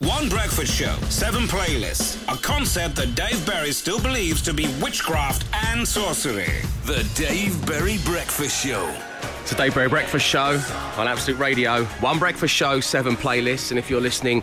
One 0.00 0.28
breakfast 0.28 0.74
show, 0.74 0.92
seven 1.08 1.44
playlists. 1.44 2.20
A 2.26 2.36
concept 2.38 2.96
that 2.96 3.14
Dave 3.14 3.46
Berry 3.46 3.70
still 3.70 4.00
believes 4.00 4.42
to 4.42 4.52
be 4.52 4.66
witchcraft 4.82 5.46
and 5.68 5.86
sorcery. 5.86 6.50
The 6.84 7.08
Dave 7.14 7.64
Berry 7.64 7.98
Breakfast 8.04 8.66
Show. 8.66 8.92
It's 9.40 9.50
the 9.50 9.56
Dave 9.56 9.72
Berry 9.72 9.88
Breakfast 9.88 10.26
Show 10.26 10.60
on 10.96 11.06
Absolute 11.06 11.38
Radio. 11.38 11.84
One 12.00 12.18
breakfast 12.18 12.52
show, 12.52 12.80
seven 12.80 13.14
playlists, 13.14 13.70
and 13.70 13.78
if 13.78 13.88
you're 13.88 14.00
listening 14.00 14.42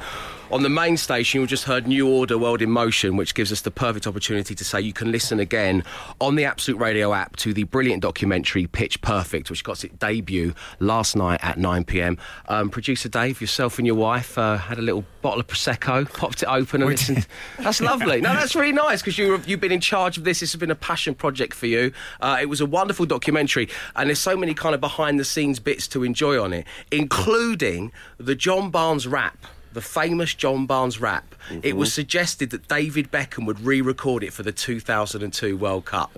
on 0.52 0.64
the 0.64 0.70
main 0.70 0.98
station, 0.98 1.40
you 1.40 1.48
just 1.48 1.63
heard 1.63 1.88
New 1.88 2.10
Order 2.10 2.38
World 2.38 2.62
in 2.62 2.70
Motion, 2.70 3.15
which 3.15 3.33
gives 3.33 3.51
us 3.51 3.62
the 3.62 3.72
perfect 3.72 4.06
opportunity 4.06 4.54
to 4.54 4.65
say 4.65 4.81
you 4.81 4.92
can 4.92 5.12
listen 5.12 5.40
again 5.40 5.83
on 6.20 6.36
the 6.36 6.44
Absolute 6.44 6.78
Radio 6.78 7.13
app 7.13 7.38
to 7.38 7.54
the 7.54 7.63
brilliant 7.63 8.01
documentary 8.01 8.68
Pitch 8.68 9.01
Perfect, 9.01 9.50
which 9.50 9.64
got 9.64 9.83
its 9.83 9.96
debut 9.96 10.54
last 10.79 11.15
night 11.15 11.40
at 11.42 11.58
9 11.58 11.86
pm. 11.86 12.18
Um, 12.50 12.69
Producer 12.69 13.08
Dave, 13.08 13.40
yourself 13.40 13.78
and 13.78 13.87
your 13.87 13.96
wife 13.96 14.37
uh, 14.37 14.58
had 14.58 14.78
a 14.78 14.82
little 14.82 15.06
bottle 15.22 15.40
of 15.40 15.47
Prosecco, 15.47 16.12
popped 16.14 16.44
it 16.44 16.48
open, 16.48 16.81
and 16.81 16.91
listened. 16.91 17.27
That's 17.60 17.80
lovely. 17.80 18.20
No, 18.20 18.34
that's 18.34 18.55
really 18.55 18.74
nice 18.74 19.02
because 19.02 19.18
you, 19.18 19.41
you've 19.46 19.62
been 19.62 19.72
in 19.72 19.80
charge 19.80 20.18
of 20.18 20.24
this. 20.24 20.41
This 20.41 20.52
has 20.52 20.60
been 20.60 20.72
a 20.72 20.76
passion 20.76 21.16
project 21.16 21.54
for 21.54 21.68
you. 21.68 21.94
Uh, 22.20 22.38
it 22.41 22.48
was 22.48 22.60
a 22.60 22.66
wonderful 22.66 23.05
documentary, 23.05 23.70
and 23.96 24.10
there's 24.10 24.20
so 24.20 24.36
many 24.36 24.54
kind 24.54 24.76
of 24.76 24.82
behind 24.82 25.20
the 25.20 25.26
scenes 25.26 25.60
bits 25.60 25.88
to 25.90 26.04
enjoy 26.04 26.41
on 26.41 26.52
it, 26.54 26.66
including 26.91 27.91
the 28.18 28.36
John 28.36 28.70
Barnes 28.70 29.08
rap 29.08 29.38
the 29.74 29.82
famous 29.82 30.34
John 30.34 30.66
Barnes 30.66 31.00
rap. 31.00 31.34
Mm-hmm. 31.50 31.60
It 31.64 31.78
was 31.78 31.94
suggested 31.94 32.50
that 32.52 32.68
David 32.68 33.12
Beckham 33.12 33.46
would 33.46 33.60
re-record 33.62 34.24
it 34.24 34.34
for 34.34 34.44
the 34.44 34.52
2002 34.52 35.56
World 35.58 35.86
Cup. 35.86 36.12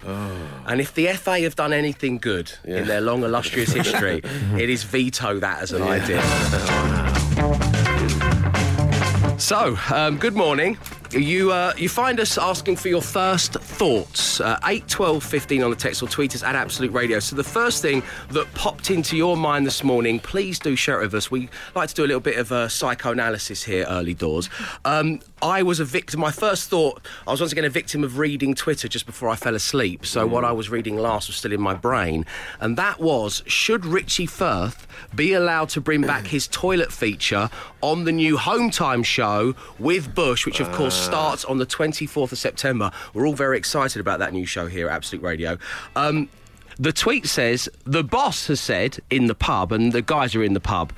And 0.67 0.81
if 0.81 0.93
the 0.93 1.07
FA 1.13 1.39
have 1.41 1.55
done 1.55 1.73
anything 1.73 2.17
good 2.17 2.51
Oh. 2.65 2.69
Yeah. 2.69 2.77
in 2.77 2.87
their 2.87 3.01
long 3.01 3.23
illustrious 3.23 3.71
history, 3.73 4.21
it 4.57 4.69
is 4.69 4.83
veto 4.83 5.39
that 5.39 5.61
as 5.61 5.71
an 5.71 5.81
idea. 5.83 6.21
So, 9.39 9.77
um, 9.93 10.17
good 10.17 10.35
morning. 10.35 10.77
You 11.13 11.51
uh, 11.51 11.73
you 11.77 11.89
find 11.89 12.19
us 12.19 12.39
asking 12.39 12.77
for 12.77 12.87
your 12.87 13.01
first 13.01 13.53
thoughts. 13.53 14.41
Uh, 14.41 14.59
8, 14.65 14.87
12, 14.87 15.23
15 15.23 15.63
on 15.63 15.69
the 15.69 15.75
text 15.75 16.01
or 16.01 16.09
tweet 16.09 16.33
us 16.33 16.41
at 16.41 16.55
Absolute 16.55 16.91
Radio. 16.91 17.19
So, 17.19 17.35
the 17.35 17.43
first 17.43 17.83
thing 17.83 18.01
that 18.31 18.51
popped 18.55 18.89
into 18.89 19.15
your 19.15 19.37
mind 19.37 19.67
this 19.67 19.83
morning, 19.83 20.19
please 20.19 20.57
do 20.57 20.75
share 20.75 21.01
it 21.01 21.05
with 21.05 21.13
us. 21.13 21.29
We 21.29 21.49
like 21.75 21.89
to 21.89 21.95
do 21.95 22.03
a 22.03 22.07
little 22.07 22.19
bit 22.19 22.39
of 22.39 22.51
uh, 22.51 22.67
psychoanalysis 22.67 23.63
here 23.63 23.85
early 23.87 24.15
doors. 24.15 24.49
Um, 24.85 25.19
I 25.43 25.61
was 25.61 25.79
a 25.79 25.85
victim. 25.85 26.19
My 26.19 26.31
first 26.31 26.69
thought, 26.69 27.05
I 27.27 27.31
was 27.31 27.41
once 27.41 27.51
again 27.51 27.65
a 27.65 27.69
victim 27.69 28.03
of 28.03 28.17
reading 28.17 28.55
Twitter 28.55 28.87
just 28.87 29.05
before 29.05 29.29
I 29.29 29.35
fell 29.35 29.53
asleep. 29.53 30.07
So, 30.07 30.25
what 30.25 30.43
I 30.43 30.51
was 30.51 30.71
reading 30.71 30.97
last 30.97 31.27
was 31.27 31.35
still 31.35 31.53
in 31.53 31.61
my 31.61 31.75
brain. 31.75 32.25
And 32.59 32.75
that 32.77 32.99
was 32.99 33.43
should 33.45 33.85
Richie 33.85 34.25
Firth 34.25 34.87
be 35.13 35.33
allowed 35.33 35.69
to 35.69 35.81
bring 35.81 36.01
back 36.01 36.25
his 36.25 36.47
toilet 36.47 36.91
feature 36.91 37.51
on 37.81 38.05
the 38.05 38.11
new 38.11 38.37
Home 38.37 38.71
Time 38.71 39.03
show 39.03 39.53
with 39.77 40.15
Bush, 40.15 40.47
which 40.47 40.59
of 40.59 40.71
course 40.71 41.02
starts 41.03 41.45
on 41.45 41.57
the 41.57 41.65
24th 41.65 42.31
of 42.31 42.37
September. 42.37 42.91
We're 43.13 43.27
all 43.27 43.33
very 43.33 43.57
excited 43.57 43.99
about 43.99 44.19
that 44.19 44.33
new 44.33 44.45
show 44.45 44.67
here 44.67 44.89
at 44.89 44.95
Absolute 44.95 45.23
Radio. 45.23 45.57
Um, 45.95 46.29
the 46.79 46.91
tweet 46.91 47.27
says 47.27 47.69
the 47.83 48.03
boss 48.03 48.47
has 48.47 48.59
said 48.59 48.99
in 49.09 49.27
the 49.27 49.35
pub, 49.35 49.71
and 49.71 49.91
the 49.91 50.01
guys 50.01 50.35
are 50.35 50.43
in 50.43 50.53
the 50.53 50.59
pub. 50.59 50.91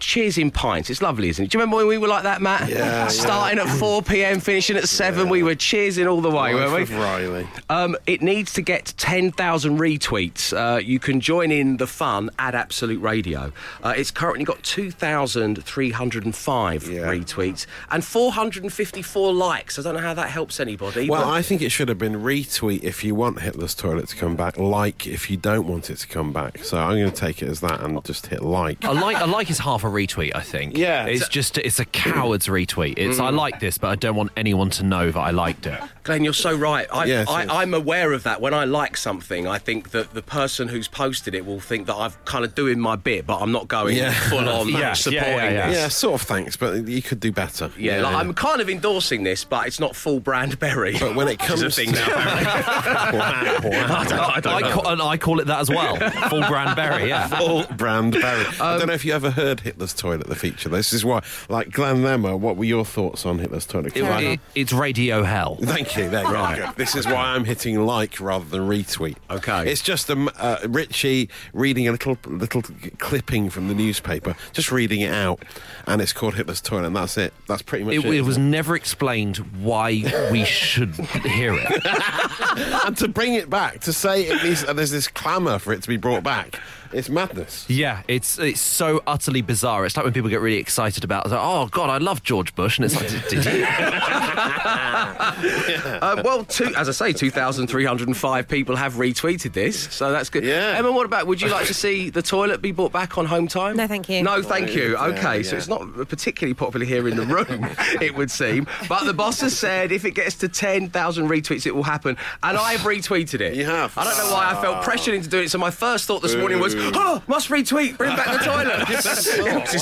Cheers 0.00 0.38
in 0.38 0.50
pints. 0.50 0.90
It's 0.90 1.02
lovely, 1.02 1.28
isn't 1.28 1.44
it? 1.44 1.50
Do 1.50 1.58
you 1.58 1.60
remember 1.60 1.76
when 1.78 1.86
we 1.88 1.98
were 1.98 2.08
like 2.08 2.22
that, 2.22 2.40
Matt? 2.40 2.68
Yeah, 2.68 3.08
Starting 3.08 3.58
at 3.58 3.66
4 3.78 4.02
p.m., 4.02 4.40
finishing 4.40 4.76
at 4.76 4.88
7, 4.88 5.28
we 5.28 5.42
were 5.42 5.54
cheersing 5.54 6.10
all 6.10 6.20
the 6.20 6.30
way, 6.30 6.54
Life 6.54 6.72
weren't 6.72 6.88
we? 6.90 6.96
Riley. 6.96 7.48
Um, 7.68 7.96
it 8.06 8.22
needs 8.22 8.52
to 8.54 8.62
get 8.62 8.94
10,000 8.96 9.78
retweets. 9.78 10.52
Uh, 10.56 10.78
you 10.78 10.98
can 10.98 11.20
join 11.20 11.50
in 11.50 11.76
the 11.78 11.86
fun 11.86 12.30
at 12.38 12.54
Absolute 12.54 13.00
Radio. 13.00 13.52
Uh, 13.82 13.94
it's 13.96 14.10
currently 14.10 14.44
got 14.44 14.62
2,305 14.62 16.88
Yeah. 16.88 17.02
retweets 17.10 17.66
and 17.90 18.04
454 18.04 19.32
likes. 19.32 19.78
I 19.78 19.82
don't 19.82 19.94
know 19.94 20.00
how 20.00 20.14
that 20.14 20.30
helps 20.30 20.60
anybody. 20.60 21.08
Well, 21.08 21.24
but- 21.24 21.30
I 21.32 21.42
think 21.42 21.62
it 21.62 21.70
should 21.70 21.88
have 21.88 21.98
been 21.98 22.14
retweet 22.22 22.82
if 22.82 23.02
you 23.04 23.14
want 23.14 23.40
Hitler's 23.40 23.74
toilet 23.74 24.08
to 24.08 24.16
come 24.16 24.36
back, 24.36 24.56
like 24.58 25.06
if 25.06 25.30
you 25.30 25.36
don't 25.36 25.66
want 25.66 25.90
it 25.90 25.96
to 25.98 26.06
come 26.08 26.32
back. 26.32 26.64
So 26.64 26.78
I'm 26.78 26.98
going 26.98 27.10
to 27.10 27.16
take 27.16 27.42
it 27.42 27.48
as 27.48 27.60
that 27.60 27.80
and 27.80 28.02
just 28.04 28.26
hit 28.28 28.42
like. 28.42 28.84
I 28.84 28.92
like 28.92 29.16
I 29.16 29.24
like 29.24 29.50
is 29.50 29.58
half 29.58 29.84
a 29.84 29.87
retweet. 29.88 30.32
I 30.34 30.40
think. 30.42 30.76
Yeah. 30.76 31.06
it's 31.06 31.28
just 31.28 31.58
it's 31.58 31.78
a 31.78 31.84
coward's 31.84 32.46
retweet. 32.46 32.94
It's 32.98 33.18
I 33.18 33.30
like 33.30 33.60
this, 33.60 33.78
but 33.78 33.88
I 33.88 33.96
don't 33.96 34.16
want 34.16 34.32
anyone 34.36 34.70
to 34.70 34.82
know 34.84 35.10
that 35.10 35.18
I 35.20 35.30
liked 35.30 35.66
it. 35.66 35.80
Glenn, 36.04 36.24
you're 36.24 36.32
so 36.32 36.56
right. 36.56 36.86
I, 36.90 37.04
Yes, 37.04 37.28
I, 37.28 37.42
yes. 37.42 37.50
I'm 37.52 37.74
aware 37.74 38.12
of 38.12 38.22
that. 38.22 38.40
When 38.40 38.54
I 38.54 38.64
like 38.64 38.96
something, 38.96 39.46
I 39.46 39.58
think 39.58 39.90
that 39.90 40.14
the 40.14 40.22
person 40.22 40.68
who's 40.68 40.88
posted 40.88 41.34
it 41.34 41.44
will 41.44 41.60
think 41.60 41.86
that 41.86 41.96
I've 41.96 42.22
kind 42.24 42.44
of 42.46 42.54
doing 42.54 42.80
my 42.80 42.96
bit, 42.96 43.26
but 43.26 43.38
I'm 43.42 43.52
not 43.52 43.68
going 43.68 43.96
Yeah. 43.96 44.12
full 44.30 44.48
on 44.48 44.68
Yeah, 44.70 44.78
yeah, 44.78 44.92
supporting 44.94 45.32
yeah, 45.32 45.50
yeah. 45.50 45.66
this. 45.68 45.76
Yeah, 45.76 45.88
sort 45.88 46.20
of 46.22 46.26
thanks, 46.26 46.56
but 46.56 46.86
you 46.88 47.02
could 47.02 47.20
do 47.20 47.30
better. 47.30 47.70
Yeah, 47.76 48.00
like, 48.02 48.14
I'm 48.14 48.32
kind 48.32 48.60
of 48.62 48.70
endorsing 48.70 49.22
this, 49.24 49.44
but 49.44 49.66
it's 49.66 49.78
not 49.80 49.94
full 49.94 50.20
brand 50.20 50.58
berry. 50.58 50.96
But 50.98 51.14
when 51.14 51.28
it 51.28 51.40
Which 51.42 51.50
is 51.50 51.60
a 51.60 51.64
comes 51.64 51.76
to- 51.76 51.92
now. 51.92 52.06
I 53.08 54.06
don't, 54.08 54.12
I 54.20 54.40
don't 54.40 54.52
I 54.54 54.60
know. 54.60 54.70
call, 54.72 55.02
I 55.08 55.16
call 55.18 55.40
it 55.40 55.46
that 55.46 55.60
as 55.60 55.68
well. 55.68 55.96
Full 56.30 56.46
brand 56.46 56.74
berry. 56.76 57.08
Yeah. 57.08 57.26
Full 57.28 57.64
brand 57.76 58.12
Barry. 58.12 58.46
I 58.60 58.72
Um, 58.74 58.78
don't 58.78 58.88
know 58.88 58.94
if 58.94 59.04
you 59.04 59.12
ever 59.12 59.30
heard 59.30 59.60
Hitler's 59.78 59.94
toilet, 59.94 60.26
the 60.26 60.34
feature. 60.34 60.68
This 60.68 60.92
is 60.92 61.04
why, 61.04 61.22
like 61.48 61.70
Glenn 61.70 61.98
Lemmer, 62.02 62.36
what 62.36 62.56
were 62.56 62.64
your 62.64 62.84
thoughts 62.84 63.24
on 63.24 63.38
Hitler's 63.38 63.64
toilet? 63.64 63.96
It- 63.96 64.02
it- 64.04 64.40
it's 64.56 64.72
radio 64.72 65.22
hell. 65.22 65.56
Thank 65.62 65.96
you. 65.96 66.10
There 66.10 66.22
you 66.24 66.32
go. 66.32 66.72
This 66.76 66.96
is 66.96 67.06
why 67.06 67.14
I'm 67.34 67.44
hitting 67.44 67.80
like 67.86 68.18
rather 68.20 68.44
than 68.44 68.62
retweet. 68.68 69.16
Okay. 69.30 69.70
It's 69.70 69.80
just 69.82 70.10
um, 70.10 70.28
uh, 70.36 70.58
Richie 70.66 71.28
reading 71.52 71.86
a 71.86 71.92
little 71.92 72.18
little 72.26 72.62
clipping 72.98 73.50
from 73.50 73.68
the 73.68 73.74
newspaper, 73.74 74.34
just 74.52 74.72
reading 74.72 75.00
it 75.02 75.12
out, 75.12 75.44
and 75.86 76.02
it's 76.02 76.12
called 76.12 76.34
Hitler's 76.34 76.60
toilet, 76.60 76.86
and 76.86 76.96
that's 76.96 77.16
it. 77.16 77.32
That's 77.46 77.62
pretty 77.62 77.84
much 77.84 77.94
It, 77.94 78.04
it. 78.04 78.14
it 78.16 78.20
was 78.22 78.36
never 78.38 78.74
explained 78.74 79.36
why 79.62 80.02
we 80.32 80.44
should 80.44 80.94
hear 80.94 81.54
it. 81.54 81.86
and 82.86 82.96
to 82.96 83.06
bring 83.08 83.34
it 83.34 83.48
back, 83.48 83.80
to 83.82 83.92
say 83.92 84.22
it 84.24 84.42
needs, 84.42 84.64
uh, 84.64 84.72
there's 84.72 84.90
this 84.90 85.06
clamour 85.06 85.58
for 85.60 85.72
it 85.72 85.82
to 85.82 85.88
be 85.88 85.96
brought 85.96 86.24
back. 86.24 86.58
It's 86.92 87.08
madness. 87.08 87.68
Yeah, 87.68 88.02
it's 88.08 88.38
it's 88.38 88.60
so 88.60 89.02
utterly 89.06 89.42
bizarre. 89.42 89.86
It's 89.86 89.96
like 89.96 90.04
when 90.04 90.12
people 90.14 90.30
get 90.30 90.40
really 90.40 90.58
excited 90.58 91.04
about, 91.04 91.24
it's 91.26 91.32
like, 91.32 91.40
oh 91.42 91.66
God, 91.66 91.90
I 91.90 91.98
love 91.98 92.22
George 92.22 92.54
Bush, 92.54 92.78
and 92.78 92.84
it's 92.84 92.96
like, 92.96 93.08
did, 93.08 93.22
did 93.28 93.44
you? 93.44 93.66
Uh, 95.98 96.22
well, 96.24 96.44
two, 96.44 96.72
as 96.76 96.88
I 96.88 96.92
say, 96.92 97.12
2,305 97.12 98.48
people 98.48 98.76
have 98.76 98.94
retweeted 98.94 99.52
this, 99.52 99.88
so 99.92 100.12
that's 100.12 100.30
good. 100.30 100.44
Yeah. 100.44 100.74
Emma, 100.76 100.92
what 100.92 101.06
about, 101.06 101.26
would 101.26 101.40
you 101.40 101.48
like 101.48 101.66
to 101.66 101.74
see 101.74 102.10
the 102.10 102.22
toilet 102.22 102.62
be 102.62 102.72
brought 102.72 102.92
back 102.92 103.18
on 103.18 103.26
home 103.26 103.48
time? 103.48 103.76
No, 103.76 103.86
thank 103.86 104.08
you. 104.08 104.22
No, 104.22 104.42
thank 104.42 104.74
you. 104.74 104.92
Yeah, 104.92 105.06
Okay, 105.06 105.42
so 105.42 105.52
yeah. 105.52 105.58
it's 105.58 105.68
not 105.68 106.08
particularly 106.08 106.54
popular 106.54 106.86
here 106.86 107.08
in 107.08 107.16
the 107.16 107.26
room, 107.26 107.46
it 108.00 108.14
would 108.14 108.30
seem. 108.30 108.66
But 108.88 109.04
the 109.04 109.14
boss 109.14 109.40
has 109.40 109.58
said 109.58 109.92
if 109.92 110.04
it 110.04 110.12
gets 110.12 110.36
to 110.36 110.48
10,000 110.48 111.28
retweets, 111.28 111.66
it 111.66 111.74
will 111.74 111.82
happen. 111.82 112.16
And 112.42 112.56
I've 112.56 112.80
retweeted 112.80 113.40
it. 113.40 113.54
You 113.54 113.64
have? 113.64 113.96
I 113.96 114.04
don't 114.04 114.16
know 114.16 114.32
why 114.32 114.50
I 114.50 114.60
felt 114.60 114.84
pressured 114.84 115.14
into 115.14 115.28
doing 115.28 115.44
it, 115.44 115.50
so 115.50 115.58
my 115.58 115.70
first 115.70 116.06
thought 116.06 116.22
this 116.22 116.34
morning 116.36 116.60
was, 116.60 116.74
oh, 116.94 117.22
must 117.26 117.48
retweet, 117.48 117.96
bring 117.96 118.14
back 118.16 118.38
the 118.38 118.44
toilet. 118.44 118.88
it's 118.88 119.02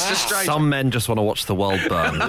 just 0.09 0.27
strange. 0.27 0.47
Some 0.47 0.69
men 0.69 0.91
just 0.91 1.09
want 1.09 1.19
to 1.19 1.23
watch 1.23 1.47
the 1.47 1.55
world 1.55 1.81
burn. 1.89 2.21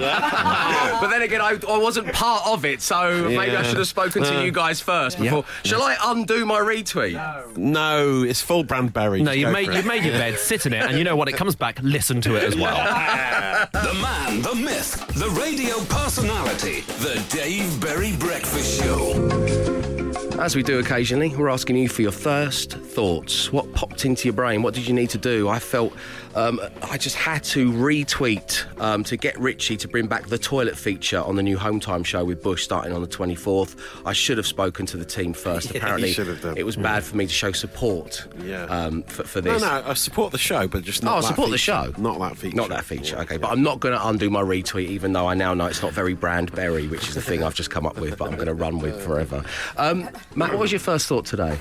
But 0.98 1.08
then 1.10 1.22
again, 1.22 1.40
I, 1.40 1.58
I 1.68 1.78
wasn't 1.78 2.12
part 2.12 2.46
of 2.46 2.64
it, 2.64 2.82
so 2.82 3.28
maybe 3.28 3.54
I 3.56 3.62
should 3.62 3.76
have 3.76 3.86
spoken 3.86 4.22
to 4.24 4.44
you 4.44 4.50
guys 4.50 4.80
first 4.80 5.18
before. 5.18 5.44
Shall 5.64 5.82
I 5.82 5.96
undo 6.02 6.44
my 6.44 6.60
retweet? 6.60 7.56
No, 7.56 8.22
it's 8.22 8.40
full 8.40 8.64
brand 8.64 8.92
berry. 8.92 9.22
No, 9.22 9.32
you've 9.32 9.52
made 9.52 9.72
you've 9.72 9.86
made 9.86 10.04
your 10.04 10.14
bed, 10.14 10.38
sit 10.38 10.66
in 10.66 10.72
it, 10.72 10.82
and 10.82 10.98
you 10.98 11.04
know 11.04 11.16
what? 11.16 11.28
It 11.28 11.36
comes 11.36 11.54
back. 11.54 11.78
Listen 11.82 12.20
to 12.22 12.36
it 12.36 12.42
as 12.44 12.56
well. 12.56 12.76
The 13.72 13.94
man, 13.94 14.42
the 14.42 14.54
myth, 14.54 15.06
the 15.14 15.28
radio 15.30 15.78
personality. 15.84 16.80
The 17.00 17.22
Dave 17.28 17.80
Berry 17.80 18.12
Breakfast 18.16 18.80
Show. 18.80 19.97
As 20.38 20.54
we 20.54 20.62
do 20.62 20.78
occasionally, 20.78 21.34
we're 21.34 21.48
asking 21.48 21.78
you 21.78 21.88
for 21.88 22.02
your 22.02 22.12
first 22.12 22.70
thoughts. 22.70 23.52
What 23.52 23.74
popped 23.74 24.04
into 24.04 24.28
your 24.28 24.34
brain? 24.34 24.62
What 24.62 24.72
did 24.72 24.86
you 24.86 24.94
need 24.94 25.10
to 25.10 25.18
do? 25.18 25.48
I 25.48 25.58
felt 25.58 25.92
um, 26.38 26.60
I 26.82 26.96
just 26.98 27.16
had 27.16 27.42
to 27.44 27.72
retweet 27.72 28.64
um, 28.80 29.02
to 29.04 29.16
get 29.16 29.38
Richie 29.40 29.76
to 29.78 29.88
bring 29.88 30.06
back 30.06 30.28
the 30.28 30.38
toilet 30.38 30.76
feature 30.76 31.18
on 31.20 31.36
the 31.36 31.42
new 31.42 31.58
Home 31.58 31.80
Time 31.80 32.04
show 32.04 32.24
with 32.24 32.42
Bush 32.42 32.62
starting 32.62 32.92
on 32.92 33.00
the 33.02 33.08
24th. 33.08 33.76
I 34.06 34.12
should 34.12 34.36
have 34.36 34.46
spoken 34.46 34.86
to 34.86 34.96
the 34.96 35.04
team 35.04 35.32
first. 35.32 35.70
Yeah, 35.74 35.78
Apparently, 35.78 36.12
should 36.12 36.28
have 36.28 36.40
done. 36.40 36.56
it 36.56 36.64
was 36.64 36.76
bad 36.76 37.02
for 37.04 37.16
me 37.16 37.26
to 37.26 37.32
show 37.32 37.52
support 37.52 38.26
Yeah. 38.42 38.64
um, 38.64 39.02
for, 39.02 39.24
for 39.24 39.42
No, 39.42 39.52
this. 39.54 39.62
no, 39.62 39.82
I 39.86 39.94
support 39.94 40.32
the 40.32 40.38
show, 40.38 40.68
but 40.68 40.82
just 40.84 41.02
not 41.02 41.18
Oh, 41.18 41.20
that 41.20 41.26
support 41.28 41.50
the 41.50 41.58
feature. 41.58 41.92
show. 41.92 41.92
Not 41.98 42.18
that 42.20 42.36
feature. 42.36 42.56
Not 42.56 42.68
that 42.70 42.84
feature, 42.84 43.16
okay. 43.18 43.34
yeah. 43.34 43.38
But 43.38 43.50
I'm 43.52 43.62
not 43.62 43.80
going 43.80 43.94
to 43.98 44.06
undo 44.08 44.30
my 44.30 44.42
retweet, 44.42 44.88
even 44.88 45.12
though 45.12 45.26
I 45.26 45.34
now 45.34 45.54
know 45.54 45.66
it's 45.66 45.82
not 45.82 45.92
very 45.92 46.14
brand 46.14 46.52
berry, 46.52 46.86
which 46.88 47.08
is 47.08 47.14
the 47.14 47.22
thing 47.22 47.42
I've 47.42 47.54
just 47.54 47.70
come 47.70 47.84
up 47.86 47.98
with, 47.98 48.16
but 48.18 48.28
I'm 48.28 48.36
going 48.36 48.46
to 48.46 48.54
run 48.54 48.78
with 48.78 49.02
forever. 49.04 49.44
Um, 49.76 50.08
Matt, 50.36 50.50
what 50.50 50.60
was 50.60 50.72
your 50.72 50.78
first 50.80 51.06
thought 51.08 51.26
today? 51.26 51.58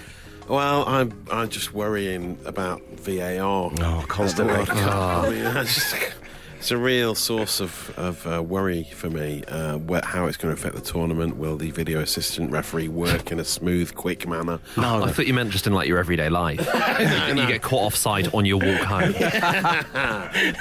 Well, 0.47 0.85
I'm 0.87 1.13
I'm 1.29 1.49
just 1.49 1.73
worrying 1.73 2.37
about 2.45 2.81
VAR. 2.91 3.71
Oh, 3.79 4.05
constantly. 4.07 4.65
Ah. 4.69 5.23
I 5.25 5.29
mean, 5.29 5.43
just, 5.65 5.95
It's 6.59 6.71
a 6.71 6.77
real 6.77 7.13
source 7.15 7.61
of, 7.61 7.93
of 7.97 8.25
uh, 8.27 8.41
worry 8.41 8.83
for 8.85 9.09
me. 9.11 9.43
Uh, 9.47 9.77
where, 9.77 10.01
how 10.03 10.25
it's 10.25 10.37
going 10.37 10.53
to 10.53 10.59
affect 10.59 10.75
the 10.75 10.81
tournament? 10.81 11.37
Will 11.37 11.55
the 11.55 11.69
video 11.71 12.01
assistant 12.01 12.51
referee 12.51 12.87
work 12.87 13.31
in 13.31 13.39
a 13.39 13.45
smooth, 13.45 13.93
quick 13.93 14.27
manner? 14.27 14.59
No, 14.75 15.03
I 15.03 15.11
thought 15.11 15.27
you 15.27 15.33
meant 15.35 15.51
just 15.51 15.67
in 15.67 15.73
like 15.73 15.87
your 15.87 15.99
everyday 15.99 16.29
life. 16.29 16.59
you, 17.29 17.41
you 17.41 17.47
get 17.47 17.61
caught 17.61 17.83
offside 17.85 18.33
on 18.33 18.43
your 18.45 18.57
walk 18.59 18.81
home. 18.81 19.13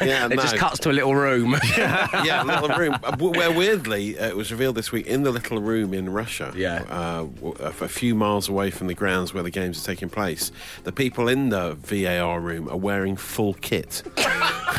Yeah, 0.07 0.29
It 0.31 0.35
just 0.39 0.57
cuts 0.57 0.79
to 0.81 0.91
a 0.91 0.93
little 0.93 1.15
room. 1.15 1.57
yeah, 1.77 2.43
a 2.43 2.45
little 2.45 2.77
room. 2.77 2.97
Uh, 3.03 3.17
Where 3.17 3.51
weirdly, 3.53 4.19
uh, 4.19 4.29
it 4.29 4.37
was 4.37 4.51
revealed 4.51 4.75
this 4.77 4.93
week 4.93 5.07
in 5.07 5.23
the 5.23 5.31
little 5.33 5.61
room 5.61 5.93
in 5.95 6.11
Russia. 6.11 6.53
Yeah. 6.57 6.85
uh, 6.89 7.25
w- 7.25 7.55
a 7.61 7.69
a 7.87 7.89
few 7.89 8.15
miles 8.15 8.49
away 8.49 8.71
from 8.71 8.87
the 8.87 8.95
grounds 8.95 9.33
where 9.35 9.43
the 9.43 9.51
games 9.51 9.83
are 9.83 9.87
taking 9.87 10.09
place. 10.09 10.51
The 10.85 10.93
people 10.93 11.29
in 11.29 11.49
the 11.51 11.75
VAR 11.75 12.41
room 12.41 12.69
are 12.69 12.77
wearing 12.77 13.17
full 13.17 13.55
kit, 13.55 14.03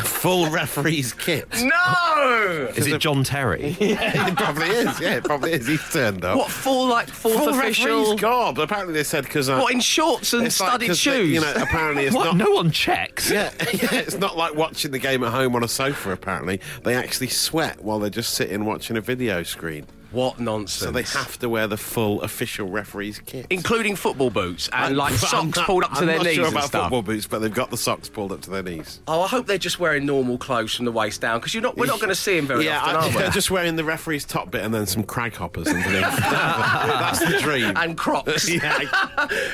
full 0.03 0.49
referee's 0.49 1.06
kit. 1.13 1.47
no! 1.63 2.71
Is 2.75 2.87
it 2.87 2.99
John 2.99 3.23
Terry? 3.23 3.75
yeah, 3.79 4.27
it 4.29 4.35
probably 4.37 4.67
is. 4.67 4.99
Yeah, 4.99 5.15
it 5.15 5.23
probably 5.23 5.53
is. 5.53 5.67
He's 5.67 5.89
turned 5.91 6.23
up. 6.25 6.37
What, 6.37 6.51
full, 6.51 6.87
like, 6.87 7.07
fourth 7.09 7.35
Full 7.35 7.49
official? 7.49 7.99
referee's 8.01 8.21
God. 8.21 8.57
Apparently 8.57 8.93
they 8.93 9.03
said 9.03 9.23
because 9.23 9.49
uh, 9.49 9.59
What, 9.59 9.73
in 9.73 9.79
shorts 9.79 10.33
and 10.33 10.45
it's 10.45 10.59
like 10.59 10.69
studded 10.69 10.87
'cause 10.89 11.03
they- 11.03 11.11
shoes? 11.11 11.29
you 11.33 11.41
know, 11.41 11.53
apparently 11.55 12.05
it's 12.05 12.15
What? 12.15 12.25
not. 12.25 12.37
No 12.37 12.51
one 12.51 12.71
checks. 12.71 13.29
Yeah, 13.29 13.51
yeah, 13.73 13.93
it's 13.95 14.17
not 14.17 14.37
like 14.37 14.55
watching 14.55 14.91
the 14.91 14.99
game 14.99 15.23
at 15.23 15.31
home 15.31 15.55
on 15.55 15.63
a 15.63 15.67
sofa. 15.67 16.11
Apparently, 16.11 16.59
they 16.83 16.95
actually 16.95 17.27
sweat 17.27 17.83
while 17.83 17.99
they're 17.99 18.09
just 18.09 18.33
sitting 18.33 18.65
watching 18.65 18.97
a 18.97 19.01
video 19.01 19.43
screen. 19.43 19.85
What 20.11 20.39
nonsense. 20.39 20.71
So 20.85 20.91
they 20.91 21.03
have 21.03 21.37
to 21.39 21.49
wear 21.49 21.67
the 21.67 21.77
full 21.77 22.21
official 22.21 22.67
referee's 22.69 23.19
kit. 23.19 23.47
Including 23.49 23.95
football 23.95 24.29
boots 24.29 24.69
uh, 24.69 24.75
and, 24.87 24.97
like, 24.97 25.11
I'm 25.13 25.17
socks 25.17 25.57
not- 25.57 25.65
pulled 25.65 25.83
up 25.83 25.91
to 25.93 25.99
I'm 25.99 26.05
their 26.07 26.17
not 26.17 26.25
knees 26.25 26.35
sure 26.35 26.45
and 26.45 26.53
about 26.55 26.67
stuff. 26.67 26.83
football 26.83 27.01
boots, 27.01 27.27
but 27.27 27.39
they've 27.39 27.53
got 27.53 27.69
the 27.71 27.77
socks 27.77 28.07
pulled 28.09 28.31
up 28.31 28.41
to 28.41 28.49
their 28.49 28.63
knees. 28.63 29.01
Oh, 29.07 29.21
I 29.21 29.27
hope 29.27 29.47
they're 29.47 29.57
just 29.57 29.79
wearing 29.79 30.05
normal 30.05 30.37
clothes 30.37 30.73
from 30.75 30.85
the 30.85 30.91
waist 30.91 31.21
down 31.21 31.39
because 31.39 31.53
you're 31.53 31.63
not. 31.63 31.75
We're 31.77 31.85
not 31.87 31.99
going 31.99 32.09
to 32.09 32.15
see 32.15 32.35
them 32.37 32.47
very 32.47 32.65
yeah, 32.65 32.79
often, 32.79 32.95
I- 32.95 32.99
are 32.99 33.07
we? 33.09 33.13
they're 33.17 33.31
just 33.31 33.51
wearing 33.51 33.75
the 33.75 33.83
referee's 33.83 34.25
top 34.25 34.51
bit 34.51 34.63
and 34.63 34.73
then 34.73 34.85
some 34.85 35.03
Craghoppers 35.03 35.67
underneath. 35.67 36.01
That's 36.19 37.19
the 37.19 37.39
dream. 37.39 37.73
and 37.75 37.97
Crocs. 37.97 38.49
yeah, 38.53 38.77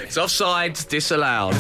It's 0.04 0.18
offside, 0.18 0.76
disallowed. 0.90 1.56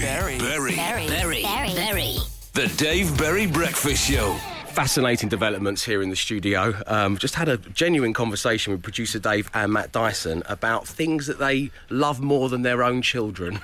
Berry. 0.00 0.38
Berry. 0.38 0.38
Berry. 0.38 0.76
Berry. 0.76 1.42
Berry. 1.42 1.42
Berry. 1.74 2.16
The 2.54 2.66
Dave 2.76 3.16
Berry 3.18 3.46
Breakfast 3.46 4.10
Show. 4.10 4.36
Fascinating 4.72 5.28
developments 5.28 5.84
here 5.84 6.00
in 6.00 6.10
the 6.10 6.16
studio. 6.16 6.74
Um, 6.86 7.18
just 7.18 7.34
had 7.34 7.48
a 7.48 7.56
genuine 7.56 8.12
conversation 8.12 8.72
with 8.72 8.82
producer 8.82 9.18
Dave 9.18 9.50
and 9.52 9.72
Matt 9.72 9.90
Dyson 9.90 10.42
about 10.48 10.86
things 10.86 11.26
that 11.26 11.38
they 11.38 11.70
love 11.90 12.20
more 12.20 12.48
than 12.48 12.62
their 12.62 12.82
own 12.82 13.02
children. 13.02 13.60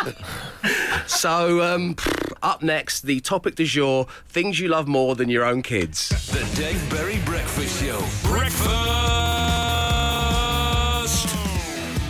so, 1.06 1.62
um, 1.62 1.96
up 2.42 2.62
next, 2.62 3.02
the 3.02 3.20
topic 3.20 3.56
du 3.56 3.64
jour 3.64 4.06
things 4.28 4.60
you 4.60 4.68
love 4.68 4.86
more 4.86 5.16
than 5.16 5.28
your 5.28 5.44
own 5.44 5.62
kids. 5.62 6.08
The 6.30 6.44
Dave 6.56 6.90
Berry 6.90 7.18
Breakfast 7.24 7.82
Show. 7.82 7.98
Breakfast. 8.28 8.74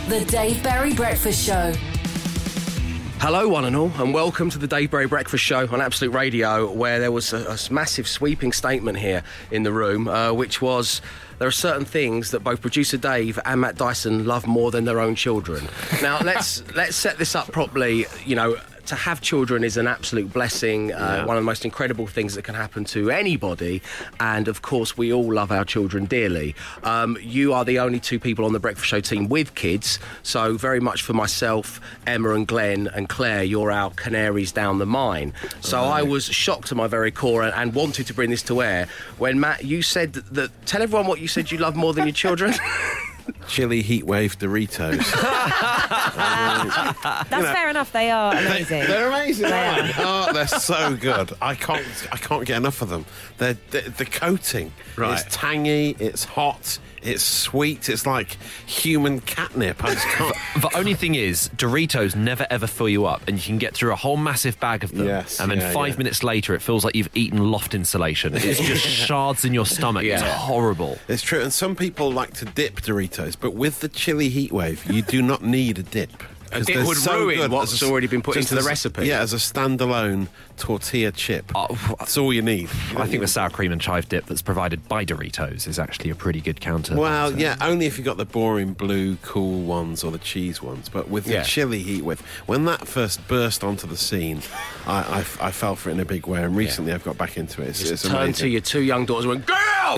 The 0.09 0.23
Dave 0.25 0.61
Berry 0.61 0.93
Breakfast 0.93 1.45
Show. 1.45 1.73
Hello, 3.19 3.47
one 3.49 3.65
and 3.65 3.75
all, 3.75 3.91
and 3.97 4.13
welcome 4.13 4.49
to 4.51 4.59
the 4.59 4.67
Dave 4.67 4.91
Berry 4.91 5.07
Breakfast 5.07 5.43
Show 5.43 5.67
on 5.71 5.81
Absolute 5.81 6.13
Radio, 6.13 6.71
where 6.71 6.99
there 6.99 7.11
was 7.11 7.33
a, 7.33 7.37
a 7.47 7.73
massive 7.73 8.07
sweeping 8.07 8.51
statement 8.51 8.99
here 8.99 9.23
in 9.49 9.63
the 9.63 9.71
room, 9.71 10.07
uh, 10.07 10.31
which 10.31 10.61
was 10.61 11.01
there 11.39 11.47
are 11.47 11.51
certain 11.51 11.85
things 11.85 12.31
that 12.31 12.43
both 12.43 12.61
producer 12.61 12.97
Dave 12.97 13.39
and 13.45 13.61
Matt 13.61 13.77
Dyson 13.77 14.25
love 14.25 14.45
more 14.45 14.69
than 14.69 14.85
their 14.85 14.99
own 14.99 15.15
children. 15.15 15.67
Now, 16.01 16.19
let's 16.19 16.61
let's 16.75 16.95
set 16.95 17.17
this 17.17 17.35
up 17.35 17.51
properly. 17.51 18.05
You 18.25 18.35
know. 18.35 18.57
To 18.87 18.95
have 18.95 19.19
children 19.21 19.63
is 19.63 19.77
an 19.77 19.87
absolute 19.87 20.31
blessing, 20.31 20.93
uh, 20.93 21.23
one 21.25 21.37
of 21.37 21.41
the 21.41 21.45
most 21.45 21.65
incredible 21.65 22.05
things 22.05 22.35
that 22.35 22.43
can 22.43 22.53
happen 22.53 22.85
to 22.85 23.09
anybody. 23.09 23.81
And 24.19 24.47
of 24.47 24.61
course, 24.61 24.95
we 24.95 25.11
all 25.11 25.33
love 25.33 25.51
our 25.51 25.65
children 25.65 26.05
dearly. 26.05 26.55
Um, 26.83 27.17
you 27.19 27.53
are 27.53 27.65
the 27.65 27.79
only 27.79 27.99
two 27.99 28.19
people 28.19 28.45
on 28.45 28.53
the 28.53 28.59
Breakfast 28.59 28.87
Show 28.87 28.99
team 28.99 29.27
with 29.27 29.55
kids. 29.55 29.97
So, 30.21 30.55
very 30.55 30.79
much 30.79 31.01
for 31.01 31.13
myself, 31.13 31.81
Emma 32.05 32.31
and 32.31 32.47
Glenn 32.47 32.87
and 32.87 33.09
Claire, 33.09 33.43
you're 33.43 33.71
our 33.71 33.89
canaries 33.91 34.51
down 34.51 34.77
the 34.77 34.85
mine. 34.85 35.33
So, 35.61 35.81
I 35.81 36.03
was 36.03 36.25
shocked 36.25 36.67
to 36.67 36.75
my 36.75 36.87
very 36.87 37.11
core 37.11 37.41
and, 37.41 37.53
and 37.55 37.73
wanted 37.73 38.05
to 38.07 38.13
bring 38.13 38.29
this 38.29 38.43
to 38.43 38.61
air 38.61 38.87
when, 39.17 39.39
Matt, 39.39 39.63
you 39.63 39.81
said 39.81 40.13
that. 40.13 40.51
Tell 40.65 40.81
everyone 40.81 41.07
what 41.07 41.19
you 41.19 41.27
said 41.27 41.51
you 41.51 41.57
love 41.57 41.75
more 41.75 41.93
than 41.93 42.05
your 42.05 42.13
children. 42.13 42.53
chili 43.47 43.83
heatwave 43.83 44.37
Doritos. 44.37 44.97
That's 47.29 47.29
fair 47.29 47.69
enough. 47.69 47.91
They 47.91 48.11
are 48.11 48.35
amazing. 48.35 48.87
They're 48.87 49.07
amazing. 49.07 49.49
They 49.49 49.67
aren't 49.67 49.95
they? 49.95 50.03
Oh, 50.03 50.33
they're 50.33 50.47
so 50.47 50.95
good. 50.95 51.31
I 51.41 51.55
can't. 51.55 51.85
I 52.11 52.17
can't 52.17 52.45
get 52.45 52.57
enough 52.57 52.81
of 52.81 52.89
them. 52.89 53.05
They're, 53.37 53.57
the 53.71 53.93
the 53.97 54.05
coating. 54.05 54.71
Right. 54.95 55.19
It's 55.19 55.35
tangy. 55.35 55.95
It's 55.99 56.23
hot. 56.23 56.79
It's 57.05 57.23
sweet. 57.23 57.87
It's 57.87 58.07
like 58.07 58.37
human 58.65 59.21
catnip. 59.21 59.83
I 59.83 59.93
just 59.93 60.07
can't. 60.07 60.35
The 60.55 60.77
only 60.77 60.95
thing 60.95 61.15
is, 61.15 61.49
Doritos 61.49 62.15
never 62.15 62.47
ever 62.49 62.65
fill 62.65 62.89
you 62.89 63.05
up, 63.05 63.21
and 63.27 63.37
you 63.37 63.43
can 63.43 63.57
get 63.57 63.75
through 63.75 63.91
a 63.91 63.95
whole 63.95 64.17
massive 64.17 64.59
bag 64.59 64.83
of 64.83 64.91
them. 64.91 65.05
Yes, 65.05 65.39
and 65.39 65.51
then 65.51 65.59
yeah, 65.59 65.71
five 65.71 65.93
yeah. 65.93 65.97
minutes 65.97 66.23
later, 66.23 66.55
it 66.55 66.61
feels 66.61 66.83
like 66.83 66.95
you've 66.95 67.09
eaten 67.13 67.51
loft 67.51 67.75
insulation. 67.75 68.33
It's 68.35 68.59
just 68.59 68.87
shards 68.87 69.45
in 69.45 69.53
your 69.53 69.65
stomach. 69.65 70.05
It's 70.05 70.23
horrible. 70.23 70.97
It's 71.07 71.21
true, 71.21 71.41
and 71.41 71.53
some 71.53 71.75
people 71.75 72.11
like 72.11 72.33
to 72.35 72.45
dip 72.45 72.81
Doritos, 72.81 73.14
but 73.39 73.53
with 73.53 73.79
the 73.79 73.89
chili 73.89 74.29
heat 74.29 74.51
wave, 74.51 74.85
you 74.91 75.01
do 75.01 75.21
not 75.21 75.43
need 75.43 75.79
a 75.79 75.83
dip. 75.83 76.11
A 76.51 76.61
dip 76.61 76.85
would 76.85 76.97
so 76.97 77.19
ruin 77.19 77.37
good 77.37 77.51
what's 77.51 77.81
already 77.83 78.07
been 78.07 78.21
put 78.21 78.37
into 78.37 78.53
the 78.53 78.59
as- 78.59 78.65
recipe. 78.65 79.07
Yeah, 79.07 79.21
as 79.21 79.33
a 79.33 79.37
standalone 79.37 80.27
tortilla 80.57 81.11
chip. 81.11 81.51
Oh, 81.55 81.67
That's 81.99 82.17
all 82.17 82.33
you 82.33 82.41
need. 82.41 82.69
I 82.97 83.05
think 83.07 83.21
the 83.21 83.27
sour 83.27 83.49
cream 83.49 83.71
and 83.71 83.79
chive 83.81 84.07
dip 84.09 84.25
that's 84.25 84.41
provided 84.41 84.87
by 84.87 85.05
Doritos 85.05 85.67
is 85.67 85.77
actually 85.79 86.09
a 86.09 86.15
pretty 86.15 86.41
good 86.41 86.59
counter. 86.61 86.95
Well, 86.95 87.29
So- 87.29 87.35
uh, 87.35 87.39
yeah, 87.39 87.55
only 87.61 87.85
if 87.85 87.97
you 87.97 88.03
got 88.03 88.17
the 88.17 88.25
boring 88.25 88.73
blue, 88.73 89.15
cool 89.17 89.61
ones 89.63 90.03
or 90.03 90.11
the 90.11 90.17
cheese 90.17 90.61
ones. 90.61 90.89
But 90.89 91.09
with 91.09 91.27
Yeah. 91.27 91.39
the 91.41 91.45
chili 91.45 91.81
heat 91.83 92.03
wave, 92.03 92.21
when 92.45 92.65
that 92.65 92.87
first 92.87 93.27
burst 93.27 93.63
onto 93.63 93.87
the 93.87 93.97
scene, 93.97 94.41
I, 94.87 95.23
I, 95.41 95.47
I 95.47 95.51
fell 95.51 95.75
for 95.75 95.89
it 95.89 95.93
in 95.93 95.99
a 95.99 96.05
big 96.05 96.27
way. 96.27 96.43
And 96.43 96.55
recently, 96.55 96.93
I've 96.93 97.03
got 97.03 97.17
back 97.17 97.37
into 97.37 97.61
it. 97.61 97.69
It's, 97.69 97.81
it's 97.89 98.03
Turn 98.03 98.33
to 98.33 98.47
your 98.47 98.61
two 98.61 98.81
young 98.81 99.05
daughters 99.05 99.25
and 99.25 99.33
went, 99.33 99.45
Girl! 99.45 99.97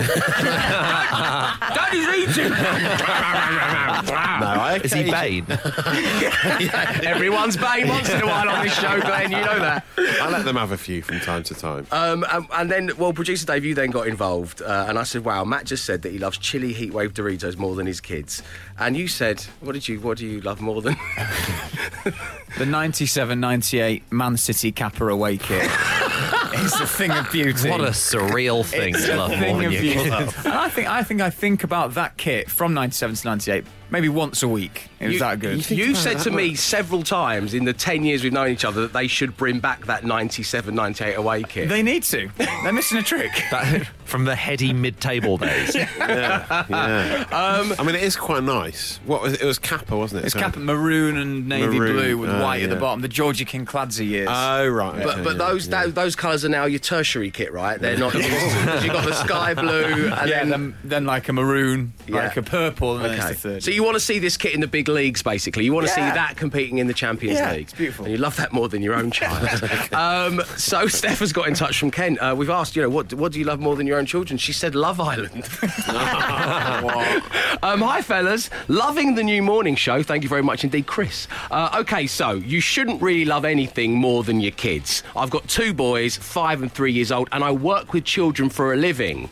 Daddy's 1.74 2.36
eating! 2.36 2.52
No, 4.38 4.46
I 4.46 4.80
Is 4.84 4.92
he 4.92 5.08
occasion- 5.08 5.44
Bane? 5.46 5.58
Everyone's 7.04 7.56
Bane 7.56 7.88
once 7.88 8.08
in 8.08 8.22
a 8.22 8.26
while 8.26 8.48
on 8.48 8.64
this 8.64 8.78
show, 8.78 9.00
Glenn, 9.00 9.30
you 9.32 9.38
know 9.38 9.58
that. 9.58 9.84
I 10.48 10.50
let 10.50 10.54
them 10.54 10.60
have 10.68 10.72
a 10.72 10.82
few 10.82 11.02
from 11.02 11.20
time 11.20 11.42
to 11.42 11.54
time. 11.54 11.86
Um, 11.90 12.24
and, 12.32 12.46
and 12.54 12.70
then, 12.70 12.90
well, 12.96 13.12
producer 13.12 13.44
Dave, 13.44 13.66
you 13.66 13.74
then 13.74 13.90
got 13.90 14.08
involved, 14.08 14.62
uh, 14.62 14.86
and 14.88 14.98
I 14.98 15.02
said, 15.02 15.22
"Wow, 15.22 15.44
Matt 15.44 15.66
just 15.66 15.84
said 15.84 16.00
that 16.02 16.12
he 16.12 16.18
loves 16.18 16.38
chili 16.38 16.72
heatwave 16.72 17.10
Doritos 17.10 17.58
more 17.58 17.74
than 17.74 17.86
his 17.86 18.00
kids." 18.00 18.42
And 18.78 18.96
you 18.96 19.08
said, 19.08 19.42
"What 19.60 19.72
did 19.74 19.86
you? 19.88 20.00
What 20.00 20.16
do 20.16 20.26
you 20.26 20.40
love 20.40 20.62
more 20.62 20.80
than?" 20.80 20.96
The 22.56 22.64
97-98 22.64 24.10
Man 24.10 24.36
City 24.38 24.72
Kappa 24.72 25.06
away 25.06 25.36
kit 25.36 25.70
it's 26.54 26.80
a 26.80 26.86
thing 26.86 27.10
of 27.10 27.30
beauty. 27.30 27.68
What 27.68 27.82
a 27.82 27.90
surreal 27.90 28.64
thing 28.64 28.94
It's 28.94 29.04
to 29.04 29.16
love 29.16 29.30
more 29.38 29.56
than 29.58 29.66
of 29.66 29.72
your 29.72 29.82
beauty. 29.82 30.10
kids. 30.10 30.34
And 30.44 30.54
I 30.54 30.68
think 30.70 30.88
I 30.88 31.02
think 31.02 31.20
I 31.20 31.28
think 31.30 31.62
about 31.62 31.94
that 31.94 32.16
kit 32.16 32.50
from 32.50 32.72
97 32.72 33.16
to 33.16 33.28
98 33.28 33.64
maybe 33.90 34.08
once 34.08 34.42
a 34.42 34.48
week. 34.48 34.88
It 35.00 35.06
was 35.06 35.14
you, 35.14 35.20
that 35.20 35.40
good. 35.40 35.70
You've 35.70 35.96
said 35.96 36.18
to 36.20 36.30
me 36.30 36.54
several 36.54 37.02
times 37.02 37.54
in 37.54 37.64
the 37.64 37.72
ten 37.72 38.04
years 38.04 38.22
we've 38.24 38.32
known 38.32 38.50
each 38.50 38.64
other 38.64 38.82
that 38.82 38.92
they 38.92 39.06
should 39.06 39.36
bring 39.36 39.60
back 39.60 39.86
that 39.86 40.04
97, 40.04 40.74
98 40.74 41.14
away 41.14 41.42
kit. 41.42 41.68
They 41.68 41.82
need 41.82 42.02
to. 42.04 42.28
They're 42.36 42.72
missing 42.72 42.98
a 42.98 43.02
trick. 43.02 43.30
That- 43.50 43.88
from 44.04 44.24
the 44.24 44.34
heady 44.34 44.72
mid-table 44.72 45.36
days. 45.36 45.74
yeah, 45.74 46.64
yeah. 46.68 47.24
Um, 47.38 47.74
I 47.78 47.82
mean, 47.82 47.94
it 47.94 48.02
is 48.02 48.16
quite 48.16 48.42
nice. 48.42 49.00
What 49.04 49.20
was 49.22 49.34
it? 49.34 49.42
It 49.42 49.44
was 49.44 49.58
Kappa, 49.58 49.96
wasn't 49.96 50.22
it? 50.22 50.26
It's 50.26 50.32
So- 50.32 50.40
Kappa 50.40 50.58
maroon 50.58 51.18
and 51.18 51.46
navy 51.48 51.78
Maroon, 51.78 51.92
blue 51.92 52.18
with 52.18 52.30
oh, 52.30 52.42
white 52.42 52.62
at 52.62 52.70
the 52.70 52.76
bottom. 52.76 53.02
The 53.02 53.08
Georgi 53.08 53.44
Kinkladze 53.44 54.06
years. 54.06 54.28
Oh 54.30 54.66
right. 54.66 55.02
but 55.02 55.14
okay, 55.14 55.22
but 55.24 55.32
yeah, 55.32 55.38
those 55.38 55.68
yeah. 55.68 55.84
those, 55.84 55.94
those 55.94 56.16
colours 56.16 56.44
are 56.44 56.48
now 56.48 56.64
your 56.64 56.78
tertiary 56.78 57.30
kit, 57.30 57.52
right? 57.52 57.78
They're 57.78 57.98
not 57.98 58.12
because 58.12 58.84
you've 58.84 58.92
got 58.92 59.04
the 59.04 59.14
sky 59.14 59.54
blue 59.54 60.08
and 60.08 60.28
yeah, 60.28 60.44
then. 60.44 60.50
then, 60.50 60.74
then 60.84 61.04
like 61.04 61.28
a 61.28 61.32
maroon, 61.32 61.92
Yeah. 62.06 62.16
like 62.16 62.36
a 62.36 62.42
purple, 62.42 62.96
and 62.96 63.04
then 63.04 63.18
Okay. 63.18 63.30
it's 63.30 63.42
the 63.42 63.48
third. 63.50 63.62
So 63.62 63.70
you 63.78 63.84
want 63.84 63.94
to 63.94 64.00
see 64.00 64.18
this 64.18 64.36
kit 64.36 64.54
in 64.54 64.60
the 64.60 64.66
big 64.66 64.88
leagues, 64.88 65.22
basically. 65.22 65.64
You 65.64 65.72
want 65.72 65.86
to 65.86 65.92
see 65.92 66.00
that 66.00 66.36
competing 66.36 66.78
in 66.78 66.88
the 66.88 66.92
Champions 66.94 67.38
Yeah, 67.38 67.52
League. 67.52 67.62
it's 67.62 67.72
beautiful. 67.74 68.06
And 68.06 68.12
you 68.12 68.18
love 68.18 68.34
that 68.34 68.52
more 68.52 68.68
than 68.68 68.82
your 68.82 68.94
own 68.94 69.12
child. 69.12 69.48
um, 69.94 70.42
so 70.56 70.88
Steph 70.88 71.20
has 71.20 71.32
got 71.32 71.46
in 71.46 71.54
touch 71.54 71.78
from 71.78 71.92
Kent. 71.92 72.18
Uh, 72.18 72.34
we've 72.36 72.50
asked, 72.50 72.74
you 72.74 72.82
know, 72.82 72.90
what 72.90 73.14
what 73.14 73.30
do 73.30 73.38
you 73.38 73.44
love 73.44 73.60
more 73.60 73.76
than 73.76 73.86
your 73.86 73.96
own 73.98 74.04
children? 74.04 74.36
She 74.36 74.52
said 74.52 74.74
Love 74.74 74.98
Island. 74.98 75.44
um, 77.62 77.80
hi, 77.80 78.02
fellas. 78.02 78.50
Loving 78.66 79.14
the 79.14 79.22
new 79.22 79.42
morning 79.42 79.76
show. 79.76 80.02
Thank 80.02 80.24
you 80.24 80.28
very 80.28 80.42
much 80.42 80.64
indeed, 80.64 80.86
Chris. 80.88 81.28
Uh, 81.52 81.78
okay, 81.80 82.08
so 82.08 82.32
you 82.32 82.60
shouldn't 82.60 83.00
really 83.00 83.24
love 83.24 83.44
anything 83.44 83.94
more 83.94 84.24
than 84.24 84.40
your 84.40 84.50
kids. 84.52 85.04
I've 85.14 85.30
got 85.30 85.46
two 85.46 85.72
boys, 85.72 86.16
five 86.16 86.62
and 86.62 86.72
three 86.72 86.92
years 86.92 87.12
old, 87.12 87.28
and 87.30 87.44
I 87.44 87.52
work 87.52 87.92
with 87.92 88.04
children 88.04 88.48
for 88.50 88.72
a 88.72 88.76
living. 88.76 89.30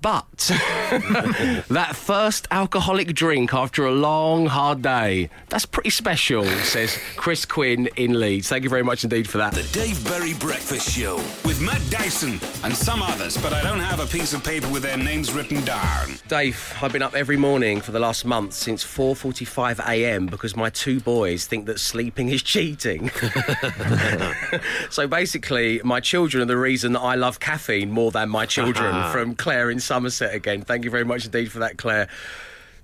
But 0.00 0.26
that 1.68 1.96
first 1.96 2.46
alcoholic 2.52 3.14
drink 3.14 3.52
after 3.52 3.84
a 3.84 3.90
long, 3.90 4.46
hard 4.46 4.80
day, 4.80 5.28
that's 5.48 5.66
pretty 5.66 5.90
special, 5.90 6.44
says 6.44 6.96
Chris 7.16 7.44
Quinn 7.44 7.88
in 7.96 8.20
Leeds. 8.20 8.48
Thank 8.48 8.62
you 8.62 8.70
very 8.70 8.84
much 8.84 9.02
indeed 9.02 9.28
for 9.28 9.38
that. 9.38 9.54
The 9.54 9.64
Dave 9.72 10.02
Berry 10.04 10.34
Breakfast 10.34 10.96
Show. 10.96 11.16
With 11.44 11.60
Matt 11.60 11.82
Dyson 11.90 12.38
and 12.62 12.74
some 12.74 13.02
others, 13.02 13.36
but 13.38 13.52
I 13.52 13.60
don't 13.62 13.80
have 13.80 13.98
a 13.98 14.06
piece 14.06 14.32
of 14.34 14.44
paper 14.44 14.68
with 14.68 14.84
their 14.84 14.96
names 14.96 15.32
written 15.32 15.64
down. 15.64 16.14
Dave, 16.28 16.74
I've 16.80 16.92
been 16.92 17.02
up 17.02 17.14
every 17.14 17.36
morning 17.36 17.80
for 17.80 17.90
the 17.90 17.98
last 17.98 18.24
month 18.24 18.52
since 18.54 18.84
4:45 18.84 19.80
a.m. 19.88 20.26
because 20.26 20.54
my 20.54 20.70
two 20.70 21.00
boys 21.00 21.46
think 21.46 21.66
that 21.66 21.80
sleeping 21.80 22.28
is 22.28 22.42
cheating. 22.42 23.10
so 24.90 25.08
basically, 25.08 25.80
my 25.82 25.98
children 25.98 26.42
are 26.42 26.46
the 26.46 26.56
reason 26.56 26.92
that 26.92 27.00
I 27.00 27.16
love 27.16 27.40
caffeine 27.40 27.90
more 27.90 28.12
than 28.12 28.28
my 28.28 28.46
children. 28.46 28.94
Ah. 28.94 29.10
from 29.10 29.34
Claire 29.34 29.70
in 29.70 29.80
Somerset 29.88 30.34
again. 30.34 30.60
Thank 30.60 30.84
you 30.84 30.90
very 30.90 31.04
much 31.04 31.24
indeed 31.24 31.50
for 31.50 31.60
that, 31.60 31.78
Claire. 31.78 32.08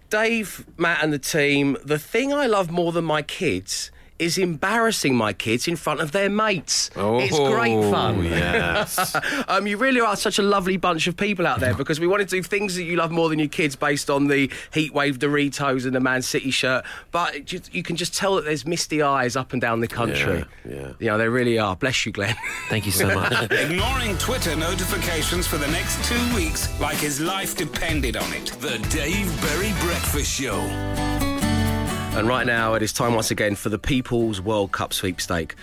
Dave, 0.09 0.65
Matt, 0.79 1.05
and 1.05 1.13
the 1.13 1.19
team. 1.19 1.77
The 1.85 1.99
thing 1.99 2.33
I 2.33 2.47
love 2.47 2.71
more 2.71 2.93
than 2.93 3.05
my 3.05 3.21
kids 3.21 3.91
is 4.25 4.39
embarrassing 4.39 5.15
my 5.15 5.33
kids 5.33 5.69
in 5.69 5.77
front 5.77 6.01
of 6.01 6.13
their 6.13 6.29
mates. 6.31 6.91
it's 6.97 7.39
great 7.39 7.81
fun. 7.91 8.19
Oh, 8.19 8.23
Yes. 8.23 9.15
Um, 9.49 9.67
you 9.67 9.77
really 9.77 10.01
are 10.01 10.17
such 10.17 10.39
a 10.39 10.43
lovely 10.43 10.77
bunch 10.77 11.07
of 11.07 11.17
people 11.17 11.47
out 11.47 11.61
there 11.61 11.75
because 11.75 12.01
we 12.01 12.07
want 12.07 12.23
to 12.23 12.27
do 12.29 12.43
things 12.43 12.75
that 12.77 12.85
you 12.85 12.97
love 12.97 13.11
more 13.11 13.29
than 13.29 13.39
your 13.39 13.49
kids 13.49 13.77
based 13.77 14.09
on 14.11 14.27
the 14.27 14.49
Heatwave 14.73 15.19
Doritos 15.19 15.85
and 15.87 15.95
the 15.95 16.01
Man 16.01 16.23
City 16.23 16.51
shirt. 16.51 16.85
But 17.13 17.35
it 17.37 17.45
just, 17.45 17.73
you 17.75 17.83
can 17.83 17.97
just 17.97 18.15
tell 18.15 18.37
that 18.37 18.45
there's 18.45 18.67
misty 18.67 19.03
eyes 19.03 19.37
up 19.37 19.53
and 19.53 19.61
down 19.61 19.81
the 19.81 19.89
country. 19.89 20.45
Yeah, 20.65 20.73
yeah. 20.75 20.93
You 20.99 21.07
know, 21.09 21.19
they 21.19 21.29
really 21.29 21.59
are. 21.59 21.77
Bless 21.77 22.07
you, 22.07 22.13
Glenn. 22.13 22.37
Thank 22.69 22.87
you 22.87 22.93
so 22.93 23.07
much. 23.15 23.51
Ignoring 23.53 24.17
Twitter 24.19 24.57
notifications 24.57 25.47
for 25.47 25.59
the 25.59 25.69
next 25.69 26.03
two 26.05 26.35
weeks 26.35 26.69
like 26.81 26.97
his 26.97 27.21
life 27.21 27.57
depended 27.57 28.17
on 28.17 28.33
it. 28.33 28.47
The 28.61 28.79
Dave 28.91 29.41
Berry 29.43 29.73
Breakfast 29.81 30.33
Show. 30.41 31.34
And 32.17 32.29
right 32.29 32.47
now, 32.47 32.75
it 32.75 32.83
is 32.83 32.93
time 32.93 33.15
once 33.15 33.33
again 33.33 33.57
for 33.57 33.71
the 33.71 33.79
People's 33.79 34.41
World 34.41 34.71
Cup 34.71 34.93
sweepstake. 34.93 35.57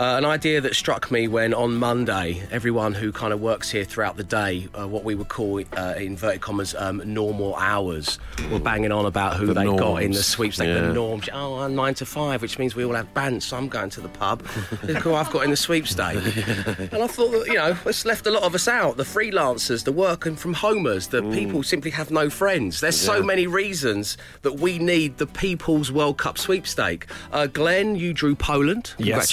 Uh, 0.00 0.16
an 0.16 0.24
idea 0.24 0.62
that 0.62 0.74
struck 0.74 1.10
me 1.10 1.28
when 1.28 1.52
on 1.52 1.76
Monday, 1.76 2.42
everyone 2.50 2.94
who 2.94 3.12
kind 3.12 3.34
of 3.34 3.40
works 3.42 3.70
here 3.70 3.84
throughout 3.84 4.16
the 4.16 4.24
day, 4.24 4.66
uh, 4.74 4.88
what 4.88 5.04
we 5.04 5.14
would 5.14 5.28
call, 5.28 5.62
uh, 5.76 5.92
inverted 5.98 6.40
commas, 6.40 6.74
um, 6.76 7.02
normal 7.04 7.54
hours, 7.56 8.18
were 8.50 8.58
banging 8.58 8.92
on 8.92 9.04
about 9.04 9.36
who 9.36 9.44
The 9.48 9.52
they 9.52 9.64
got 9.66 9.98
in 10.02 10.12
the 10.12 10.16
norms. 10.16 10.26
sweepstake, 10.26 10.68
Yeah. 10.68 10.80
the 10.86 10.94
norms. 10.94 11.28
Oh, 11.34 11.58
I'm 11.58 11.74
nine 11.74 11.92
to 11.96 12.06
five, 12.06 12.40
which 12.40 12.58
means 12.58 12.74
we 12.74 12.82
all 12.82 12.94
have 12.94 13.12
bands, 13.12 13.44
so 13.44 13.58
I'm 13.58 13.68
going 13.68 13.90
to 13.90 14.00
the 14.00 14.08
pub. 14.08 14.42
Look 14.84 15.02
who 15.02 15.12
I've 15.14 15.30
got 15.30 15.44
in 15.44 15.50
the 15.50 15.56
sweepstake. 15.58 16.16
and 16.92 17.02
I 17.02 17.06
thought 17.06 17.32
that, 17.32 17.44
you 17.48 17.56
know, 17.56 17.76
it's 17.84 18.06
left 18.06 18.26
a 18.26 18.30
lot 18.30 18.44
of 18.44 18.54
us 18.54 18.68
out 18.68 18.96
the 18.96 19.02
freelancers, 19.02 19.84
the 19.84 19.92
working 19.92 20.34
from 20.34 20.54
homers, 20.54 21.08
the 21.08 21.20
people 21.24 21.62
simply 21.62 21.90
have 21.90 22.10
no 22.10 22.30
friends. 22.30 22.80
There's 22.80 22.98
so 22.98 23.22
many 23.22 23.46
reasons 23.46 24.16
that 24.40 24.54
we 24.60 24.78
need 24.78 25.18
the 25.18 25.26
People's 25.26 25.92
World 25.92 26.16
Cup 26.16 26.38
sweepstake. 26.38 27.04
Uh, 27.32 27.48
Glenn, 27.48 27.96
you 27.96 28.14
drew 28.14 28.34
Poland. 28.34 28.94
Yes. 28.96 29.28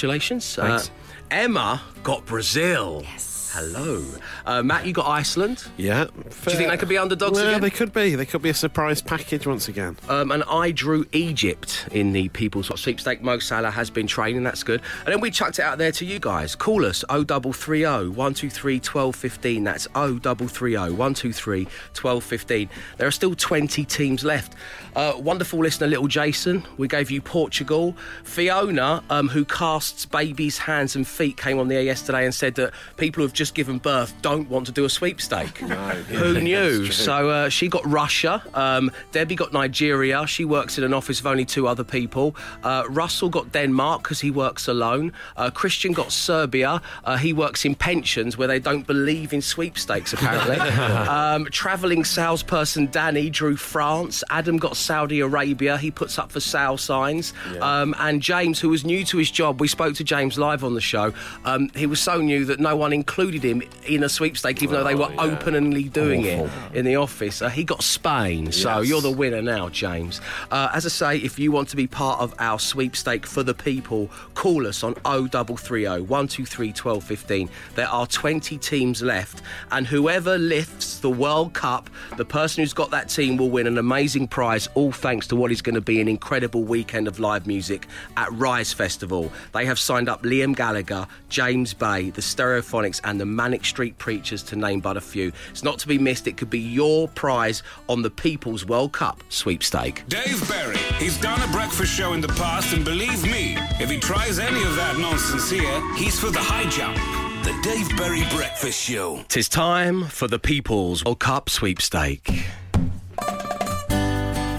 Thanks. 0.57 0.89
Uh, 0.89 0.91
Emma 1.29 1.81
got 2.03 2.25
Brazil. 2.25 3.01
Yes. 3.03 3.36
Hello. 3.57 4.05
Uh, 4.45 4.61
Matt, 4.61 4.85
you 4.85 4.93
got 4.93 5.07
Iceland. 5.07 5.67
Yeah. 5.77 6.03
Do 6.03 6.11
you 6.51 6.57
think 6.57 6.69
they 6.69 6.77
could 6.77 6.87
be 6.89 6.97
underdogs 6.99 7.39
well, 7.39 7.47
again? 7.47 7.61
they 7.61 7.71
could 7.71 7.91
be. 7.91 8.13
They 8.13 8.27
could 8.27 8.43
be 8.43 8.49
a 8.49 8.53
surprise 8.53 9.01
package 9.01 9.47
once 9.47 9.67
again. 9.67 9.97
Um, 10.09 10.29
and 10.29 10.43
I 10.43 10.69
drew 10.69 11.07
Egypt 11.11 11.87
in 11.91 12.11
the 12.11 12.29
People's 12.29 12.67
Sweepstake. 12.67 13.23
Mo 13.23 13.39
Salah 13.39 13.71
has 13.71 13.89
been 13.89 14.05
training, 14.05 14.43
that's 14.43 14.61
good. 14.61 14.79
And 15.05 15.07
then 15.07 15.21
we 15.21 15.31
chucked 15.31 15.57
it 15.57 15.63
out 15.63 15.79
there 15.79 15.91
to 15.93 16.05
you 16.05 16.19
guys. 16.19 16.55
Call 16.55 16.85
us 16.85 17.03
0330 17.09 18.09
123 18.09 18.75
1215. 18.75 19.63
That's 19.63 19.87
0330 19.87 20.75
123 20.93 21.63
1215. 21.63 22.69
There 22.97 23.07
are 23.07 23.11
still 23.11 23.33
20 23.33 23.85
teams 23.85 24.23
left. 24.23 24.53
Uh, 24.95 25.13
wonderful 25.17 25.59
listener, 25.59 25.87
little 25.87 26.07
Jason. 26.07 26.63
We 26.77 26.87
gave 26.87 27.09
you 27.09 27.21
Portugal. 27.21 27.95
Fiona, 28.23 29.03
um, 29.09 29.29
who 29.29 29.45
casts 29.45 30.05
babies' 30.05 30.59
hands 30.59 30.95
and 30.95 31.07
feet, 31.07 31.37
came 31.37 31.57
on 31.57 31.67
the 31.67 31.75
air 31.75 31.81
yesterday 31.81 32.23
and 32.23 32.33
said 32.35 32.53
that 32.55 32.71
people 32.97 33.23
have 33.23 33.33
just 33.33 33.46
given 33.51 33.79
birth 33.79 34.13
don't 34.21 34.49
want 34.49 34.65
to 34.67 34.71
do 34.71 34.85
a 34.85 34.89
sweepstake. 34.89 35.57
Who 35.57 36.39
knew? 36.39 36.91
So 36.91 37.29
uh, 37.29 37.49
she 37.49 37.67
got 37.67 37.85
Russia. 37.85 38.41
Um, 38.53 38.91
Debbie 39.11 39.35
got 39.35 39.53
Nigeria. 39.53 40.25
She 40.27 40.45
works 40.45 40.77
in 40.77 40.83
an 40.83 40.93
office 40.93 41.19
of 41.19 41.27
only 41.27 41.45
two 41.45 41.67
other 41.67 41.83
people. 41.83 42.35
Uh, 42.63 42.83
Russell 42.89 43.29
got 43.29 43.51
Denmark 43.51 44.03
because 44.03 44.19
he 44.19 44.31
works 44.31 44.67
alone. 44.67 45.13
Uh, 45.35 45.49
Christian 45.49 45.93
got 45.93 46.11
Serbia. 46.11 46.81
Uh, 47.03 47.17
he 47.17 47.33
works 47.33 47.65
in 47.65 47.75
pensions 47.75 48.37
where 48.37 48.47
they 48.47 48.59
don't 48.59 48.87
believe 48.87 49.33
in 49.33 49.41
sweepstakes, 49.41 50.13
apparently. 50.13 50.57
um, 51.07 51.45
travelling 51.45 52.03
salesperson 52.03 52.87
Danny 52.87 53.29
drew 53.29 53.55
France. 53.55 54.23
Adam 54.29 54.57
got 54.57 54.75
Saudi 54.77 55.19
Arabia. 55.19 55.77
He 55.77 55.91
puts 55.91 56.17
up 56.17 56.31
for 56.31 56.39
sale 56.39 56.77
signs. 56.77 57.33
Um, 57.61 57.95
and 57.99 58.21
James, 58.21 58.59
who 58.59 58.69
was 58.69 58.85
new 58.85 59.03
to 59.05 59.17
his 59.17 59.31
job, 59.31 59.59
we 59.61 59.67
spoke 59.67 59.95
to 59.95 60.03
James 60.03 60.37
live 60.37 60.63
on 60.63 60.73
the 60.73 60.81
show. 60.81 61.13
Um, 61.45 61.69
he 61.75 61.85
was 61.85 61.99
so 61.99 62.19
new 62.21 62.45
that 62.45 62.59
no 62.59 62.75
one 62.75 62.93
included 62.93 63.26
him 63.33 63.61
in 63.85 64.03
a 64.03 64.09
sweepstake, 64.09 64.61
even 64.63 64.75
though 64.75 64.83
they 64.83 64.95
were 64.95 65.09
yeah. 65.11 65.21
openly 65.21 65.83
doing 65.83 66.25
it 66.25 66.49
in 66.73 66.85
the 66.85 66.95
office. 66.95 67.41
Uh, 67.41 67.49
he 67.49 67.63
got 67.63 67.83
Spain, 67.83 68.51
so 68.51 68.79
Yes. 68.79 68.89
you're 68.89 69.01
the 69.01 69.11
winner 69.11 69.41
now, 69.41 69.69
James. 69.69 70.21
Uh, 70.51 70.69
as 70.73 70.85
I 70.85 70.89
say, 70.89 71.17
if 71.17 71.37
you 71.39 71.51
want 71.51 71.69
to 71.69 71.75
be 71.75 71.87
part 71.87 72.19
of 72.19 72.33
our 72.39 72.59
sweepstake 72.59 73.25
for 73.25 73.43
the 73.43 73.53
people, 73.53 74.09
call 74.33 74.67
us 74.67 74.83
on 74.83 74.93
0330 75.05 76.01
123 76.01 76.67
1215. 76.67 77.49
There 77.75 77.87
are 77.87 78.07
20 78.07 78.57
teams 78.57 79.01
left, 79.01 79.41
and 79.71 79.87
whoever 79.87 80.37
lifts 80.37 80.99
the 80.99 81.09
World 81.09 81.53
Cup, 81.53 81.89
the 82.17 82.25
person 82.25 82.61
who's 82.63 82.73
got 82.73 82.91
that 82.91 83.09
team 83.09 83.37
will 83.37 83.49
win 83.49 83.67
an 83.67 83.77
amazing 83.77 84.27
prize, 84.27 84.67
all 84.75 84.91
thanks 84.91 85.27
to 85.27 85.35
what 85.35 85.51
is 85.51 85.61
going 85.61 85.75
to 85.75 85.81
be 85.81 86.01
an 86.01 86.07
incredible 86.07 86.63
weekend 86.63 87.07
of 87.07 87.19
live 87.19 87.47
music 87.47 87.87
at 88.15 88.31
Rize 88.33 88.73
Festival. 88.73 89.31
They 89.53 89.65
have 89.65 89.79
signed 89.79 90.09
up 90.09 90.23
Liam 90.23 90.55
Gallagher, 90.55 91.07
James 91.29 91.73
Bay, 91.73 92.09
the 92.09 92.21
Stereophonics, 92.21 93.01
and 93.03 93.16
the 93.17 93.25
Manic 93.25 93.65
Street 93.65 93.97
Preachers, 93.97 94.43
to 94.43 94.55
name 94.55 94.79
but 94.79 94.97
a 94.97 95.01
few. 95.01 95.31
It's 95.49 95.63
not 95.63 95.79
to 95.79 95.87
be 95.87 95.97
missed. 95.97 96.27
It 96.27 96.37
could 96.37 96.49
be 96.49 96.59
your 96.59 97.07
prize 97.09 97.63
on 97.87 98.01
the 98.01 98.09
People's 98.09 98.65
World 98.65 98.93
Cup 98.93 99.21
sweepstake. 99.29 100.07
Dave 100.07 100.47
Berry. 100.47 100.77
He's 100.99 101.19
done 101.19 101.41
a 101.41 101.51
breakfast 101.51 101.93
show 101.93 102.13
in 102.13 102.21
the 102.21 102.27
past, 102.29 102.73
and 102.73 102.83
believe 102.83 103.23
me, 103.23 103.57
if 103.79 103.89
he 103.89 103.99
tries 103.99 104.39
any 104.39 104.61
of 104.63 104.75
that 104.75 104.97
nonsense 104.99 105.49
here, 105.49 105.95
he's 105.95 106.19
for 106.19 106.29
the 106.29 106.39
high 106.39 106.69
jump. 106.69 106.97
The 107.43 107.57
Dave 107.61 107.95
Berry 107.97 108.23
Breakfast 108.35 108.81
Show. 108.81 109.23
Tis 109.29 109.47
time 109.47 110.03
for 110.05 110.27
the 110.27 110.39
People's 110.39 111.05
World 111.05 111.19
Cup 111.19 111.49
sweepstake. 111.49 112.45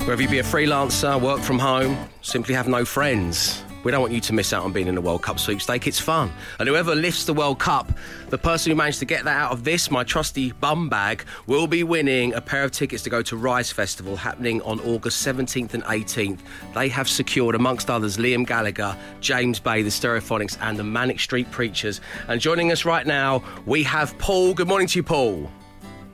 Whether 0.06 0.22
you 0.22 0.28
be 0.28 0.38
a 0.38 0.42
freelancer, 0.42 1.20
work 1.20 1.40
from 1.40 1.58
home, 1.58 2.08
simply 2.22 2.54
have 2.54 2.66
no 2.66 2.86
friends. 2.86 3.62
We 3.85 3.92
don't 3.92 4.00
want 4.00 4.12
you 4.12 4.20
to 4.20 4.32
miss 4.32 4.52
out 4.52 4.64
on 4.64 4.73
being 4.73 4.88
in 4.88 4.97
the 4.97 5.00
World 5.00 5.23
Cup 5.23 5.38
sweepstake. 5.38 5.87
It's 5.87 6.00
fun. 6.00 6.32
And 6.58 6.68
whoever 6.68 6.94
lifts 6.94 7.25
the 7.25 7.32
World 7.32 7.61
Cup, 7.61 7.92
the 8.28 8.38
person 8.38 8.70
who 8.70 8.76
managed 8.76 8.99
to 8.99 9.04
get 9.04 9.25
that 9.25 9.37
out 9.37 9.52
of 9.52 9.64
this, 9.64 9.90
my 9.90 10.02
trusty 10.02 10.52
bum 10.52 10.88
bag, 10.88 11.25
will 11.47 11.66
be 11.66 11.85
winning 11.85 12.35
a 12.35 12.40
pair 12.40 12.64
of 12.64 12.73
tickets 12.73 13.02
to 13.04 13.11
go 13.11 13.23
to 13.23 13.37
Rize 13.37 13.70
Festival 13.70 14.16
happening 14.16 14.61
on 14.62 14.80
August 14.80 15.25
17th 15.25 15.75
and 15.75 15.85
18th. 15.85 16.40
They 16.75 16.88
have 16.88 17.08
secured, 17.08 17.54
amongst 17.54 17.88
others, 17.88 18.16
Liam 18.16 18.47
Gallagher, 18.47 18.97
James 19.20 19.61
Bay, 19.61 19.82
the 19.82 19.90
Stereophonics, 19.90 20.58
and 20.61 20.76
the 20.76 20.85
Manic 20.85 21.20
Street 21.20 21.50
Preachers. 21.50 22.00
And 22.26 22.40
joining 22.40 22.73
us 22.73 22.85
right 22.85 23.06
now, 23.06 23.44
we 23.64 23.85
have 23.85 24.16
Paul. 24.18 24.54
Good 24.54 24.68
morning 24.68 24.88
to 24.88 24.99
you, 24.99 25.02
Paul. 25.04 25.50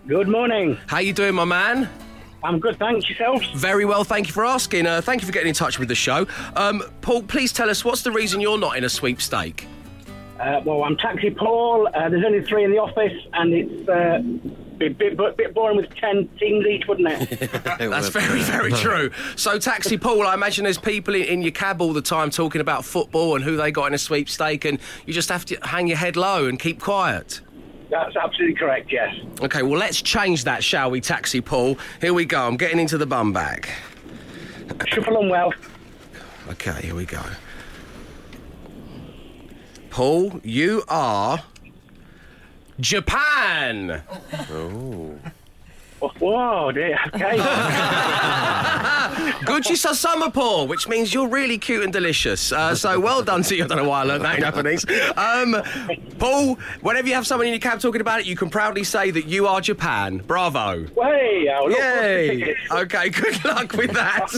Good 0.06 0.28
morning. 0.28 0.76
How 0.86 0.98
you 0.98 1.14
doing, 1.14 1.34
my 1.34 1.46
man? 1.46 1.88
I'm 2.44 2.60
good, 2.60 2.78
thanks. 2.78 3.08
Yourself? 3.08 3.42
Very 3.54 3.86
well, 3.86 4.04
thank 4.04 4.26
you 4.26 4.34
for 4.34 4.44
asking. 4.44 4.86
Uh, 4.86 5.00
thank 5.00 5.22
you 5.22 5.26
for 5.26 5.32
getting 5.32 5.48
in 5.48 5.54
touch 5.54 5.78
with 5.78 5.88
the 5.88 5.94
show. 5.94 6.26
Um, 6.54 6.82
Paul, 7.00 7.22
please 7.22 7.52
tell 7.52 7.70
us 7.70 7.84
what's 7.84 8.02
the 8.02 8.12
reason 8.12 8.40
you're 8.40 8.58
not 8.58 8.76
in 8.76 8.84
a 8.84 8.88
sweepstake? 8.88 9.66
Uh, 10.38 10.60
well, 10.64 10.84
I'm 10.84 10.96
Taxi 10.96 11.30
Paul. 11.30 11.88
Uh, 11.94 12.08
there's 12.10 12.24
only 12.24 12.42
three 12.42 12.64
in 12.64 12.70
the 12.70 12.78
office, 12.78 13.14
and 13.32 13.54
it's 13.54 13.88
uh, 13.88 14.18
a 14.20 14.20
bit, 14.76 14.98
bit, 14.98 15.36
bit 15.36 15.54
boring 15.54 15.76
with 15.76 15.88
10 15.94 16.28
teams 16.38 16.66
each, 16.66 16.86
wouldn't 16.86 17.08
it? 17.08 17.50
That's 17.78 18.08
very, 18.08 18.42
very 18.42 18.72
true. 18.74 19.10
So, 19.36 19.58
Taxi 19.58 19.96
Paul, 19.96 20.26
I 20.26 20.34
imagine 20.34 20.64
there's 20.64 20.76
people 20.76 21.14
in, 21.14 21.22
in 21.22 21.42
your 21.42 21.52
cab 21.52 21.80
all 21.80 21.94
the 21.94 22.02
time 22.02 22.28
talking 22.28 22.60
about 22.60 22.84
football 22.84 23.36
and 23.36 23.44
who 23.44 23.56
they 23.56 23.70
got 23.70 23.86
in 23.86 23.94
a 23.94 23.98
sweepstake, 23.98 24.66
and 24.66 24.78
you 25.06 25.14
just 25.14 25.30
have 25.30 25.46
to 25.46 25.56
hang 25.62 25.86
your 25.86 25.96
head 25.96 26.16
low 26.16 26.46
and 26.46 26.58
keep 26.58 26.78
quiet. 26.78 27.40
That's 27.94 28.16
absolutely 28.16 28.56
correct, 28.56 28.90
yes. 28.90 29.14
Okay, 29.40 29.62
well, 29.62 29.78
let's 29.78 30.02
change 30.02 30.42
that, 30.44 30.64
shall 30.64 30.90
we, 30.90 31.00
Taxi 31.00 31.40
Paul? 31.40 31.78
Here 32.00 32.12
we 32.12 32.24
go. 32.24 32.44
I'm 32.44 32.56
getting 32.56 32.80
into 32.80 32.98
the 32.98 33.06
bum 33.06 33.32
bag. 33.32 33.68
Shuffle 34.88 35.16
on 35.16 35.28
well. 35.28 35.54
Okay, 36.48 36.72
here 36.82 36.96
we 36.96 37.06
go. 37.06 37.22
Paul, 39.90 40.40
you 40.42 40.82
are 40.88 41.44
Japan. 42.80 44.02
Oh, 44.50 45.16
whoa, 46.18 46.72
dear. 46.72 46.98
Okay. 47.14 47.38
Gucci 49.44 49.76
sa 49.76 49.92
summer, 49.92 50.30
Paul, 50.30 50.66
which 50.66 50.88
means 50.88 51.14
you're 51.14 51.28
really 51.28 51.58
cute 51.58 51.84
and 51.84 51.92
delicious. 51.92 52.50
Uh, 52.50 52.74
so 52.74 52.98
well 52.98 53.22
done 53.22 53.42
to 53.44 53.54
you. 53.56 53.64
I 53.64 53.66
don't 53.66 53.78
know 53.78 53.88
why 53.88 54.00
I 54.00 54.04
learned 54.04 54.24
that 54.24 54.36
in 54.36 54.40
Japanese. 54.40 54.84
Um, 55.16 55.62
Paul, 56.18 56.56
whenever 56.80 57.06
you 57.08 57.14
have 57.14 57.26
someone 57.26 57.46
in 57.46 57.52
your 57.52 57.60
cab 57.60 57.80
talking 57.80 58.00
about 58.00 58.20
it, 58.20 58.26
you 58.26 58.36
can 58.36 58.50
proudly 58.50 58.84
say 58.84 59.10
that 59.10 59.26
you 59.26 59.46
are 59.46 59.60
Japan. 59.60 60.18
Bravo. 60.18 60.86
Hey, 61.00 61.48
I'll 61.48 61.68
look 61.68 61.78
forward 61.78 62.02
Yay! 62.02 62.56
Okay, 62.70 63.08
good 63.10 63.44
luck 63.44 63.72
with 63.72 63.92
that. 63.92 64.30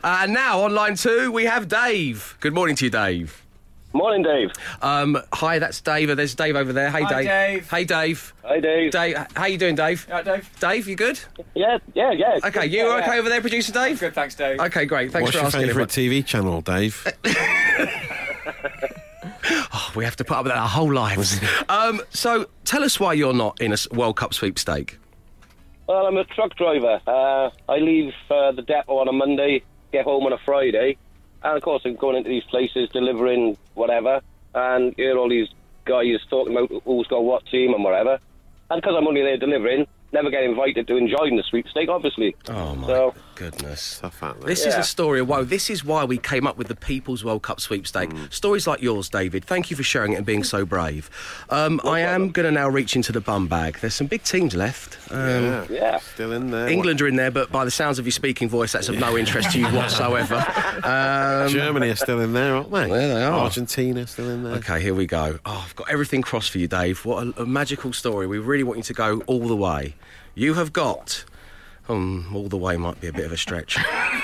uh, 0.04 0.26
now 0.28 0.62
on 0.62 0.74
line 0.74 0.96
two 0.96 1.32
we 1.32 1.44
have 1.44 1.68
Dave. 1.68 2.36
Good 2.40 2.54
morning 2.54 2.76
to 2.76 2.84
you, 2.84 2.90
Dave. 2.90 3.45
Morning, 3.96 4.22
Dave. 4.22 4.50
Um, 4.82 5.16
hi, 5.32 5.58
that's 5.58 5.80
Dave. 5.80 6.14
There's 6.14 6.34
Dave 6.34 6.54
over 6.54 6.72
there. 6.72 6.90
Hey, 6.90 7.02
Hi, 7.02 7.08
Dave. 7.22 7.26
Dave. 7.26 7.70
Hey, 7.70 7.84
Dave. 7.84 8.34
Hi, 8.44 8.60
Dave. 8.60 8.92
Dave, 8.92 9.16
how 9.34 9.46
you 9.46 9.56
doing, 9.56 9.74
Dave? 9.74 10.06
Yeah, 10.06 10.22
Dave. 10.22 10.50
Dave, 10.60 10.86
you 10.86 10.96
good? 10.96 11.18
Yeah, 11.54 11.78
yeah, 11.94 12.12
yeah. 12.12 12.38
Okay, 12.44 12.66
you 12.66 12.86
yeah, 12.86 12.96
okay 12.98 13.14
yeah. 13.14 13.18
over 13.18 13.28
there, 13.30 13.40
producer 13.40 13.72
Dave? 13.72 13.98
Good, 13.98 14.14
thanks, 14.14 14.34
Dave. 14.34 14.60
Okay, 14.60 14.84
great. 14.84 15.12
Thanks 15.12 15.24
What's 15.24 15.36
for 15.36 15.40
your 15.40 15.46
asking. 15.46 15.66
favourite 15.68 15.88
TV 15.88 16.24
channel, 16.26 16.60
Dave? 16.60 17.06
everyone. 17.24 17.88
We 19.94 20.04
have 20.04 20.16
to 20.16 20.24
put 20.24 20.36
up 20.36 20.44
with 20.44 20.52
that 20.52 20.58
our 20.58 20.68
whole 20.68 20.92
lives. 20.92 21.40
um, 21.70 22.02
so, 22.10 22.46
tell 22.64 22.84
us 22.84 23.00
why 23.00 23.14
you're 23.14 23.32
not 23.32 23.60
in 23.62 23.70
a 23.70 23.74
s- 23.74 23.88
World 23.90 24.16
Cup 24.16 24.34
sweepstake. 24.34 24.98
Well, 25.88 26.06
I'm 26.06 26.16
a 26.18 26.24
truck 26.24 26.54
driver. 26.56 27.00
Uh, 27.06 27.48
I 27.68 27.78
leave 27.78 28.12
uh, 28.30 28.52
the 28.52 28.60
depot 28.62 28.98
on 28.98 29.08
a 29.08 29.12
Monday, 29.12 29.62
get 29.92 30.04
home 30.04 30.24
on 30.26 30.34
a 30.34 30.38
Friday, 30.44 30.98
and 31.46 31.56
of 31.56 31.62
course 31.62 31.82
I'm 31.84 31.96
going 31.96 32.16
into 32.16 32.28
these 32.28 32.44
places 32.44 32.88
delivering 32.92 33.56
whatever, 33.74 34.20
and 34.54 34.94
hear 34.96 35.16
all 35.16 35.28
these 35.28 35.48
guys 35.84 36.18
talking 36.28 36.56
about 36.56 36.82
who's 36.84 37.06
got 37.06 37.22
what 37.24 37.46
team 37.46 37.72
and 37.74 37.84
whatever. 37.84 38.18
And 38.70 38.82
because 38.82 38.96
I'm 38.98 39.06
only 39.06 39.22
there 39.22 39.36
delivering, 39.36 39.86
never 40.12 40.30
get 40.30 40.42
invited 40.42 40.86
to 40.88 40.96
enjoy 40.96 41.30
the 41.30 41.44
sweepstake, 41.48 41.88
obviously. 41.88 42.34
Oh 42.48 42.74
my 42.74 42.86
So- 42.86 43.14
goodness. 43.36 43.98
Tough 44.00 44.22
out 44.22 44.40
there. 44.40 44.48
This 44.48 44.66
is 44.66 44.74
a 44.74 44.82
story 44.82 45.20
of 45.20 45.28
woe. 45.28 45.44
This 45.44 45.70
is 45.70 45.84
why 45.84 46.04
we 46.04 46.18
came 46.18 46.46
up 46.46 46.56
with 46.56 46.68
the 46.68 46.74
People's 46.74 47.22
World 47.24 47.42
Cup 47.42 47.60
sweepstake. 47.60 48.10
Stories 48.30 48.66
like 48.66 48.82
yours, 48.82 49.08
David. 49.08 49.44
Thank 49.44 49.70
you 49.70 49.76
for 49.76 49.82
sharing 49.82 50.12
it 50.12 50.16
and 50.16 50.26
being 50.26 50.42
so 50.42 50.64
brave. 50.64 51.10
Um, 51.50 51.80
I 51.84 52.00
am 52.00 52.30
going 52.30 52.46
to 52.46 52.50
now 52.50 52.68
reach 52.68 52.96
into 52.96 53.12
the 53.12 53.20
bum 53.20 53.46
bag. 53.46 53.78
There's 53.80 53.94
some 53.94 54.06
big 54.06 54.24
teams 54.24 54.54
left. 54.56 54.98
Um, 55.12 55.44
yeah. 55.44 55.66
Yeah. 55.70 55.98
Still 55.98 56.32
in 56.32 56.50
there. 56.50 56.68
England 56.68 57.00
are 57.02 57.06
in 57.06 57.16
there, 57.16 57.30
but 57.30 57.52
by 57.52 57.64
the 57.64 57.70
sounds 57.70 57.98
of 57.98 58.06
your 58.06 58.12
speaking 58.12 58.48
voice, 58.48 58.72
that's 58.72 58.88
of 58.88 58.98
no 58.98 59.16
interest 59.16 59.52
to 59.52 59.58
you 59.60 59.66
whatsoever. 59.68 60.44
Um, 60.86 61.48
Germany 61.48 61.88
are 61.88 61.96
still 61.96 62.20
in 62.20 62.32
there, 62.32 62.54
aren't 62.54 62.70
they? 62.70 62.88
There 62.88 63.14
they 63.14 63.24
are. 63.24 63.40
Argentina 63.40 64.06
still 64.06 64.28
in 64.30 64.44
there. 64.44 64.54
Okay, 64.56 64.80
here 64.80 64.94
we 64.94 65.06
go. 65.06 65.38
Oh, 65.44 65.64
I've 65.66 65.74
got 65.74 65.90
everything 65.90 66.22
crossed 66.22 66.50
for 66.50 66.58
you, 66.58 66.68
Dave. 66.68 67.04
What 67.04 67.26
a, 67.26 67.42
a 67.42 67.46
magical 67.46 67.92
story. 67.92 68.26
We 68.26 68.38
really 68.38 68.62
want 68.62 68.76
you 68.78 68.82
to 68.84 68.92
go 68.92 69.20
all 69.26 69.48
the 69.48 69.56
way. 69.56 69.94
You 70.34 70.54
have 70.54 70.72
got. 70.72 71.24
Um, 71.88 72.32
all 72.34 72.48
the 72.48 72.56
way 72.56 72.76
might 72.76 73.00
be 73.00 73.06
a 73.06 73.12
bit 73.12 73.26
of 73.26 73.32
a 73.32 73.36
stretch. 73.36 73.78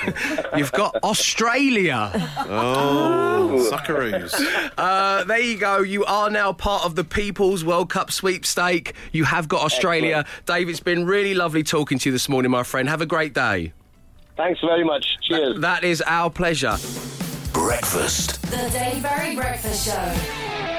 You've 0.57 0.73
got 0.73 0.97
Australia. 1.04 2.11
Oh, 2.38 3.69
Socceroos. 3.71 4.35
Uh, 4.76 5.25
there 5.25 5.38
you 5.38 5.59
go. 5.59 5.78
You 5.78 6.04
are 6.04 6.28
now 6.28 6.52
part 6.52 6.85
of 6.85 6.97
the 6.97 7.04
People's 7.04 7.64
World 7.64 7.88
Cup 7.88 8.11
sweepstake. 8.11 8.95
You 9.12 9.25
have 9.25 9.47
got 9.47 9.62
Australia. 9.62 10.25
Dave, 10.45 10.69
it's 10.69 10.81
been 10.81 11.07
really 11.07 11.35
lovely 11.35 11.62
talking 11.62 11.99
to 12.00 12.09
you 12.09 12.12
this 12.12 12.28
morning, 12.28 12.50
my 12.50 12.64
friend. 12.64 12.88
Have 12.88 13.00
a 13.00 13.07
great 13.07 13.33
day. 13.33 13.73
Thanks 14.37 14.61
very 14.61 14.83
much. 14.83 15.19
Cheers. 15.23 15.61
That 15.61 15.85
is 15.85 16.02
our 16.02 16.31
pleasure. 16.31 16.76
Breakfast. 17.52 18.42
The 18.50 18.71
Dave 18.73 19.02
Berry 19.02 19.37
Breakfast 19.37 19.87
Show. 19.87 20.72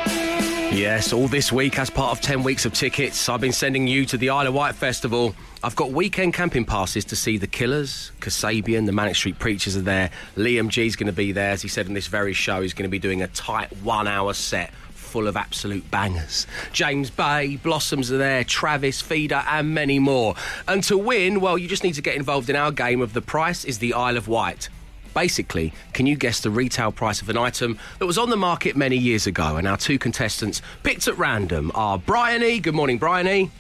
Yes, 0.74 1.14
all 1.14 1.28
this 1.28 1.52
week 1.52 1.78
as 1.78 1.92
part 1.92 2.12
of 2.12 2.20
10 2.20 2.42
weeks 2.42 2.66
of 2.66 2.74
tickets, 2.74 3.30
I've 3.30 3.40
been 3.40 3.52
sending 3.52 3.88
you 3.88 4.08
to 4.08 4.18
the 4.18 4.32
Isle 4.32 4.48
of 4.48 4.56
Wight 4.56 4.74
Festival. 4.74 5.36
I've 5.62 5.76
got 5.76 5.92
weekend 5.92 6.34
camping 6.34 6.66
passes 6.66 7.06
to 7.06 7.16
see 7.16 7.38
the 7.38 7.46
Killers, 7.46 8.12
Kasabian, 8.20 8.88
the 8.88 8.92
Manic 8.92 9.16
Street 9.16 9.38
Preachers 9.38 9.78
are 9.78 9.82
there. 9.82 10.10
Liam 10.36 10.70
G's 10.70 10.96
going 10.96 11.06
to 11.06 11.14
be 11.14 11.32
there, 11.32 11.52
as 11.52 11.62
he 11.62 11.68
said 11.68 11.86
in 11.86 11.94
this 11.94 12.08
very 12.08 12.34
show. 12.34 12.64
He's 12.64 12.74
going 12.74 12.90
to 12.90 12.92
be 12.92 12.98
doing 12.98 13.22
a 13.22 13.28
tight 13.28 13.72
one 13.84 14.08
hour 14.08 14.34
set 14.34 14.74
full 14.90 15.28
of 15.28 15.38
absolute 15.38 15.90
bangers. 15.92 16.48
James 16.72 17.12
Bay, 17.12 17.58
Blossoms 17.58 18.12
are 18.12 18.18
there, 18.18 18.44
Travis, 18.44 19.00
Feeder, 19.00 19.44
and 19.48 19.76
many 19.76 20.00
more. 20.00 20.34
And 20.68 20.84
to 20.86 20.98
win, 20.98 21.40
well, 21.40 21.56
you 21.56 21.68
just 21.68 21.84
need 21.84 21.94
to 21.94 22.02
get 22.02 22.16
involved 22.16 22.50
in 22.50 22.56
our 22.56 22.72
game 22.72 23.00
of 23.00 23.14
The 23.14 23.22
Price 23.22 23.64
is 23.64 23.78
the 23.78 23.94
Isle 23.94 24.18
of 24.18 24.28
Wight. 24.28 24.70
Basically, 25.14 25.74
can 25.94 26.06
you 26.06 26.16
guess 26.16 26.40
the 26.40 26.50
retail 26.50 26.92
price 26.92 27.22
of 27.22 27.30
an 27.30 27.38
item 27.38 27.78
that 28.00 28.06
was 28.06 28.18
on 28.18 28.30
the 28.30 28.38
market 28.38 28.76
many 28.76 28.98
years 28.98 29.28
ago? 29.28 29.58
And 29.58 29.68
our 29.68 29.78
two 29.78 30.00
contestants, 30.00 30.62
picked 30.84 31.08
at 31.08 31.18
random, 31.18 31.72
are 31.76 31.98
Bryony. 31.98 32.60
Good 32.60 32.76
morning, 32.76 32.98
Bryony. 32.98 33.52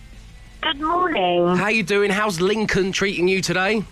Good 0.62 0.81
morning. 0.81 1.55
How 1.55 1.67
you 1.67 1.83
doing? 1.83 2.10
How's 2.10 2.39
Lincoln 2.39 2.91
treating 2.91 3.27
you 3.27 3.41
today? 3.41 3.83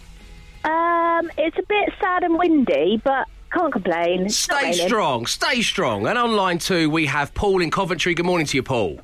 Um, 0.64 1.32
it's 1.38 1.58
a 1.58 1.64
bit 1.68 1.94
sad 2.00 2.24
and 2.24 2.38
windy, 2.38 3.02
but 3.04 3.28
can't 3.52 3.74
complain. 3.74 4.26
It's 4.28 4.38
Stay 4.38 4.72
strong, 4.74 5.26
stay 5.26 5.62
strong. 5.62 6.08
And 6.08 6.18
on 6.18 6.36
line 6.36 6.60
two, 6.60 6.90
we 6.90 7.08
have 7.08 7.34
Paul 7.34 7.62
in 7.62 7.70
Coventry. 7.72 8.14
Good 8.14 8.26
morning 8.26 8.48
to 8.48 8.58
you, 8.58 8.64
Paul. 8.64 9.00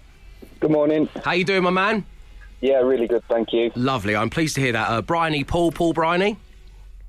Good 0.60 0.72
morning. 0.72 1.10
How 1.24 1.34
you 1.34 1.44
doing, 1.44 1.64
my 1.64 1.70
man? 1.70 2.06
Yeah, 2.62 2.78
really 2.78 3.08
good. 3.08 3.24
Thank 3.28 3.54
you. 3.54 3.72
Lovely. 3.76 4.16
I'm 4.16 4.30
pleased 4.30 4.56
to 4.56 4.62
hear 4.62 4.72
that. 4.72 4.90
Uh, 4.90 5.02
Bryony, 5.02 5.44
Paul, 5.44 5.72
Paul, 5.72 5.94
Bryony. 5.94 6.38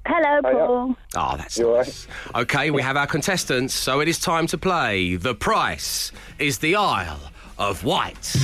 Hello, 0.06 0.40
Paul. 0.42 0.96
Oh, 1.16 1.36
that's 1.36 1.58
You 1.58 1.68
all 1.70 1.76
nice. 1.76 2.06
Okay, 2.34 2.70
we 2.70 2.82
have 2.82 2.96
our 2.96 3.06
contestants, 3.06 3.74
so 3.74 4.00
it 4.00 4.08
is 4.08 4.18
time 4.18 4.46
to 4.48 4.58
play. 4.58 5.16
The 5.16 5.34
price 5.34 6.12
is 6.38 6.58
the 6.58 6.76
Isle 6.76 7.30
of 7.58 7.84
Wight. 7.84 8.34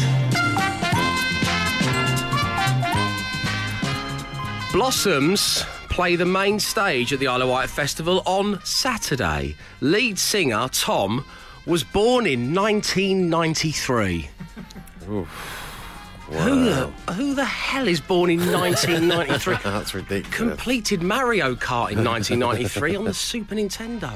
Blossoms 4.72 5.62
play 5.88 6.16
the 6.16 6.26
main 6.26 6.58
stage 6.58 7.12
at 7.12 7.20
the 7.20 7.28
Isle 7.28 7.42
of 7.42 7.48
Wight 7.48 7.70
Festival 7.70 8.22
on 8.26 8.60
Saturday. 8.64 9.54
Lead 9.80 10.18
singer 10.18 10.68
Tom 10.72 11.24
was 11.66 11.84
born 11.84 12.26
in 12.26 12.52
1993. 12.52 14.28
Who, 16.26 16.64
the, 16.64 16.87
who 17.12 17.34
the 17.34 17.44
hell 17.44 17.87
is 17.87 18.00
born 18.00 18.30
in 18.30 18.38
1993? 18.50 19.56
That's 19.62 19.94
ridiculous. 19.94 20.34
completed 20.34 21.02
Mario 21.02 21.54
Kart 21.54 21.92
in 21.92 22.02
1993 22.02 22.96
on 22.96 23.04
the 23.04 23.14
Super 23.14 23.54
Nintendo. 23.54 24.10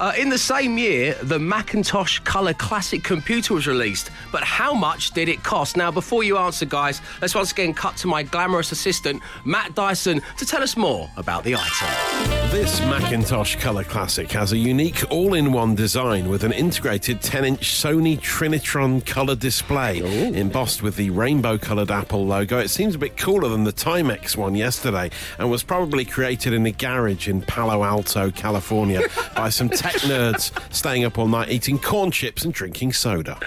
Uh, 0.00 0.12
in 0.16 0.28
the 0.28 0.38
same 0.38 0.78
year, 0.78 1.14
the 1.22 1.38
Macintosh 1.38 2.20
Color 2.20 2.54
Classic 2.54 3.02
computer 3.02 3.54
was 3.54 3.66
released. 3.66 4.10
But 4.30 4.44
how 4.44 4.72
much 4.72 5.10
did 5.10 5.28
it 5.28 5.42
cost? 5.42 5.76
Now, 5.76 5.90
before 5.90 6.22
you 6.22 6.38
answer, 6.38 6.66
guys, 6.66 7.00
let's 7.20 7.34
once 7.34 7.50
again 7.50 7.74
cut 7.74 7.96
to 7.98 8.06
my 8.06 8.22
glamorous 8.22 8.70
assistant, 8.70 9.20
Matt 9.44 9.74
Dyson, 9.74 10.22
to 10.38 10.46
tell 10.46 10.62
us 10.62 10.76
more 10.76 11.10
about 11.16 11.42
the 11.42 11.56
item. 11.56 12.28
This 12.50 12.80
Macintosh 12.80 13.56
Color 13.56 13.84
Classic 13.84 14.30
has 14.32 14.52
a 14.52 14.56
unique 14.56 15.04
all 15.10 15.34
in 15.34 15.52
one 15.52 15.74
design 15.74 16.28
with 16.28 16.44
an 16.44 16.52
integrated 16.52 17.20
10 17.20 17.44
inch 17.44 17.74
Sony 17.74 18.18
Trinitron 18.18 19.04
color 19.04 19.34
display 19.34 19.98
embossed 20.34 20.82
with 20.82 20.96
the 20.96 21.10
rainbow 21.10 21.58
colored 21.58 21.90
Apple 21.90 22.24
logo. 22.24 22.58
It 22.58 22.68
seems 22.68 22.94
a 22.94 22.98
bit 22.98 23.16
cooler 23.16 23.48
than 23.48 23.64
the 23.64 23.72
Timex 23.72 24.36
one 24.36 24.54
yesterday 24.54 25.10
and 25.38 25.50
was 25.50 25.62
probably 25.62 26.06
created 26.06 26.54
in 26.54 26.64
a 26.64 26.72
garage 26.72 27.28
in 27.28 27.42
Palo 27.42 27.84
Alto, 27.84 28.30
California 28.30 29.02
by 29.36 29.50
some 29.50 29.68
tech 29.92 30.02
nerds 30.02 30.74
staying 30.74 31.04
up 31.04 31.18
all 31.18 31.28
night 31.28 31.50
eating 31.50 31.78
corn 31.78 32.10
chips 32.10 32.44
and 32.44 32.52
drinking 32.52 32.92
soda. 32.92 33.38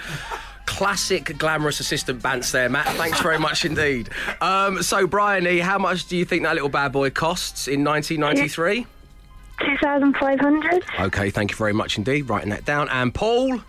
Classic 0.66 1.38
glamorous 1.38 1.80
assistant 1.80 2.22
bants 2.22 2.52
there, 2.52 2.70
Matt. 2.70 2.88
Thanks 2.96 3.20
very 3.22 3.38
much 3.38 3.66
indeed. 3.66 4.10
Um, 4.40 4.82
so, 4.82 5.06
Bryony, 5.06 5.60
how 5.60 5.78
much 5.78 6.08
do 6.08 6.16
you 6.16 6.24
think 6.26 6.44
that 6.44 6.54
little 6.54 6.70
bad 6.70 6.92
boy 6.92 7.10
costs 7.10 7.68
in 7.68 7.84
1993? 7.84 8.86
2,500. 9.60 10.84
Okay, 11.00 11.30
thank 11.30 11.52
you 11.52 11.58
very 11.58 11.74
much 11.74 11.98
indeed. 11.98 12.30
Writing 12.30 12.50
that 12.50 12.66
down. 12.66 12.90
And 12.90 13.14
Paul? 13.14 13.62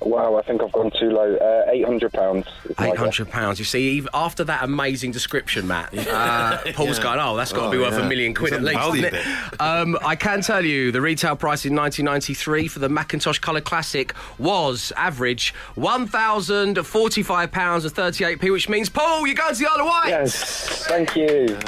Wow, 0.00 0.36
I 0.36 0.42
think 0.42 0.62
I've 0.62 0.70
gone 0.72 0.90
too 0.92 1.10
low. 1.10 1.34
Uh, 1.36 1.70
Eight 1.70 1.84
hundred 1.84 2.12
pounds. 2.12 2.46
Eight 2.80 2.96
hundred 2.96 3.28
pounds. 3.30 3.58
You 3.58 3.64
see, 3.64 3.90
even 3.90 4.08
after 4.14 4.44
that 4.44 4.62
amazing 4.62 5.10
description, 5.10 5.66
Matt, 5.66 5.92
uh, 6.08 6.58
Paul's 6.74 6.98
going, 7.00 7.18
"Oh, 7.20 7.36
that's 7.36 7.52
got 7.52 7.64
to 7.66 7.70
be 7.70 7.78
Oh, 7.78 7.82
worth 7.82 7.94
yeah. 7.98 8.06
a 8.06 8.08
million 8.08 8.32
quid 8.32 8.52
He's 8.52 8.58
at 8.58 8.64
least." 8.64 8.94
isn't 8.94 9.14
it? 9.14 9.26
Um, 9.60 9.98
I 10.04 10.14
can 10.14 10.40
tell 10.40 10.64
you, 10.64 10.92
the 10.92 11.00
retail 11.00 11.34
price 11.34 11.66
in 11.66 11.74
1993 11.74 12.68
for 12.68 12.78
the 12.78 12.88
Macintosh 12.88 13.38
Color 13.40 13.60
Classic 13.60 14.14
was 14.38 14.92
average 14.96 15.52
one 15.74 16.06
thousand 16.06 16.76
forty-five 16.86 17.50
pounds 17.50 17.84
and 17.84 17.92
thirty-eight 17.92 18.40
p, 18.40 18.50
which 18.50 18.68
means 18.68 18.88
Paul, 18.88 19.26
you're 19.26 19.34
going 19.34 19.52
to 19.54 19.58
the 19.60 19.66
Isle 19.68 19.80
of 19.80 19.86
Wight. 19.86 20.08
Yes, 20.10 20.86
thank 20.86 21.16
you. 21.16 21.58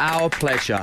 Our 0.00 0.30
pleasure. 0.30 0.80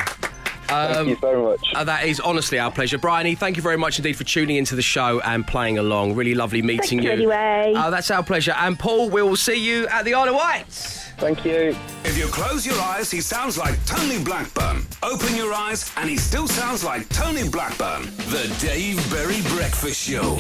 Thank 0.70 1.10
you 1.10 1.16
very 1.16 1.42
much. 1.42 1.74
Uh, 1.74 1.84
that 1.84 2.06
is 2.06 2.20
honestly 2.20 2.60
our 2.60 2.72
pleasure. 2.72 2.98
Bryony, 2.98 3.36
thank 3.36 3.58
you 3.58 3.64
very 3.64 3.78
much 3.78 3.98
indeed 4.00 4.14
for 4.14 4.24
tuning 4.24 4.56
into 4.58 4.76
the 4.76 4.82
show 4.82 5.20
and 5.22 5.46
playing 5.46 5.78
along. 5.78 6.16
Really 6.16 6.36
lovely 6.36 6.62
meeting 6.62 7.02
you 7.02 7.12
anyway. 7.12 7.74
Uh, 7.76 7.90
that's 7.90 8.12
our 8.12 8.24
pleasure. 8.24 8.54
And 8.58 8.78
Paul, 8.78 9.10
we 9.10 9.22
will 9.22 9.36
see 9.36 9.56
you 9.56 9.88
at 9.88 10.06
the 10.06 10.14
Isle 10.14 10.30
of 10.30 10.36
Wight. 10.36 11.09
Thank 11.20 11.44
you. 11.44 11.76
If 12.06 12.18
you 12.18 12.28
close 12.28 12.66
your 12.66 12.80
eyes, 12.80 13.12
he 13.12 13.20
sounds 13.20 13.58
like 13.58 13.78
Tony 13.86 14.24
Blackburn. 14.24 14.84
Open 15.04 15.36
your 15.36 15.54
eyes, 15.54 15.92
and 15.98 16.10
he 16.10 16.16
still 16.16 16.48
sounds 16.48 16.82
like 16.82 17.10
Tony 17.10 17.48
Blackburn. 17.50 18.04
The 18.30 18.56
Dave 18.62 18.98
Berry 19.12 19.42
Breakfast 19.54 20.02
Show. 20.10 20.38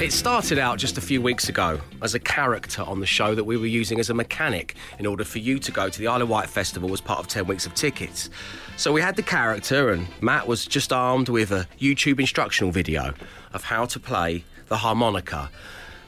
It 0.00 0.10
started 0.10 0.58
out 0.58 0.78
just 0.78 0.96
a 0.96 1.02
few 1.02 1.20
weeks 1.20 1.50
ago 1.50 1.78
as 2.00 2.14
a 2.14 2.18
character 2.18 2.80
on 2.80 2.98
the 2.98 3.06
show 3.06 3.34
that 3.34 3.44
we 3.44 3.58
were 3.58 3.66
using 3.66 4.00
as 4.00 4.08
a 4.08 4.14
mechanic 4.14 4.74
in 4.98 5.04
order 5.04 5.22
for 5.22 5.38
you 5.38 5.58
to 5.58 5.70
go 5.70 5.90
to 5.90 5.98
the 5.98 6.06
Isle 6.06 6.22
of 6.22 6.30
Wight 6.30 6.48
Festival 6.48 6.90
as 6.94 7.02
part 7.02 7.20
of 7.20 7.28
10 7.28 7.46
weeks 7.46 7.66
of 7.66 7.74
tickets. 7.74 8.30
So 8.78 8.90
we 8.90 9.02
had 9.02 9.16
the 9.16 9.22
character, 9.22 9.90
and 9.90 10.06
Matt 10.22 10.48
was 10.48 10.64
just 10.64 10.94
armed 10.94 11.28
with 11.28 11.52
a 11.52 11.68
YouTube 11.78 12.18
instructional 12.20 12.72
video 12.72 13.12
of 13.52 13.64
how 13.64 13.84
to 13.84 14.00
play 14.00 14.44
the 14.68 14.78
harmonica. 14.78 15.50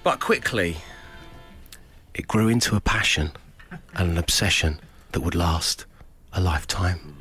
But 0.02 0.20
quickly, 0.20 0.78
it 2.14 2.26
grew 2.26 2.48
into 2.48 2.74
a 2.74 2.80
passion 2.80 3.32
and 3.94 4.10
an 4.10 4.18
obsession 4.18 4.80
that 5.12 5.20
would 5.20 5.34
last 5.34 5.86
a 6.32 6.40
lifetime. 6.40 7.16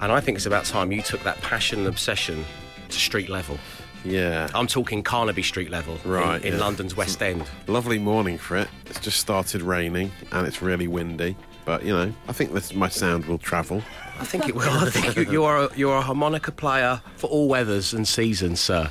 And 0.00 0.12
I 0.12 0.20
think 0.20 0.36
it's 0.36 0.46
about 0.46 0.64
time 0.64 0.92
you 0.92 1.02
took 1.02 1.22
that 1.24 1.40
passion 1.40 1.80
and 1.80 1.88
obsession 1.88 2.44
to 2.88 2.98
street 2.98 3.28
level. 3.28 3.58
Yeah. 4.04 4.48
I'm 4.54 4.66
talking 4.66 5.02
Carnaby 5.02 5.42
Street 5.42 5.70
level 5.70 5.98
in- 6.04 6.10
Right, 6.10 6.44
in, 6.44 6.52
yeah. 6.54 6.60
London's 6.60 6.96
West 6.96 7.20
End. 7.22 7.42
Lovely 7.66 7.98
morning 7.98 8.38
for 8.38 8.56
it. 8.56 8.68
It's 8.86 9.00
just 9.00 9.18
started 9.18 9.62
raining 9.62 10.12
and 10.32 10.46
it's 10.46 10.62
really 10.62 10.86
windy. 10.86 11.34
But, 11.64 11.82
you 11.84 11.92
know, 11.92 12.12
I 12.28 12.32
think 12.32 12.52
this, 12.52 12.72
my 12.74 12.88
sound 12.88 13.24
will 13.24 13.38
travel. 13.38 13.82
I 14.20 14.24
think 14.24 14.48
it 14.48 14.54
will. 14.54 14.68
I 14.70 14.88
think 14.90 15.16
you, 15.16 15.32
you 15.32 15.44
are 15.44 15.64
a, 15.64 15.70
you're 15.76 15.96
a 15.96 16.02
harmonica 16.02 16.52
player 16.52 17.00
for 17.16 17.28
all 17.28 17.48
weathers 17.48 17.92
and 17.92 18.06
seasons, 18.06 18.60
sir. 18.60 18.90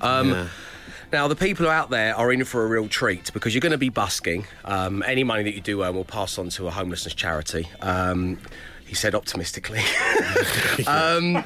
Um, 0.00 0.30
Yeah. 0.30 0.46
Now, 1.12 1.28
the 1.28 1.36
people 1.36 1.68
out 1.68 1.90
there 1.90 2.16
are 2.16 2.32
in 2.32 2.42
for 2.46 2.64
a 2.64 2.66
real 2.66 2.88
treat 2.88 3.34
because 3.34 3.54
you're 3.54 3.60
going 3.60 3.72
to 3.72 3.78
be 3.78 3.90
busking. 3.90 4.46
Um, 4.64 5.02
any 5.06 5.24
money 5.24 5.42
that 5.42 5.54
you 5.54 5.60
do 5.60 5.84
earn 5.84 5.94
will 5.94 6.06
pass 6.06 6.38
on 6.38 6.48
to 6.48 6.68
a 6.68 6.70
homelessness 6.70 7.12
charity. 7.12 7.68
Um, 7.82 8.38
he 8.92 8.96
said 8.96 9.14
optimistically. 9.14 9.80
um, 10.86 11.42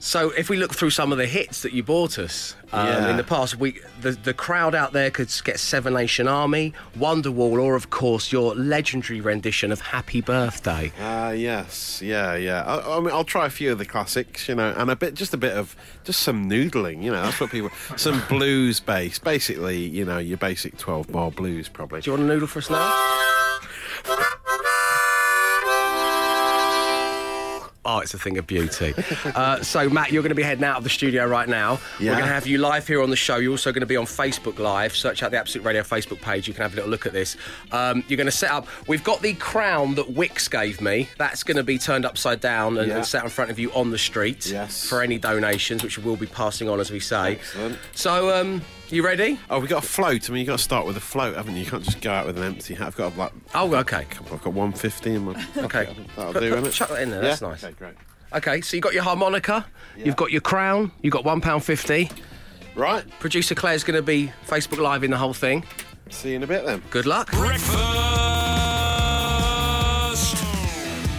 so, 0.00 0.30
if 0.30 0.50
we 0.50 0.56
look 0.56 0.74
through 0.74 0.90
some 0.90 1.12
of 1.12 1.18
the 1.18 1.26
hits 1.26 1.62
that 1.62 1.72
you 1.72 1.84
bought 1.84 2.18
us 2.18 2.56
um, 2.72 2.86
Yeah. 2.88 3.10
in 3.10 3.16
the 3.16 3.22
past, 3.22 3.56
we 3.56 3.78
the, 4.00 4.10
the 4.10 4.34
crowd 4.34 4.74
out 4.74 4.92
there 4.92 5.12
could 5.12 5.30
get 5.44 5.60
Seven 5.60 5.94
Nation 5.94 6.26
Army, 6.26 6.72
Wonderwall, 6.98 7.62
or 7.62 7.76
of 7.76 7.90
course 7.90 8.32
your 8.32 8.52
legendary 8.56 9.20
rendition 9.20 9.70
of 9.70 9.80
Happy 9.80 10.20
Birthday. 10.20 10.90
Ah, 11.00 11.30
yes, 11.30 12.02
yeah, 12.02 12.34
yeah. 12.34 12.64
I, 12.64 12.96
I 12.96 13.00
mean, 13.00 13.10
I'll 13.10 13.22
try 13.22 13.46
a 13.46 13.50
few 13.50 13.70
of 13.70 13.78
the 13.78 13.84
classics, 13.86 14.48
you 14.48 14.56
know, 14.56 14.74
and 14.76 14.90
a 14.90 14.96
bit, 14.96 15.14
just 15.14 15.32
a 15.32 15.36
bit 15.36 15.52
of, 15.56 15.76
just 16.02 16.18
some 16.18 16.50
noodling, 16.50 17.00
you 17.00 17.12
know. 17.12 17.22
That's 17.22 17.38
what 17.38 17.50
people, 17.50 17.70
some 17.96 18.20
blues 18.28 18.80
bass, 18.80 19.20
basically, 19.20 19.78
you 19.78 20.04
know, 20.04 20.18
your 20.18 20.38
basic 20.38 20.78
twelve 20.78 21.06
bar 21.12 21.30
blues, 21.30 21.68
probably. 21.68 22.00
Do 22.00 22.10
you 22.10 22.16
want 22.16 22.24
a 22.24 22.34
noodle 22.34 22.48
for 22.48 22.58
us 22.58 22.68
now? 22.70 23.34
Oh, 27.88 28.00
it's 28.00 28.12
a 28.14 28.18
thing 28.18 28.36
of 28.36 28.46
beauty. 28.48 28.94
uh, 29.24 29.62
so, 29.62 29.88
Matt, 29.88 30.10
you're 30.10 30.22
going 30.22 30.30
to 30.30 30.34
be 30.34 30.42
heading 30.42 30.64
out 30.64 30.76
of 30.78 30.82
the 30.84 30.90
studio 30.90 31.24
right 31.24 31.48
now. 31.48 31.78
We're 32.00 32.06
going 32.06 32.18
to 32.18 32.26
have 32.26 32.46
you 32.46 32.58
live 32.58 32.86
here 32.86 33.00
on 33.00 33.10
the 33.10 33.16
show. 33.16 33.36
You're 33.36 33.52
also 33.52 33.70
going 33.70 33.80
to 33.82 33.86
be 33.86 33.96
on 33.96 34.06
Facebook 34.06 34.58
Live. 34.58 34.94
Search 34.96 35.22
out 35.22 35.30
the 35.30 35.38
Absolute 35.38 35.64
Radio 35.64 35.82
Facebook 35.82 36.20
page. 36.20 36.48
You 36.48 36.54
can 36.54 36.62
have 36.62 36.72
a 36.72 36.76
little 36.76 36.90
look 36.90 37.06
at 37.06 37.12
this. 37.12 37.36
Um, 37.70 38.02
you're 38.08 38.16
going 38.16 38.26
to 38.26 38.32
set 38.32 38.50
up. 38.50 38.66
We've 38.88 39.04
got 39.04 39.22
the 39.22 39.34
crown 39.34 39.94
that 39.94 40.10
Wix 40.10 40.48
gave 40.48 40.80
me. 40.80 41.08
That's 41.16 41.44
going 41.44 41.56
to 41.58 41.62
be 41.62 41.78
turned 41.78 42.04
upside 42.04 42.40
down 42.40 42.76
and, 42.78 42.88
Yeah. 42.88 42.96
and 42.96 43.06
set 43.06 43.22
in 43.22 43.30
front 43.30 43.50
of 43.52 43.58
you 43.60 43.70
on 43.72 43.90
the 43.92 43.98
street 43.98 44.46
Yes. 44.50 44.84
for 44.88 45.00
any 45.00 45.18
donations, 45.18 45.84
which 45.84 45.96
we'll 45.98 46.16
be 46.16 46.26
passing 46.26 46.68
on 46.68 46.80
as 46.80 46.90
we 46.90 46.98
say. 47.00 47.34
Excellent. 47.34 47.78
So, 47.94 48.34
um, 48.40 48.62
you 48.88 49.04
ready? 49.04 49.38
Oh, 49.50 49.58
we 49.60 49.66
got 49.68 49.84
a 49.84 49.86
float. 49.86 50.28
I 50.28 50.32
mean, 50.32 50.40
you 50.40 50.46
got 50.46 50.58
to 50.58 50.62
start 50.64 50.86
with 50.86 50.96
a 50.96 51.00
float, 51.00 51.36
haven't 51.36 51.54
you? 51.56 51.64
You 51.64 51.70
can't 51.70 51.82
just 51.82 52.00
go 52.00 52.10
out 52.12 52.26
with 52.26 52.36
an 52.38 52.44
empty 52.44 52.74
hat. 52.74 52.86
I've 52.88 52.96
got 52.96 53.14
a 53.14 53.18
like, 53.18 53.32
Oh, 53.54 53.74
okay. 53.76 54.06
I've 54.32 54.42
got 54.42 54.52
one 54.52 54.72
fifty 54.72 55.14
in 55.14 55.24
my. 55.24 55.32
Okay. 55.56 55.84
that'll 56.16 56.32
Put- 56.32 56.40
do, 56.42 56.50
put- 56.50 56.58
isn't 56.58 56.66
it? 56.66 56.72
chuck 56.72 56.88
that 56.90 57.02
in 57.02 57.10
there, 57.10 57.22
Yeah? 57.22 57.28
that's 57.30 57.42
nice. 57.42 57.64
Okay, 57.64 57.74
great. 57.78 57.94
Okay, 58.32 58.60
so 58.60 58.76
you 58.76 58.80
got 58.80 58.92
your 58.92 59.02
harmonica, 59.04 59.64
you've 59.96 60.16
got 60.16 60.32
your 60.32 60.40
crown, 60.40 60.90
you've 61.00 61.12
got 61.12 61.24
one 61.24 61.40
pound 61.40 61.64
fifty. 61.64 62.10
Right. 62.74 63.04
Producer 63.20 63.54
Claire's 63.54 63.84
going 63.84 63.96
to 63.96 64.02
be 64.02 64.30
Facebook 64.46 64.78
Live 64.78 65.02
in 65.04 65.10
the 65.10 65.16
whole 65.16 65.32
thing. 65.32 65.64
See 66.10 66.30
you 66.30 66.36
in 66.36 66.42
a 66.42 66.46
bit 66.46 66.64
then. 66.66 66.82
Good 66.90 67.06
luck. 67.06 67.30
Breakfast. 67.32 67.72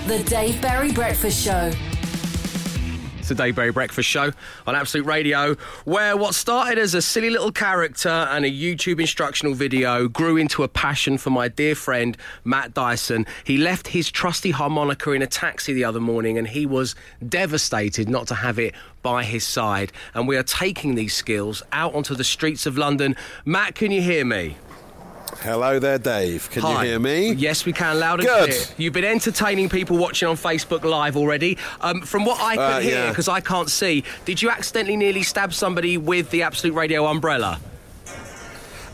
The 0.08 0.24
Dave 0.24 0.62
Berry 0.62 0.92
Breakfast 0.92 1.44
Show. 1.44 1.72
The 3.28 3.36
Dave 3.36 3.56
Breakfast 3.74 4.08
Show 4.08 4.32
on 4.66 4.76
Absolute 4.76 5.06
Radio, 5.06 5.56
where 5.86 6.16
what 6.16 6.34
started 6.34 6.78
as 6.78 6.94
a 6.94 7.02
silly 7.02 7.30
little 7.30 7.52
character 7.52 8.10
and 8.10 8.46
a 8.46 8.52
YouTube 8.52 9.00
instructional 9.00 9.54
video 9.54 10.08
grew 10.08 10.38
into 10.38 10.64
a 10.64 10.68
passion 10.68 11.18
for 11.18 11.30
my 11.30 11.48
dear 11.48 11.76
friend 11.76 12.18
Matt 12.44 12.74
Dyson. 12.74 13.26
He 13.44 13.58
left 13.58 13.88
his 13.90 14.10
trusty 14.10 14.52
harmonica 14.52 15.12
in 15.12 15.22
a 15.22 15.28
taxi 15.28 15.74
the 15.74 15.84
other 15.84 16.00
morning 16.00 16.38
and 16.38 16.48
he 16.48 16.66
was 16.66 16.96
devastated 17.28 18.08
not 18.08 18.28
to 18.28 18.36
have 18.36 18.60
it 18.60 18.74
by 19.02 19.24
his 19.24 19.44
side. 19.46 19.92
And 20.14 20.28
we 20.28 20.38
are 20.38 20.44
taking 20.44 20.96
these 20.96 21.14
skills 21.14 21.64
out 21.72 21.96
onto 21.96 22.16
the 22.16 22.24
streets 22.24 22.66
of 22.66 22.78
London. 22.78 23.16
Matt, 23.46 23.76
can 23.76 23.92
you 23.92 24.02
hear 24.02 24.26
me? 24.26 24.58
Hello 25.48 25.80
there, 25.80 25.98
Dave. 25.98 26.50
Can 26.52 26.62
Hi. 26.64 26.84
you 26.84 26.90
hear 26.90 27.00
me? 27.00 27.32
Yes, 27.32 27.66
we 27.66 27.72
can. 27.72 27.98
Loud 28.02 28.20
and 28.20 28.28
Good. 28.28 28.50
clear. 28.52 28.66
You've 28.78 28.92
been 28.92 29.06
entertaining 29.06 29.70
people 29.70 29.96
watching 29.98 30.28
on 30.28 30.36
Facebook 30.36 30.84
Live 30.84 31.16
already. 31.16 31.58
Um, 31.80 32.02
from 32.02 32.26
what 32.26 32.38
I 32.42 32.56
can 32.56 32.64
Uh, 32.74 32.80
hear, 32.82 32.92
yeah. 33.06 33.10
because 33.10 33.30
I 33.30 33.40
can't 33.40 33.70
see, 33.70 34.04
did 34.26 34.42
you 34.42 34.50
accidentally 34.50 34.98
nearly 34.98 35.24
stab 35.24 35.54
somebody 35.54 35.98
with 35.98 36.30
the 36.32 36.44
Absolute 36.44 36.74
Radio 36.74 37.06
umbrella? 37.06 37.62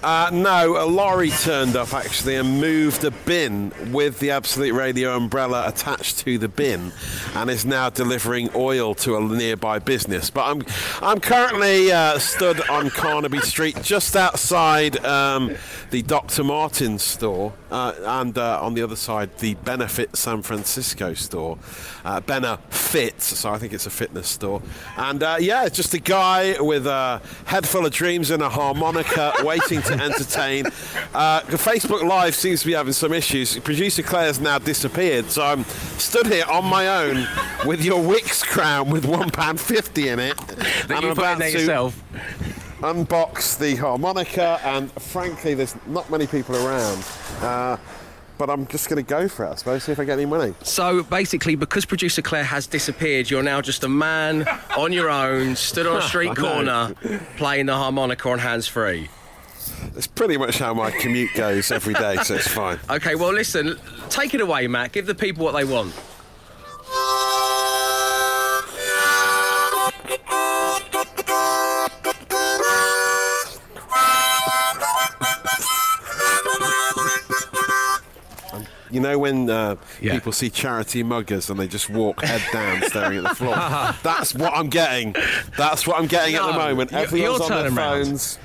Uh, 0.04 0.30
no, 0.34 0.76
a 0.76 0.84
lorry 0.84 1.30
turned 1.30 1.78
up 1.78 1.94
actually 1.94 2.36
and 2.36 2.60
moved 2.60 3.06
a 3.06 3.12
bin 3.12 3.72
with 3.94 4.20
the 4.20 4.32
Absolute 4.32 4.74
Radio 4.74 5.16
umbrella 5.16 5.66
attached 5.66 6.18
to 6.20 6.38
the 6.38 6.50
bin, 6.50 6.92
and 7.36 7.50
is 7.50 7.66
now 7.66 7.90
delivering 7.90 8.50
oil 8.54 8.94
to 8.94 9.16
a 9.16 9.22
nearby 9.22 9.80
business. 9.80 10.30
But 10.30 10.44
I'm 10.44 10.66
I'm 11.02 11.22
currently 11.22 11.90
uh, 11.94 12.20
stood 12.20 12.60
on 12.70 12.90
Carnaby 12.90 13.40
Street, 13.40 13.82
just 13.82 14.18
outside 14.18 14.98
um, 15.06 15.56
the 15.92 16.02
Dr. 16.02 16.44
Martens 16.44 17.02
store, 17.02 17.54
uh, 17.72 17.94
and 18.04 18.38
uh, 18.38 18.62
on 18.62 18.74
the 18.74 18.82
other 18.82 18.98
side 18.98 19.38
the 19.38 19.54
Benefit 19.54 20.18
San 20.18 20.42
Francisco 20.42 21.14
store, 21.14 21.58
uh, 22.04 22.20
Benefit. 22.20 23.22
So 23.22 23.54
I 23.54 23.58
think 23.58 23.72
it's 23.72 23.86
a 23.86 23.90
fitness 23.90 24.28
store, 24.28 24.62
and 24.98 25.24
uh, 25.24 25.38
yeah, 25.40 25.64
it's 25.66 25.78
just 25.78 25.94
a 25.94 26.00
guy 26.00 26.60
with 26.60 26.88
a 26.88 27.22
head 27.46 27.66
full 27.66 27.86
of 27.86 27.94
dreams 27.94 28.32
and 28.32 28.44
a 28.44 28.50
harmonica 28.50 29.34
waiting 29.44 29.82
to 29.84 29.93
entertain. 30.02 30.66
Uh, 31.14 31.42
the 31.42 31.58
Facebook 31.58 32.08
Live 32.08 32.36
seems 32.36 32.62
to 32.62 32.68
be 32.68 32.74
having 32.74 32.94
some 32.94 33.14
issues. 33.14 33.58
Producer 33.60 34.04
Claire's 34.04 34.40
now 34.40 34.58
disappeared, 34.60 35.30
so 35.30 35.44
I'm 35.44 35.64
stood 35.98 36.28
here 36.28 36.46
on 36.50 36.66
my 36.66 36.88
own 36.88 37.28
with 37.66 37.84
your 37.84 38.02
Wix 38.02 38.44
crown 38.44 38.90
with 38.90 39.06
one 39.06 39.30
pound 39.30 39.60
fifty 39.60 40.08
in 40.10 40.20
it. 40.20 40.38
That 40.38 40.58
and 40.58 40.90
you 40.90 40.96
I'm 40.96 41.02
put 41.02 41.08
in 41.10 41.12
about 41.18 41.40
there 41.40 41.52
to 41.52 41.60
yourself. 41.60 42.04
unbox 42.82 43.58
the 43.58 43.76
harmonica, 43.76 44.60
and 44.64 44.92
frankly, 44.94 45.54
there's 45.54 45.76
not 45.88 46.10
many 46.10 46.28
people 46.28 46.56
around. 46.56 47.04
Uh, 47.42 47.78
but 48.38 48.50
I'm 48.50 48.66
just 48.68 48.90
going 48.90 49.02
to 49.04 49.08
go 49.08 49.28
for 49.28 49.46
it, 49.46 49.52
I 49.52 49.56
suppose, 49.56 49.84
see 49.84 49.92
if 49.92 50.00
I 50.00 50.06
get 50.06 50.14
any 50.14 50.26
money. 50.26 50.56
So 50.64 51.04
basically, 51.04 51.56
because 51.56 51.86
producer 51.86 52.22
Claire 52.24 52.44
has 52.44 52.66
disappeared, 52.66 53.30
you're 53.30 53.44
now 53.44 53.62
just 53.62 53.84
a 53.84 53.88
man 53.88 54.48
on 54.76 54.92
your 54.92 55.10
own, 55.10 55.56
stood 55.56 55.86
on 55.86 55.98
a 55.98 56.02
street 56.08 56.36
corner, 56.36 56.94
playing 57.38 57.68
the 57.68 57.76
harmonica 57.76 58.28
on 58.30 58.40
hands 58.40 58.68
free. 58.68 59.08
It's 59.96 60.08
pretty 60.08 60.38
much 60.38 60.58
how 60.58 60.74
my 60.74 60.90
commute 60.92 61.34
goes 61.36 61.72
every 61.72 61.94
day, 61.94 62.16
so 62.24 62.36
it's 62.36 62.48
fine. 62.48 62.80
Okay, 62.90 63.16
well, 63.16 63.32
listen, 63.34 63.78
take 64.10 64.34
it 64.34 64.42
away, 64.42 64.68
Matt. 64.68 64.92
Give 64.92 65.06
the 65.06 65.16
people 65.16 65.44
what 65.46 65.52
they 65.54 65.64
want. 65.66 65.94
You 78.92 79.00
know 79.00 79.18
when 79.18 79.50
uh, 79.50 79.76
Yeah. 80.02 80.12
people 80.14 80.32
see 80.32 80.52
charity 80.52 81.02
muggers 81.02 81.50
and 81.50 81.60
they 81.60 81.68
just 81.68 81.90
walk 81.90 82.24
head 82.24 82.44
down, 82.54 82.84
staring 82.84 83.18
at 83.18 83.24
the 83.24 83.34
floor. 83.36 83.56
That's 84.04 84.36
what 84.36 84.54
I'm 84.56 84.70
getting. 84.70 85.16
That's 85.58 85.88
what 85.88 85.98
I'm 85.98 86.06
getting 86.06 86.36
at 86.36 86.44
the 86.44 86.52
No, 86.52 86.58
moment. 86.60 86.92
you- 86.92 86.98
Everyone's 87.00 87.40
you're 87.40 87.44
on 87.44 87.50
their 87.50 87.60
turning 87.64 87.76
round. 87.76 88.06
phones. 88.06 88.38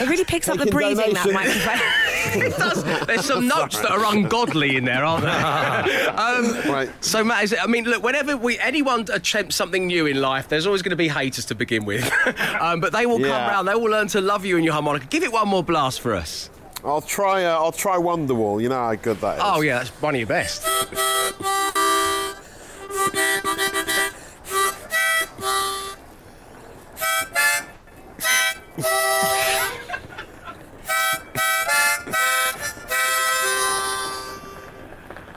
It 0.00 0.08
really 0.08 0.24
picks 0.24 0.48
up 0.48 0.58
the 0.58 0.66
breathing, 0.66 1.14
that 1.14 1.32
microphone. 1.32 1.78
It 2.30 2.54
does. 2.58 2.84
There's 3.06 3.24
some 3.24 3.48
notes 3.48 3.78
that 3.80 3.90
are 3.90 4.04
ungodly 4.14 4.76
in 4.76 4.84
there, 4.84 5.02
aren't 5.02 5.24
there? 5.24 6.10
um, 6.18 6.70
Right. 6.70 6.90
So, 7.02 7.24
Matt, 7.24 7.44
is 7.44 7.52
it, 7.52 7.58
I 7.62 7.66
mean, 7.66 7.84
look, 7.84 8.02
whenever 8.02 8.36
we 8.36 8.58
anyone 8.58 9.06
attempts 9.10 9.56
something 9.56 9.86
new 9.86 10.04
in 10.04 10.20
life, 10.20 10.46
there's 10.46 10.66
always 10.66 10.82
going 10.82 10.90
to 10.90 10.96
be 10.96 11.08
haters 11.08 11.46
to 11.46 11.54
begin 11.54 11.86
with. 11.86 12.04
um, 12.60 12.80
but 12.80 12.92
they 12.92 13.06
will 13.06 13.16
come 13.18 13.28
Yeah. 13.28 13.48
round. 13.48 13.66
They 13.66 13.74
will 13.74 13.90
learn 13.90 14.08
to 14.08 14.20
love 14.20 14.44
you 14.44 14.56
and 14.56 14.64
your 14.64 14.74
harmonica. 14.74 15.06
Give 15.06 15.22
it 15.22 15.32
one 15.32 15.48
more 15.48 15.64
blast 15.64 16.00
for 16.00 16.14
us. 16.14 16.50
I'll 16.84 17.02
try. 17.02 17.44
Uh, 17.44 17.54
I'll 17.54 17.72
try 17.72 17.96
Wonderwall. 17.96 18.62
You 18.62 18.68
know 18.68 18.76
how 18.76 18.94
good 18.94 19.20
that 19.20 19.36
is. 19.36 19.42
Oh 19.44 19.60
yeah, 19.60 19.78
that's 19.78 19.90
one 20.00 20.14
of 20.14 20.20
your 20.20 20.28
best. 20.28 20.66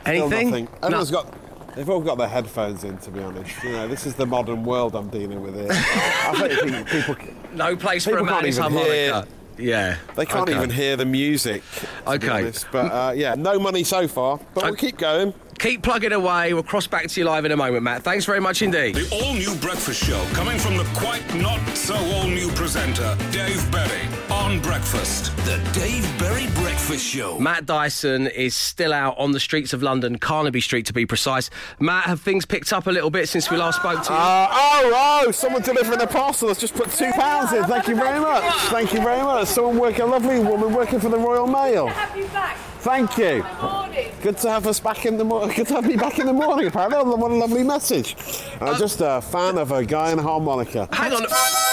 Anything? 0.06 0.67
Everyone's 0.84 1.12
no. 1.12 1.23
got. 1.23 1.75
They've 1.75 1.89
all 1.89 2.01
got 2.01 2.17
their 2.17 2.27
headphones 2.27 2.84
in, 2.84 2.97
to 2.97 3.12
be 3.12 3.21
honest. 3.21 3.63
You 3.63 3.71
know, 3.71 3.88
this 3.88 4.06
is 4.06 4.13
the 4.13 4.25
modern 4.25 4.65
world 4.65 4.93
I'm 4.93 5.10
dealing 5.10 5.41
with 5.41 5.56
here. 5.56 5.69
I 5.71 6.49
think 6.62 6.88
people. 6.89 7.15
No 7.54 7.75
place 7.77 8.04
for 8.04 8.17
a 8.17 8.23
man 8.23 8.51
harmonica. 8.51 8.69
Hear, 8.69 9.25
yeah. 9.62 9.97
they 10.15 10.26
can't 10.26 10.50
Okay. 10.50 10.58
even 10.58 10.69
hear 10.69 10.95
the 10.97 11.06
music. 11.06 11.63
Okay. 12.08 12.30
honest. 12.30 12.65
But 12.71 12.91
uh, 12.91 13.13
yeah, 13.15 13.36
no 13.36 13.60
money 13.60 13.84
so 13.84 14.08
far. 14.08 14.39
But 14.54 14.63
we'll 14.65 14.76
keep 14.76 14.97
going. 14.97 15.34
Keep 15.62 15.84
plugging 15.84 16.12
away. 16.12 16.56
We'll 16.56 16.63
cross 16.63 16.88
back 16.88 17.08
to 17.08 17.19
you 17.19 17.28
live 17.28 17.45
in 17.45 17.52
a 17.52 17.56
moment, 17.56 17.84
Matt. 17.84 18.02
Thanks 18.02 18.26
very 18.26 18.39
much 18.39 18.63
indeed. 18.63 18.95
The 18.95 19.08
all 19.24 19.36
new 19.36 19.54
breakfast 19.58 20.04
show 20.04 20.26
coming 20.34 20.58
from 20.58 20.76
the 20.76 20.86
quite 20.95 21.21
not 21.36 21.60
so 21.78 21.93
all 21.93 22.26
new 22.26 22.50
presenter, 22.54 23.15
Dave 23.30 23.71
Berry, 23.71 24.08
on 24.32 24.60
breakfast. 24.62 25.26
The 25.45 25.62
Dave 25.71 26.02
Berry 26.17 26.47
Breakfast 26.56 27.06
Show. 27.06 27.38
Matt 27.38 27.67
Dyson 27.67 28.26
is 28.26 28.56
still 28.56 28.91
out 28.91 29.15
on 29.19 29.34
the 29.34 29.39
streets 29.39 29.71
of 29.71 29.84
London, 29.84 30.17
Carnaby 30.17 30.62
Street 30.62 30.88
to 30.88 30.93
be 30.93 31.06
precise. 31.06 31.52
Matt, 31.80 32.06
have 32.06 32.21
things 32.21 32.43
picked 32.43 32.74
up 32.74 32.88
a 32.88 32.91
little 32.91 33.12
bit 33.12 33.30
since 33.30 33.52
we 33.52 33.58
last 33.58 33.82
spoke 33.82 34.02
to 34.02 34.12
you? 34.12 34.17
Uh, 34.17 34.47
oh, 34.50 35.24
oh, 35.28 35.32
someone 35.32 35.62
delivering 35.62 36.02
a 36.02 36.08
parcel 36.08 36.47
has 36.47 36.58
just 36.58 36.74
put 36.74 36.89
two 36.89 37.12
pounds 37.12 37.54
in. 37.54 37.63
Thank 37.65 37.88
you 37.88 37.95
very 37.95 38.19
much. 38.19 38.52
Thank 38.71 38.93
you 38.95 39.02
very 39.02 39.21
much. 39.21 39.47
Someone 39.47 39.78
working, 39.78 40.02
a 40.02 40.06
lovely 40.08 40.39
woman 40.39 40.74
working 40.74 41.00
for 41.00 41.10
the 41.10 41.19
Royal 41.19 41.45
Mail. 41.45 41.86
Have 41.86 42.17
you 42.17 42.26
back? 42.30 42.58
Thank 42.80 43.15
you. 43.19 43.43
Morning. 43.91 44.12
Good 44.21 44.38
to 44.38 44.49
have 44.49 44.67
us 44.67 44.80
back 44.80 45.06
in 45.06 45.17
the 45.17 45.25
morning. 45.25 45.54
Good 45.56 45.67
to 45.67 45.73
have 45.75 45.86
me 45.86 45.97
back 45.97 46.17
in 46.17 46.25
the 46.25 46.34
morning, 46.34 46.65
apparently. 46.67 46.97
What 47.13 47.32
a 47.32 47.36
lovely 47.36 47.63
message. 47.63 48.15
I'm 48.62 48.75
uh, 48.75 48.80
just 48.80 49.01
a 49.01 49.21
fan 49.21 49.58
of 49.58 49.71
a 49.73 49.84
guy 49.84 50.12
in 50.12 50.19
a 50.19 50.21
harmonica. 50.21 50.88
Hang 50.93 51.12
on. 51.12 51.25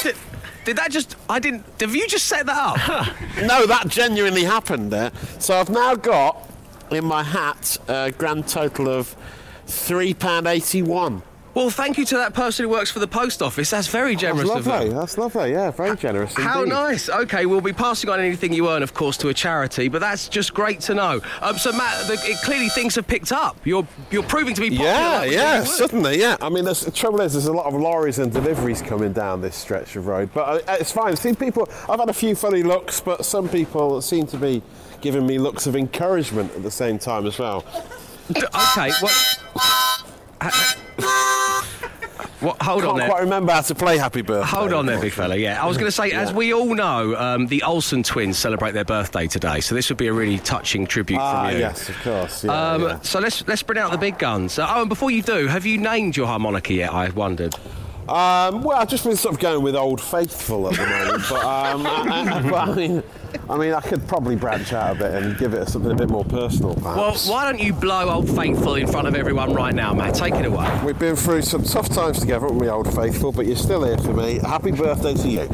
Did, 0.02 0.16
did 0.64 0.76
that 0.78 0.90
just. 0.90 1.14
I 1.28 1.38
didn't. 1.38 1.64
Have 1.80 1.94
you 1.94 2.08
just 2.08 2.26
set 2.26 2.46
that 2.46 2.56
up? 2.56 3.16
No, 3.42 3.66
that 3.66 3.86
genuinely 3.86 4.42
happened 4.42 4.90
there. 4.90 5.12
So 5.38 5.54
I've 5.54 5.70
now 5.70 5.94
got 5.94 6.50
in 6.90 7.04
my 7.04 7.22
hat 7.22 7.76
a 7.86 8.10
grand 8.10 8.48
total 8.48 8.88
of 8.88 9.14
£3.81. 9.68 11.22
well, 11.58 11.70
thank 11.70 11.98
you 11.98 12.04
to 12.04 12.14
that 12.18 12.34
person 12.34 12.62
who 12.62 12.68
works 12.68 12.88
for 12.88 13.00
the 13.00 13.08
post 13.08 13.42
office. 13.42 13.68
That's 13.68 13.88
very 13.88 14.14
generous 14.14 14.46
That's 14.48 14.60
of 14.60 14.66
lovely. 14.68 14.88
them. 14.90 14.96
That's 14.96 15.18
lovely. 15.18 15.50
Yeah, 15.50 15.72
very 15.72 15.96
generous. 15.96 16.32
How 16.34 16.62
indeed. 16.62 16.72
nice. 16.72 17.08
Okay, 17.08 17.46
we'll 17.46 17.60
be 17.60 17.72
passing 17.72 18.08
on 18.08 18.20
anything 18.20 18.52
you 18.52 18.68
earn, 18.68 18.84
of 18.84 18.94
course, 18.94 19.16
to 19.16 19.28
a 19.28 19.34
charity, 19.34 19.88
but 19.88 19.98
that's 19.98 20.28
just 20.28 20.54
great 20.54 20.78
to 20.82 20.94
know. 20.94 21.20
Um, 21.42 21.58
so, 21.58 21.72
Matt, 21.72 22.06
the, 22.06 22.12
it, 22.12 22.40
clearly 22.42 22.68
things 22.68 22.94
have 22.94 23.08
picked 23.08 23.32
up. 23.32 23.56
You're 23.64 23.84
you're 24.12 24.22
proving 24.22 24.54
to 24.54 24.60
be 24.60 24.70
popular. 24.70 24.88
Yeah, 24.88 25.24
yeah, 25.24 25.24
said 25.24 25.54
you 25.54 25.58
would. 25.58 25.68
certainly, 25.68 26.20
yeah. 26.20 26.36
I 26.40 26.48
mean, 26.48 26.64
there's, 26.64 26.82
the 26.82 26.92
trouble 26.92 27.22
is, 27.22 27.32
there's 27.32 27.46
a 27.46 27.52
lot 27.52 27.66
of 27.66 27.74
lorries 27.74 28.20
and 28.20 28.32
deliveries 28.32 28.80
coming 28.80 29.12
down 29.12 29.40
this 29.40 29.56
stretch 29.56 29.96
of 29.96 30.06
road, 30.06 30.30
but 30.32 30.68
uh, 30.68 30.76
it's 30.78 30.92
fine. 30.92 31.16
See, 31.16 31.32
people, 31.34 31.68
I've 31.88 31.98
had 31.98 32.08
a 32.08 32.14
few 32.14 32.36
funny 32.36 32.62
looks, 32.62 33.00
but 33.00 33.24
some 33.24 33.48
people 33.48 34.00
seem 34.00 34.28
to 34.28 34.36
be 34.36 34.62
giving 35.00 35.26
me 35.26 35.38
looks 35.38 35.66
of 35.66 35.74
encouragement 35.74 36.54
at 36.54 36.62
the 36.62 36.70
same 36.70 37.00
time 37.00 37.26
as 37.26 37.36
well. 37.36 37.64
Okay, 38.30 38.92
what? 39.00 40.17
What? 42.40 42.62
Hold 42.62 42.84
on 42.84 42.98
Can't 42.98 43.10
quite 43.10 43.22
remember 43.22 43.50
how 43.50 43.62
to 43.62 43.74
play 43.74 43.98
Happy 43.98 44.22
Birthday. 44.22 44.48
Hold 44.56 44.72
on 44.72 44.86
there, 44.86 45.00
big 45.00 45.12
fella. 45.12 45.34
Yeah, 45.34 45.60
I 45.60 45.66
was 45.66 45.76
going 45.76 45.88
to 45.88 45.92
say, 45.92 46.12
as 46.12 46.32
we 46.32 46.54
all 46.54 46.72
know, 46.72 47.16
um, 47.16 47.48
the 47.48 47.64
Olsen 47.64 48.04
twins 48.04 48.38
celebrate 48.38 48.72
their 48.72 48.84
birthday 48.84 49.26
today, 49.26 49.58
so 49.58 49.74
this 49.74 49.88
would 49.88 49.98
be 49.98 50.06
a 50.06 50.12
really 50.12 50.38
touching 50.38 50.86
tribute 50.86 51.18
Ah, 51.18 51.46
from 51.46 51.52
you. 51.54 51.58
yes, 51.58 51.88
of 51.88 51.96
course. 52.02 52.44
Yeah, 52.44 52.52
Um, 52.72 52.82
yeah. 52.82 53.00
So 53.00 53.18
let's 53.18 53.44
let's 53.48 53.64
bring 53.64 53.78
out 53.80 53.90
the 53.90 53.98
big 53.98 54.18
guns. 54.18 54.56
Uh, 54.56 54.66
oh, 54.70 54.80
and 54.82 54.88
before 54.88 55.10
you 55.10 55.20
do, 55.22 55.48
have 55.48 55.66
you 55.66 55.78
named 55.78 56.16
your 56.16 56.28
harmonica 56.28 56.72
yet? 56.72 56.92
I 56.92 57.08
wondered. 57.10 57.56
Um, 58.08 58.62
well, 58.62 58.78
I've 58.78 58.88
just 58.88 59.04
been 59.04 59.16
sort 59.16 59.34
of 59.34 59.40
going 59.40 59.62
with 59.62 59.76
Old 59.76 60.00
Faithful 60.00 60.68
at 60.68 60.76
the 60.76 60.86
moment, 60.86 61.24
but, 61.28 61.44
um, 61.44 61.86
I, 61.86 62.38
I, 62.38 62.42
but 62.42 62.68
I 62.68 62.74
mean, 62.74 63.02
I 63.50 63.58
mean, 63.58 63.74
I 63.74 63.82
could 63.82 64.08
probably 64.08 64.34
branch 64.34 64.72
out 64.72 64.96
a 64.96 64.98
bit 64.98 65.14
and 65.22 65.36
give 65.36 65.52
it 65.52 65.68
something 65.68 65.90
a 65.92 65.94
bit 65.94 66.08
more 66.08 66.24
personal, 66.24 66.72
Well, 66.76 67.14
why 67.26 67.44
don't 67.44 67.60
you 67.60 67.74
blow 67.74 68.08
Old 68.08 68.34
Faithful 68.34 68.76
in 68.76 68.86
front 68.86 69.08
of 69.08 69.14
everyone 69.14 69.52
right 69.52 69.74
now, 69.74 69.92
Matt? 69.92 70.14
Take 70.14 70.34
it 70.34 70.46
away. 70.46 70.80
We've 70.86 70.98
been 70.98 71.16
through 71.16 71.42
some 71.42 71.62
tough 71.62 71.90
times 71.90 72.20
together, 72.20 72.46
haven't 72.46 72.58
we, 72.58 72.68
Old 72.68 72.94
Faithful? 72.94 73.30
But 73.30 73.44
you're 73.46 73.56
still 73.56 73.84
here 73.84 73.98
for 73.98 74.14
me. 74.14 74.38
Happy 74.38 74.70
birthday 74.70 75.12
to 75.12 75.28
you. 75.28 75.48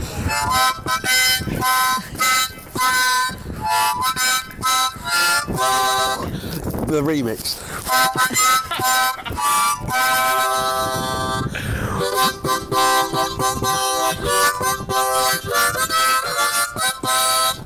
The 6.87 7.01
remix. 7.03 7.61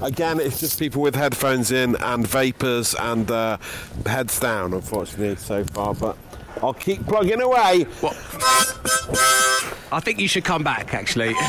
Again, 0.00 0.40
it's 0.40 0.60
just 0.60 0.78
people 0.78 1.02
with 1.02 1.14
headphones 1.14 1.70
in 1.70 1.96
and 1.96 2.26
vapers 2.26 2.94
and 2.94 3.30
uh, 3.30 3.58
heads 4.06 4.40
down, 4.40 4.72
unfortunately, 4.72 5.36
so 5.36 5.64
far. 5.64 5.94
But 5.94 6.16
I'll 6.62 6.72
keep 6.72 7.04
plugging 7.04 7.40
away. 7.42 7.82
What? 8.00 8.16
I 9.92 10.00
think 10.00 10.18
you 10.18 10.28
should 10.28 10.44
come 10.44 10.62
back, 10.62 10.94
actually. 10.94 11.34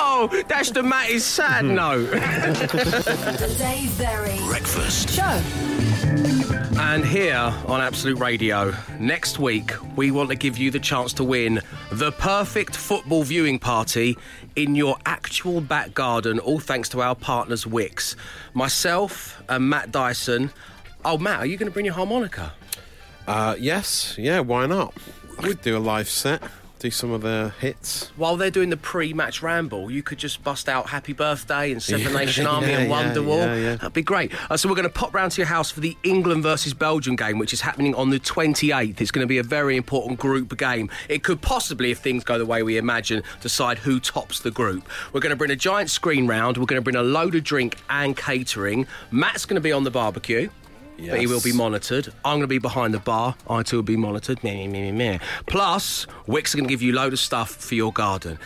oh, 0.00 0.44
that's 0.48 0.70
the 0.70 0.82
Matt 0.82 1.10
is 1.10 1.24
sad 1.24 1.64
note. 1.66 2.10
The 2.10 3.54
Dave 3.58 3.98
Berry 3.98 4.38
Breakfast. 4.46 5.10
Show. 5.10 5.77
And 6.78 7.04
here 7.04 7.52
on 7.66 7.80
Absolute 7.80 8.18
Radio, 8.18 8.72
next 8.98 9.38
week, 9.38 9.72
we 9.96 10.10
want 10.10 10.30
to 10.30 10.36
give 10.36 10.56
you 10.56 10.70
the 10.70 10.78
chance 10.78 11.12
to 11.14 11.24
win 11.24 11.60
the 11.90 12.12
perfect 12.12 12.76
football 12.76 13.24
viewing 13.24 13.58
party 13.58 14.16
in 14.56 14.74
your 14.74 14.96
actual 15.04 15.60
back 15.60 15.94
garden, 15.94 16.38
all 16.38 16.60
thanks 16.60 16.88
to 16.90 17.02
our 17.02 17.14
partners, 17.14 17.66
Wix. 17.66 18.14
Myself 18.54 19.42
and 19.48 19.68
Matt 19.68 19.90
Dyson. 19.90 20.50
Oh, 21.04 21.18
Matt, 21.18 21.40
are 21.40 21.46
you 21.46 21.56
going 21.56 21.68
to 21.70 21.72
bring 21.72 21.86
your 21.86 21.94
harmonica? 21.94 22.52
Uh, 23.26 23.56
yes, 23.58 24.16
yeah, 24.18 24.40
why 24.40 24.66
not? 24.66 24.94
I 25.38 25.42
could 25.42 25.62
do 25.62 25.76
a 25.76 25.80
live 25.80 26.08
set, 26.08 26.42
do 26.78 26.90
some 26.90 27.10
of 27.10 27.22
their 27.22 27.50
hits. 27.50 28.10
While 28.16 28.36
they're 28.36 28.50
doing 28.50 28.70
the 28.70 28.76
pre-match 28.76 29.42
ramble, 29.42 29.90
you 29.90 30.02
could 30.02 30.18
just 30.18 30.42
bust 30.44 30.68
out 30.68 30.88
Happy 30.90 31.12
Birthday 31.12 31.72
and 31.72 31.82
Seven 31.82 32.12
Yeah, 32.12 32.18
Nation 32.18 32.46
Army 32.48 32.68
yeah, 32.68 32.78
and 32.78 32.90
Wonderwall. 32.90 33.38
yeah, 33.38 33.54
yeah. 33.56 33.74
That'd 33.76 33.92
be 33.92 34.02
great. 34.02 34.32
Uh, 34.50 34.56
so 34.56 34.68
we're 34.68 34.74
going 34.76 34.84
to 34.88 34.92
pop 34.92 35.12
round 35.14 35.32
to 35.32 35.40
your 35.40 35.46
house 35.48 35.70
for 35.70 35.80
the 35.80 35.96
England 36.04 36.42
versus 36.42 36.74
Belgium 36.74 37.16
game, 37.16 37.38
which 37.38 37.52
is 37.52 37.60
happening 37.60 37.94
on 37.94 38.10
the 38.10 38.20
28th. 38.20 39.00
It's 39.00 39.10
going 39.10 39.24
to 39.24 39.28
be 39.28 39.38
a 39.38 39.42
very 39.42 39.76
important 39.76 40.20
group 40.20 40.56
game. 40.56 40.88
It 41.08 41.24
could 41.24 41.40
possibly, 41.42 41.90
if 41.90 41.98
things 41.98 42.24
go 42.24 42.38
the 42.38 42.46
way 42.46 42.62
we 42.62 42.76
imagine, 42.76 43.22
decide 43.40 43.78
who 43.78 43.98
tops 44.00 44.40
the 44.40 44.50
group. 44.50 44.88
We're 45.12 45.20
going 45.20 45.30
to 45.30 45.36
bring 45.36 45.50
a 45.50 45.56
giant 45.56 45.90
screen 45.90 46.26
round. 46.26 46.56
We're 46.58 46.66
going 46.66 46.80
to 46.80 46.84
bring 46.84 46.96
a 46.96 47.02
load 47.02 47.34
of 47.34 47.44
drink 47.44 47.76
and 47.90 48.16
catering. 48.16 48.86
Matt's 49.10 49.44
going 49.44 49.56
to 49.56 49.60
be 49.60 49.72
on 49.72 49.84
the 49.84 49.90
barbecue. 49.90 50.48
But 50.98 51.20
he 51.20 51.26
will 51.26 51.40
be 51.40 51.52
monitored. 51.52 52.08
I'm 52.24 52.38
going 52.38 52.40
to 52.42 52.46
be 52.48 52.58
behind 52.58 52.92
the 52.92 52.98
bar. 52.98 53.36
I 53.48 53.62
too 53.62 53.76
will 53.76 53.82
be 53.82 53.96
monitored. 53.96 54.42
Meh, 54.42 54.66
meh, 54.66 54.66
meh, 54.66 54.90
meh, 54.90 55.12
meh. 55.12 55.18
Plus, 55.46 56.06
Wix 56.26 56.54
are 56.54 56.58
going 56.58 56.68
to 56.68 56.72
give 56.72 56.82
you 56.82 56.92
a 56.92 56.96
load 56.96 57.12
of 57.12 57.18
stuff 57.18 57.54
for 57.54 57.74
your 57.74 57.92
garden. 57.92 58.38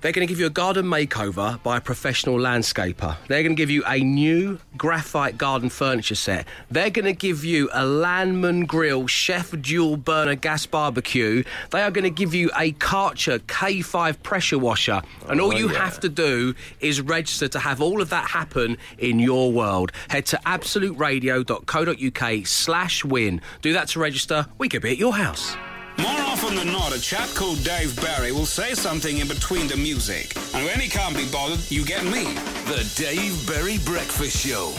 They're 0.00 0.12
going 0.12 0.26
to 0.26 0.30
give 0.30 0.40
you 0.40 0.46
a 0.46 0.50
garden 0.50 0.86
makeover 0.86 1.62
by 1.62 1.76
a 1.76 1.80
professional 1.80 2.38
landscaper. 2.38 3.16
They're 3.28 3.42
going 3.42 3.54
to 3.54 3.60
give 3.60 3.68
you 3.68 3.82
a 3.86 4.00
new 4.00 4.58
graphite 4.78 5.36
garden 5.36 5.68
furniture 5.68 6.14
set. 6.14 6.46
They're 6.70 6.88
going 6.88 7.04
to 7.04 7.12
give 7.12 7.44
you 7.44 7.68
a 7.72 7.82
Landmann 7.82 8.66
Grill 8.66 9.06
Chef 9.06 9.50
Dual 9.60 9.98
Burner 9.98 10.36
Gas 10.36 10.64
Barbecue. 10.64 11.44
They 11.70 11.82
are 11.82 11.90
going 11.90 12.04
to 12.04 12.10
give 12.10 12.34
you 12.34 12.50
a 12.58 12.72
Karcher 12.72 13.40
K5 13.40 14.22
pressure 14.22 14.58
washer. 14.58 15.02
And 15.28 15.38
all 15.38 15.52
oh, 15.52 15.56
you 15.56 15.68
have 15.68 16.00
to 16.00 16.08
do 16.08 16.54
is 16.80 17.02
register 17.02 17.48
to 17.48 17.58
have 17.58 17.82
all 17.82 18.00
of 18.00 18.08
that 18.08 18.30
happen 18.30 18.78
in 18.98 19.18
your 19.18 19.52
world. 19.52 19.92
Head 20.08 20.24
to 20.26 20.38
absoluteradio.co.uk 20.46 22.46
slash 22.46 23.04
win. 23.04 23.42
Do 23.60 23.74
that 23.74 23.88
to 23.88 24.00
register. 24.00 24.46
We 24.56 24.70
could 24.70 24.80
be 24.80 24.92
at 24.92 24.98
your 24.98 25.14
house. 25.14 25.54
More 26.00 26.20
often 26.20 26.54
than 26.54 26.72
not, 26.72 26.96
a 26.96 27.00
chap 27.00 27.28
called 27.34 27.62
Dave 27.62 27.94
Berry 28.00 28.32
will 28.32 28.46
say 28.46 28.72
something 28.72 29.18
in 29.18 29.28
between 29.28 29.68
the 29.68 29.76
music. 29.76 30.34
And 30.54 30.64
when 30.64 30.80
he 30.80 30.88
can't 30.88 31.14
be 31.14 31.26
bothered, 31.26 31.60
you 31.70 31.84
get 31.84 32.04
me. 32.04 32.24
The 32.64 32.90
Dave 32.96 33.46
Berry 33.46 33.78
Breakfast 33.78 34.38
Show. 34.46 34.74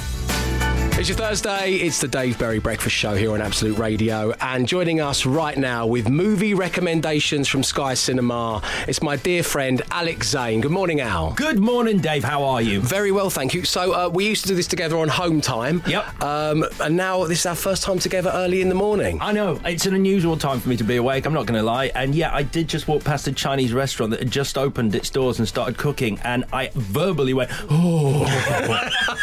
It's 1.02 1.10
your 1.10 1.18
Thursday. 1.18 1.78
It's 1.78 2.00
the 2.00 2.08
Dave 2.08 2.38
Berry 2.38 2.60
Breakfast 2.60 2.96
Show 2.96 3.16
here 3.16 3.32
on 3.32 3.42
Absolute 3.42 3.80
Radio. 3.80 4.36
And 4.40 4.68
joining 4.68 5.02
us 5.02 5.26
right 5.26 5.58
now 5.58 5.88
with 5.88 6.08
movie 6.08 6.54
recommendations 6.54 7.48
from 7.48 7.64
Sky 7.64 7.96
Cinema, 7.96 8.62
it's 8.88 9.02
my 9.02 9.16
dear 9.16 9.42
friend 9.42 9.82
Alex 9.90 10.30
Zane. 10.30 10.62
Good 10.62 10.70
morning, 10.70 11.02
Al. 11.02 11.34
Good 11.34 11.58
morning, 11.58 11.98
Dave. 11.98 12.24
How 12.24 12.44
are 12.44 12.62
you? 12.62 12.82
Very 12.82 13.12
well, 13.12 13.32
thank 13.32 13.56
you. 13.56 13.66
So, 13.66 13.94
uh, 13.94 14.10
we 14.10 14.28
used 14.28 14.44
to 14.44 14.50
do 14.50 14.54
this 14.54 14.68
together 14.68 14.96
on 15.00 15.08
home 15.08 15.42
time. 15.42 15.82
Yep. 15.88 16.22
Um, 16.22 16.66
and 16.80 16.96
now 16.96 17.26
this 17.26 17.40
is 17.40 17.46
our 17.48 17.56
first 17.56 17.82
time 17.82 17.98
together 17.98 18.30
early 18.36 18.62
in 18.62 18.70
the 18.70 18.76
morning. 18.76 19.18
I 19.22 19.32
know 19.32 19.60
it's 19.66 19.88
an 19.88 19.96
unusual 19.96 20.38
time 20.38 20.60
for 20.60 20.70
me 20.70 20.78
to 20.78 20.84
be 20.84 20.98
awake. 20.98 21.26
I'm 21.26 21.34
not 21.34 21.48
going 21.48 21.60
to 21.60 21.66
lie, 21.66 21.88
and 21.96 22.14
yeah, 22.14 22.32
I 22.32 22.44
did 22.44 22.68
just 22.68 22.88
walk 22.88 23.04
past 23.04 23.28
a 23.28 23.32
Chinese 23.32 23.74
restaurant 23.74 24.12
that 24.12 24.20
had 24.20 24.30
just 24.30 24.56
opened 24.56 24.94
its 24.94 25.10
doors 25.10 25.40
and 25.40 25.48
started 25.48 25.80
cooking, 25.80 26.20
and 26.24 26.46
I 26.54 26.70
verbally 26.76 27.34
went, 27.34 27.50
"Oh!" 27.72 28.24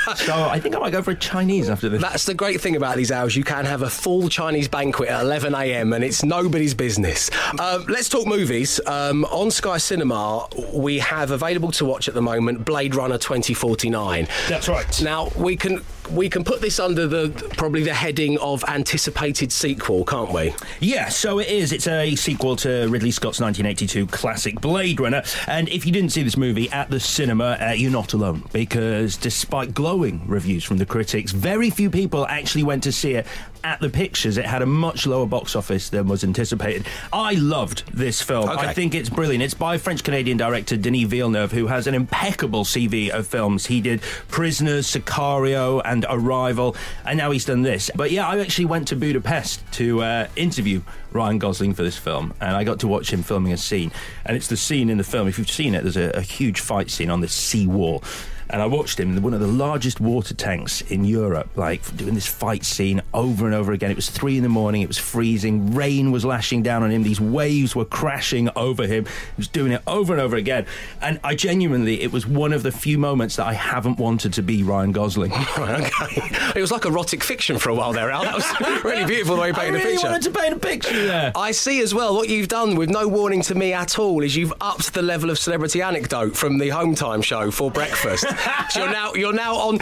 so 0.17 0.35
I 0.35 0.59
think 0.59 0.75
I 0.75 0.81
might 0.81 0.91
go 0.91 1.03
for 1.03 1.13
a 1.13 1.15
Chinese 1.15 1.68
after 1.69 1.89
this. 1.89 2.01
That's 2.01 2.25
the 2.25 2.35
great 2.35 2.61
thing 2.61 2.77
about 2.77 2.97
these 2.97 3.11
hours. 3.13 3.37
You 3.37 3.45
can 3.45 3.65
have 3.65 3.83
a 3.83 3.91
full 3.91 4.29
Chinese 4.29 4.69
banquet 4.69 5.09
at 5.09 5.23
11 5.23 5.55
a.m. 5.55 5.93
and 5.93 6.05
it's 6.05 6.25
nobody's 6.25 6.75
business. 6.75 7.31
Um, 7.59 7.85
let's 7.89 8.09
talk 8.09 8.27
movies. 8.27 8.81
Um, 8.87 9.25
on 9.27 9.51
Sky 9.51 9.79
Cinema, 9.79 10.47
we 10.73 10.99
have 10.99 11.31
available 11.31 11.71
to 11.73 11.85
watch 11.85 12.09
at 12.09 12.15
the 12.15 12.23
moment 12.23 12.65
Blade 12.65 12.95
Runner 12.95 13.19
2049. 13.19 14.29
That's 14.49 14.69
right. 14.69 15.03
Now 15.03 15.31
we 15.37 15.57
can 15.57 15.83
we 16.13 16.29
can 16.29 16.45
put 16.45 16.61
this 16.61 16.79
under 16.81 17.07
the 17.07 17.31
probably 17.57 17.83
the 17.83 17.95
heading 17.95 18.39
of 18.39 18.65
anticipated 18.65 19.53
sequel, 19.53 20.05
can't 20.05 20.33
we? 20.33 20.55
Yeah, 20.81 21.09
so 21.09 21.39
it 21.39 21.49
is. 21.49 21.73
It's 21.73 21.87
a 21.87 22.15
sequel 22.17 22.57
to 22.57 22.89
Ridley 22.89 23.11
Scott's 23.11 23.41
1982 23.41 24.07
classic 24.07 24.61
Blade 24.61 25.01
Runner. 25.01 25.23
And 25.47 25.69
if 25.69 25.87
you 25.87 25.93
didn't 25.93 26.11
see 26.11 26.23
this 26.23 26.37
movie 26.37 26.71
at 26.71 26.91
the 26.91 27.01
cinema, 27.01 27.59
uh, 27.61 27.73
you're 27.73 27.91
not 27.91 28.13
alone. 28.13 28.45
Because 28.53 29.17
despite 29.17 29.75
glowing 29.75 30.27
reviews 30.27 30.65
from 30.65 30.79
the 30.79 30.87
critics, 30.87 31.33
very 31.33 31.71
few 31.71 31.91
people 31.91 32.27
actually 32.27 32.65
went 32.65 32.83
to 32.85 32.93
see 32.93 33.15
it 33.15 33.27
at 33.65 33.81
the 33.81 33.91
pictures. 33.91 34.39
It 34.39 34.47
had 34.47 34.63
a 34.63 34.67
much 34.67 35.07
lower 35.07 35.27
box 35.27 35.57
office 35.57 35.91
than 35.91 36.09
was 36.09 36.25
anticipated. 36.25 36.87
I 37.13 37.35
loved 37.35 37.85
this 37.93 38.23
film. 38.23 38.49
Okay. 38.49 38.69
I 38.69 38.73
think 38.73 38.95
it's 38.95 39.11
brilliant. 39.11 39.43
It's 39.43 39.55
by 39.55 39.79
French 39.79 40.05
Canadian 40.05 40.37
director 40.37 40.77
Denis 40.77 41.05
Villeneuve, 41.05 41.53
who 41.53 41.67
has 41.67 41.87
an 41.87 41.95
impeccable 41.95 42.65
CV 42.65 43.11
of 43.11 43.27
films. 43.27 43.67
He 43.67 43.81
did 43.81 44.01
Prisoners, 44.29 44.87
Sicario, 44.87 45.83
and 45.85 45.98
Arrival, 46.09 46.77
and 47.05 47.19
now 47.19 47.31
he's 47.31 47.45
done 47.45 47.63
this. 47.63 47.91
But 47.95 48.11
yeah, 48.11 48.27
I 48.27 48.39
actually 48.41 48.67
went 48.67 48.89
to 48.89 48.97
Budapest 48.97 49.61
to 49.73 50.03
uh, 50.03 50.29
interview 50.37 50.83
Ryan 51.13 51.39
Gosling 51.39 51.75
for 51.75 51.83
this 51.83 51.97
film, 51.97 52.35
and 52.41 52.57
I 52.57 52.65
got 52.65 52.81
to 52.81 52.89
watch 52.89 53.13
him 53.13 53.23
filming 53.23 53.53
a 53.53 53.57
scene. 53.57 53.91
And 54.25 54.37
it's 54.37 54.49
the 54.49 54.57
scene 54.57 54.91
in 54.91 54.99
the 54.99 55.05
film, 55.05 55.29
if 55.29 55.39
you've 55.39 55.51
seen 55.51 55.75
it, 55.75 55.83
there's 55.83 55.97
a, 55.97 56.11
a 56.11 56.23
huge 56.23 56.61
fight 56.61 56.91
scene 56.91 57.11
on 57.11 57.21
this 57.21 57.33
sea 57.33 57.67
wall. 57.67 58.03
And 58.51 58.63
I 58.63 58.67
watched 58.67 58.99
him 58.99 59.17
in 59.17 59.23
one 59.23 59.35
of 59.35 59.41
the 59.41 59.47
largest 59.47 60.01
water 60.01 60.35
tanks 60.35 60.81
in 60.83 61.05
Europe, 61.05 61.49
like 61.57 61.97
doing 61.97 62.15
this 62.15 62.27
fight 62.27 62.65
scene 62.65 63.03
over 63.13 63.47
and 63.47 63.55
over 63.55 63.73
again. 63.73 63.91
It 63.91 63.97
was 63.97 64.09
three 64.11 64.37
in 64.37 64.43
the 64.43 64.49
morning, 64.49 64.83
it 64.83 64.89
was 64.89 64.99
freezing, 64.99 65.75
rain 65.75 66.11
was 66.13 66.25
lashing 66.25 66.63
down 66.63 66.83
on 66.83 66.91
him, 66.91 67.03
these 67.03 67.21
waves 67.21 67.77
were 67.77 67.85
crashing 67.85 68.49
over 68.57 68.87
him. 68.87 69.05
He 69.05 69.11
was 69.37 69.49
doing 69.49 69.73
it 69.73 69.83
over 69.87 70.13
and 70.13 70.21
over 70.23 70.37
again. 70.37 70.67
And 71.03 71.21
I 71.23 71.35
genuinely, 71.35 72.01
it 72.01 72.13
was 72.13 72.27
one 72.27 72.53
of 72.53 72.63
the 72.63 72.73
few 72.73 72.99
moments 72.99 73.37
that 73.37 73.47
I 73.47 73.53
haven't 73.55 73.99
wanted 73.99 74.33
to 74.35 74.43
be 74.43 74.63
Ryan 74.63 74.93
Gosling. 74.93 75.33
Right, 75.59 75.91
okay. 76.03 76.51
It 76.57 76.61
was 76.61 76.71
like 76.71 76.85
erotic 76.85 77.25
fiction 77.25 77.59
for 77.59 77.71
a 77.71 77.75
while 77.75 77.93
there, 77.93 78.11
Al. 78.11 78.23
That 78.23 78.35
was 78.35 78.85
really 78.85 79.05
beautiful 79.05 79.35
the 79.35 79.41
way 79.43 79.49
you 79.49 79.55
I 79.55 79.57
painted 79.57 79.73
really 79.79 79.85
the 79.85 79.91
picture. 79.95 80.07
wanted 80.07 80.23
to 80.23 80.41
paint 80.41 80.55
a 80.55 80.59
picture 80.59 81.07
there. 81.07 81.33
I 81.35 81.51
see 81.51 81.81
as 81.81 81.95
well 81.95 82.15
what 82.15 82.29
you've 82.29 82.47
done 82.49 82.77
with 82.77 82.89
no 82.89 83.09
warning 83.09 83.43
to 83.43 83.55
me 83.57 83.73
at 83.73 83.99
all 83.99 84.23
is 84.23 84.37
you've 84.37 84.53
upped 84.61 84.95
the 84.95 85.03
level 85.03 85.31
of 85.31 85.39
celebrity 85.39 85.83
anecdote 85.83 86.37
from 86.37 86.59
the 86.59 86.69
home 86.69 86.95
time 86.95 87.23
show 87.23 87.51
for 87.51 87.71
breakfast. 87.73 88.25
so 88.71 88.81
you're 88.81 88.91
now 88.93 89.15
you're 89.15 89.33
now 89.33 89.55
on. 89.57 89.79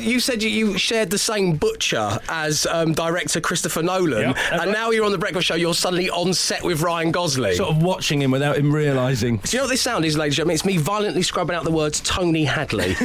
You 0.00 0.20
said 0.20 0.42
you, 0.42 0.48
you 0.50 0.78
shared 0.78 1.10
the 1.10 1.18
same 1.18 1.56
butcher 1.56 2.18
as 2.28 2.66
um, 2.66 2.92
director 2.92 3.40
Christopher 3.40 3.82
Nolan, 3.82 4.20
Yep, 4.28 4.36
and 4.52 4.58
right. 4.60 4.68
now 4.68 4.90
you're 4.90 5.04
on 5.04 5.12
the 5.12 5.18
breakfast 5.18 5.46
show. 5.46 5.54
You're 5.54 5.74
suddenly 5.74 6.10
on 6.10 6.34
set 6.34 6.62
with 6.62 6.80
Ryan 6.82 7.10
Gosling. 7.12 7.54
Sort 7.54 7.70
of 7.70 7.82
watching 7.82 8.20
him 8.22 8.30
without 8.30 8.56
him 8.56 8.72
realising. 8.74 9.38
Do 9.38 9.50
you 9.50 9.58
know 9.58 9.64
what 9.64 9.70
this 9.70 9.80
sound 9.82 10.04
is, 10.04 10.16
ladies 10.16 10.32
and 10.32 10.36
gentlemen? 10.36 10.54
It's 10.54 10.64
me 10.64 10.76
violently 10.76 11.22
scrubbing 11.22 11.54
out 11.56 11.64
the 11.64 11.70
words 11.70 12.00
Tony 12.00 12.44
Hadley. 12.44 12.96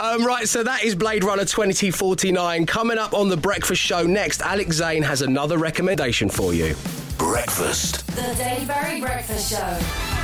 um, 0.00 0.24
right, 0.24 0.46
so 0.48 0.62
that 0.62 0.82
is 0.84 0.94
Blade 0.94 1.24
Runner 1.24 1.44
2049. 1.44 2.66
Coming 2.66 2.98
up 2.98 3.14
on 3.14 3.28
the 3.28 3.36
breakfast 3.36 3.80
show 3.82 4.02
next, 4.04 4.42
Alex 4.42 4.76
Zane 4.76 5.02
has 5.02 5.22
another 5.22 5.58
recommendation 5.58 6.28
for 6.28 6.52
you. 6.54 6.74
Breakfast. 7.18 8.06
The 8.08 8.34
Dave 8.36 8.68
Berry 8.68 9.00
Breakfast 9.00 9.50
Show. 9.50 10.15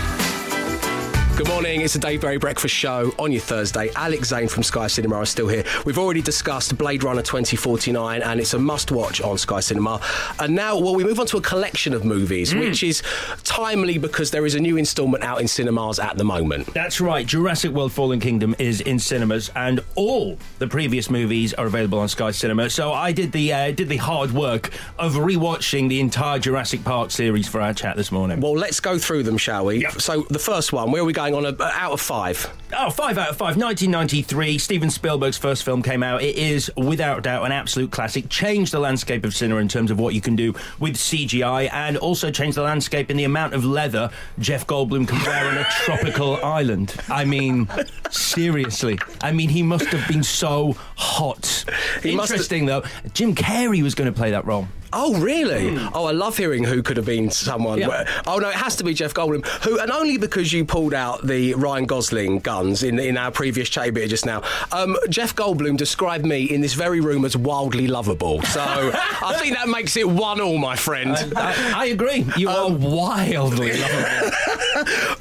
Good 1.34 1.48
morning, 1.48 1.80
it's 1.80 1.94
the 1.94 1.98
Dave 1.98 2.20
Berry 2.20 2.36
Breakfast 2.36 2.74
Show 2.74 3.14
on 3.18 3.32
your 3.32 3.40
Thursday. 3.40 3.90
Alex 3.96 4.28
Zane 4.28 4.48
from 4.48 4.62
Sky 4.62 4.86
Cinema 4.86 5.22
is 5.22 5.30
still 5.30 5.48
here. 5.48 5.64
We've 5.86 5.98
already 5.98 6.20
discussed 6.20 6.76
Blade 6.76 7.02
Runner 7.02 7.22
2049 7.22 8.22
and 8.22 8.38
it's 8.38 8.52
a 8.52 8.58
must 8.58 8.92
watch 8.92 9.22
on 9.22 9.38
Sky 9.38 9.60
Cinema. 9.60 9.98
And 10.38 10.54
now, 10.54 10.78
well, 10.78 10.94
we 10.94 11.04
move 11.04 11.18
on 11.18 11.26
to 11.28 11.38
a 11.38 11.40
collection 11.40 11.94
of 11.94 12.04
movies, 12.04 12.54
which 12.54 12.82
is 12.82 13.02
timely 13.44 13.96
because 13.96 14.30
there 14.30 14.44
is 14.44 14.54
a 14.54 14.60
new 14.60 14.76
instalment 14.76 15.24
out 15.24 15.40
in 15.40 15.48
cinemas 15.48 15.98
at 15.98 16.18
the 16.18 16.24
moment. 16.24 16.66
That's 16.74 17.00
right. 17.00 17.26
Jurassic 17.26 17.72
World 17.72 17.92
Fallen 17.92 18.20
Kingdom 18.20 18.54
is 18.58 18.82
in 18.82 18.98
cinemas, 18.98 19.50
and 19.56 19.80
all 19.94 20.38
the 20.58 20.68
previous 20.68 21.08
movies 21.08 21.54
are 21.54 21.66
available 21.66 21.98
on 21.98 22.08
Sky 22.08 22.30
Cinema. 22.30 22.68
So 22.68 22.92
I 22.92 23.10
did 23.10 23.32
the 23.32 23.52
uh, 23.52 23.70
did 23.72 23.88
the 23.88 23.96
hard 23.96 24.32
work 24.32 24.70
of 24.98 25.14
rewatching 25.14 25.88
the 25.88 26.00
entire 26.00 26.38
Jurassic 26.38 26.84
Park 26.84 27.10
series 27.10 27.48
for 27.48 27.60
our 27.60 27.72
chat 27.72 27.96
this 27.96 28.12
morning. 28.12 28.40
Well, 28.40 28.54
let's 28.54 28.80
go 28.80 28.98
through 28.98 29.22
them, 29.22 29.38
shall 29.38 29.64
we? 29.64 29.78
Yep. 29.78 29.92
So, 30.00 30.22
the 30.28 30.38
first 30.38 30.72
one, 30.72 30.92
where 30.92 31.02
are 31.02 31.04
we 31.04 31.12
going 31.30 31.46
on 31.46 31.56
a, 31.58 31.62
out 31.64 31.92
of 31.92 32.00
five? 32.00 32.52
Oh, 32.74 32.88
five 32.90 33.18
out 33.18 33.28
of 33.28 33.36
five. 33.36 33.56
1993, 33.56 34.56
Steven 34.58 34.88
Spielberg's 34.90 35.36
first 35.36 35.62
film 35.62 35.82
came 35.82 36.02
out. 36.02 36.22
It 36.22 36.36
is, 36.36 36.70
without 36.76 37.22
doubt, 37.22 37.44
an 37.44 37.52
absolute 37.52 37.90
classic. 37.90 38.28
Changed 38.30 38.72
the 38.72 38.78
landscape 38.80 39.24
of 39.24 39.34
cinema 39.34 39.60
in 39.60 39.68
terms 39.68 39.90
of 39.90 39.98
what 40.00 40.14
you 40.14 40.20
can 40.22 40.36
do 40.36 40.54
with 40.80 40.94
CGI, 40.96 41.68
and 41.72 41.96
also 41.98 42.30
changed 42.30 42.56
the 42.56 42.62
landscape 42.62 43.10
in 43.10 43.16
the 43.16 43.24
amount 43.24 43.52
of 43.54 43.64
leather 43.64 44.10
Jeff 44.38 44.66
Goldblum 44.66 45.06
can 45.06 45.18
wear 45.22 45.48
on 45.50 45.58
a 45.58 45.64
tropical 45.84 46.36
island. 46.44 46.94
I 47.08 47.24
mean, 47.26 47.68
seriously. 48.10 48.98
I 49.20 49.32
mean, 49.32 49.48
he 49.50 49.62
must 49.62 49.86
have 49.86 50.06
been 50.08 50.22
so 50.22 50.74
hot. 50.96 51.64
He 52.02 52.12
Interesting, 52.12 52.66
though. 52.66 52.82
Jim 53.14 53.34
Carrey 53.34 53.82
was 53.82 53.94
going 53.94 54.10
to 54.12 54.16
play 54.16 54.30
that 54.30 54.44
role. 54.46 54.68
Oh, 54.94 55.18
really? 55.20 55.70
Hmm. 55.74 55.88
Oh, 55.94 56.04
I 56.04 56.10
love 56.12 56.36
hearing 56.36 56.64
who 56.64 56.82
could 56.82 56.98
have 56.98 57.06
been 57.06 57.30
someone. 57.30 57.78
Yeah. 57.78 57.88
Where- 57.88 58.06
Oh, 58.26 58.36
no, 58.36 58.50
it 58.50 58.54
has 58.56 58.76
to 58.76 58.84
be 58.84 58.92
Jeff 58.92 59.14
Goldblum. 59.14 59.46
Who, 59.64 59.78
and 59.80 59.90
only 59.90 60.18
because 60.18 60.52
you 60.52 60.66
pulled 60.66 60.92
out 60.92 61.26
the 61.26 61.54
Ryan 61.54 61.86
Gosling 61.86 62.40
guns 62.62 62.82
in, 62.82 62.98
in 62.98 63.16
our 63.16 63.30
previous 63.30 63.68
chat 63.68 63.92
bit 63.94 64.08
just 64.08 64.24
now. 64.24 64.42
Um, 64.70 64.96
Jeff 65.08 65.34
Goldblum 65.34 65.76
described 65.76 66.24
me 66.24 66.44
in 66.44 66.60
this 66.60 66.74
very 66.74 67.00
room 67.00 67.24
as 67.24 67.36
wildly 67.36 67.88
lovable. 67.88 68.40
So 68.42 68.60
I 68.62 69.36
think 69.40 69.56
that 69.56 69.68
makes 69.68 69.96
it 69.96 70.08
one 70.08 70.40
all, 70.40 70.58
my 70.58 70.76
friend. 70.76 71.16
I, 71.36 71.72
I 71.74 71.86
agree. 71.86 72.24
You 72.36 72.48
are 72.48 72.70
wildly 72.70 73.72
lovable. 73.72 74.36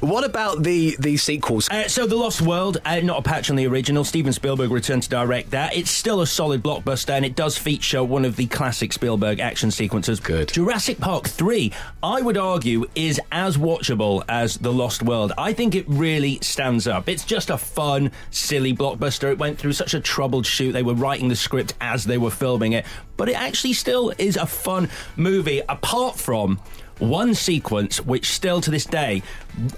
what 0.00 0.24
about 0.24 0.62
the, 0.62 0.96
the 1.00 1.16
sequels? 1.16 1.68
Uh, 1.70 1.88
so, 1.88 2.06
The 2.06 2.16
Lost 2.16 2.40
World, 2.40 2.78
uh, 2.84 3.00
not 3.00 3.18
a 3.18 3.22
patch 3.22 3.50
on 3.50 3.56
the 3.56 3.66
original. 3.66 4.04
Steven 4.04 4.32
Spielberg 4.32 4.70
returned 4.70 5.02
to 5.04 5.08
direct 5.08 5.50
that. 5.50 5.74
It's 5.76 5.90
still 5.90 6.20
a 6.20 6.26
solid 6.26 6.62
blockbuster, 6.62 7.10
and 7.10 7.24
it 7.24 7.34
does 7.34 7.58
feature 7.58 8.04
one 8.04 8.24
of 8.24 8.36
the 8.36 8.46
classic 8.46 8.92
Spielberg 8.92 9.40
action 9.40 9.70
sequences. 9.70 10.20
Good. 10.20 10.48
Jurassic 10.48 10.98
Park 10.98 11.28
3, 11.28 11.72
I 12.02 12.22
would 12.22 12.36
argue, 12.36 12.86
is 12.94 13.20
as 13.30 13.56
watchable 13.56 14.22
as 14.28 14.56
The 14.56 14.72
Lost 14.72 15.02
World. 15.02 15.32
I 15.36 15.52
think 15.52 15.74
it 15.74 15.84
really 15.88 16.38
stands 16.42 16.86
up. 16.86 17.08
It's 17.08 17.24
just 17.32 17.48
a 17.48 17.56
fun, 17.56 18.12
silly 18.30 18.74
blockbuster. 18.74 19.32
It 19.32 19.38
went 19.38 19.58
through 19.58 19.72
such 19.72 19.94
a 19.94 20.00
troubled 20.00 20.44
shoot. 20.44 20.72
They 20.72 20.82
were 20.82 20.92
writing 20.92 21.28
the 21.28 21.34
script 21.34 21.72
as 21.80 22.04
they 22.04 22.18
were 22.18 22.30
filming 22.30 22.72
it, 22.72 22.84
but 23.16 23.30
it 23.30 23.32
actually 23.32 23.72
still 23.72 24.12
is 24.18 24.36
a 24.36 24.44
fun 24.44 24.90
movie, 25.16 25.62
apart 25.66 26.18
from 26.18 26.60
one 26.98 27.32
sequence 27.32 28.02
which 28.02 28.30
still 28.30 28.60
to 28.60 28.70
this 28.70 28.84
day 28.84 29.22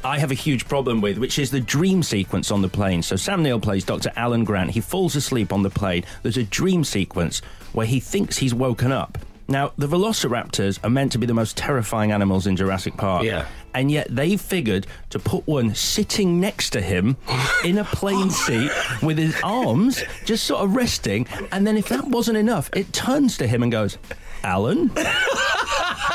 I 0.03 0.19
have 0.19 0.33
a 0.33 0.35
huge 0.35 0.67
problem 0.67 1.01
with, 1.01 1.17
which 1.17 1.39
is 1.39 1.53
the 1.53 1.61
dream 1.61 2.03
sequence 2.03 2.51
on 2.51 2.61
the 2.61 2.69
plane. 2.69 3.03
So 3.03 3.15
Sam 3.15 3.45
Neill 3.45 3.61
plays 3.61 3.85
Dr. 3.85 4.11
Alan 4.17 4.43
Grant. 4.43 4.73
He 4.73 4.81
falls 4.81 5.15
asleep 5.15 5.53
on 5.53 5.63
the 5.63 5.71
plane. 5.71 6.05
There's 6.25 6.37
a 6.37 6.43
dream 6.43 6.83
sequence 6.83 7.41
where 7.73 7.87
he 7.87 8.01
thinks 8.01 8.39
he's 8.39 8.53
woken 8.53 8.91
up. 8.91 9.17
Now, 9.47 9.73
the 9.77 9.87
velociraptors 9.87 10.79
are 10.83 10.91
meant 10.91 11.13
to 11.13 11.19
be 11.19 11.27
the 11.27 11.35
most 11.35 11.57
terrifying 11.57 12.13
animals 12.13 12.47
in 12.47 12.57
Jurassic 12.57 12.97
Park. 12.97 13.25
Yeah. 13.25 13.47
And 13.75 13.91
yet 13.91 14.07
they 14.09 14.37
figured 14.37 14.87
to 15.11 15.19
put 15.19 15.47
one 15.47 15.75
sitting 15.75 16.41
next 16.41 16.71
to 16.71 16.81
him 16.81 17.17
in 17.65 17.77
a 17.79 17.85
plane 17.85 18.31
seat 18.45 18.71
with 19.03 19.19
his 19.19 19.37
arms 19.43 20.03
just 20.25 20.45
sort 20.45 20.63
of 20.63 20.75
resting. 20.75 21.27
And 21.53 21.67
then 21.67 21.77
if 21.77 21.89
that 21.89 22.07
wasn't 22.07 22.39
enough, 22.39 22.71
it 22.75 22.93
turns 22.93 23.37
to 23.39 23.47
him 23.47 23.63
and 23.63 23.71
goes, 23.71 23.99
Alan? 24.45 24.91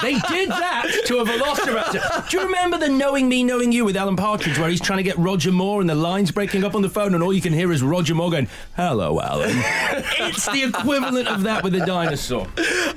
They 0.02 0.14
did 0.14 0.50
that 0.50 0.86
to 1.06 1.20
a 1.20 1.26
velociraptor. 1.26 2.30
Do 2.30 2.38
you 2.38 2.44
remember 2.44 2.78
the 2.78 2.90
Knowing 2.90 3.28
Me, 3.30 3.44
Knowing 3.44 3.72
You 3.72 3.86
with 3.86 3.96
Alan 3.98 4.16
Partridge, 4.16 4.58
where 4.58 4.70
he's 4.70 4.82
trying 4.82 4.98
to 4.98 5.04
get 5.04 5.18
Roger 5.18 5.52
Moore 5.52 5.82
and 5.82 5.90
the 5.90 5.96
line's 5.96 6.32
breaking 6.32 6.64
up 6.64 6.76
on 6.76 6.82
the 6.82 6.90
phone, 6.90 7.14
and 7.14 7.24
all 7.24 7.34
you 7.34 7.42
can 7.42 7.54
hear 7.54 7.72
is 7.72 7.82
Roger 7.84 8.16
Moore 8.16 8.32
going, 8.32 8.48
Hello, 8.76 9.20
Alan. 9.20 9.50
it's 9.54 10.46
the 10.52 10.64
equivalent 10.64 11.28
of 11.28 11.44
that 11.44 11.64
with 11.64 11.76
a 11.76 11.86
dinosaur. 11.86 12.48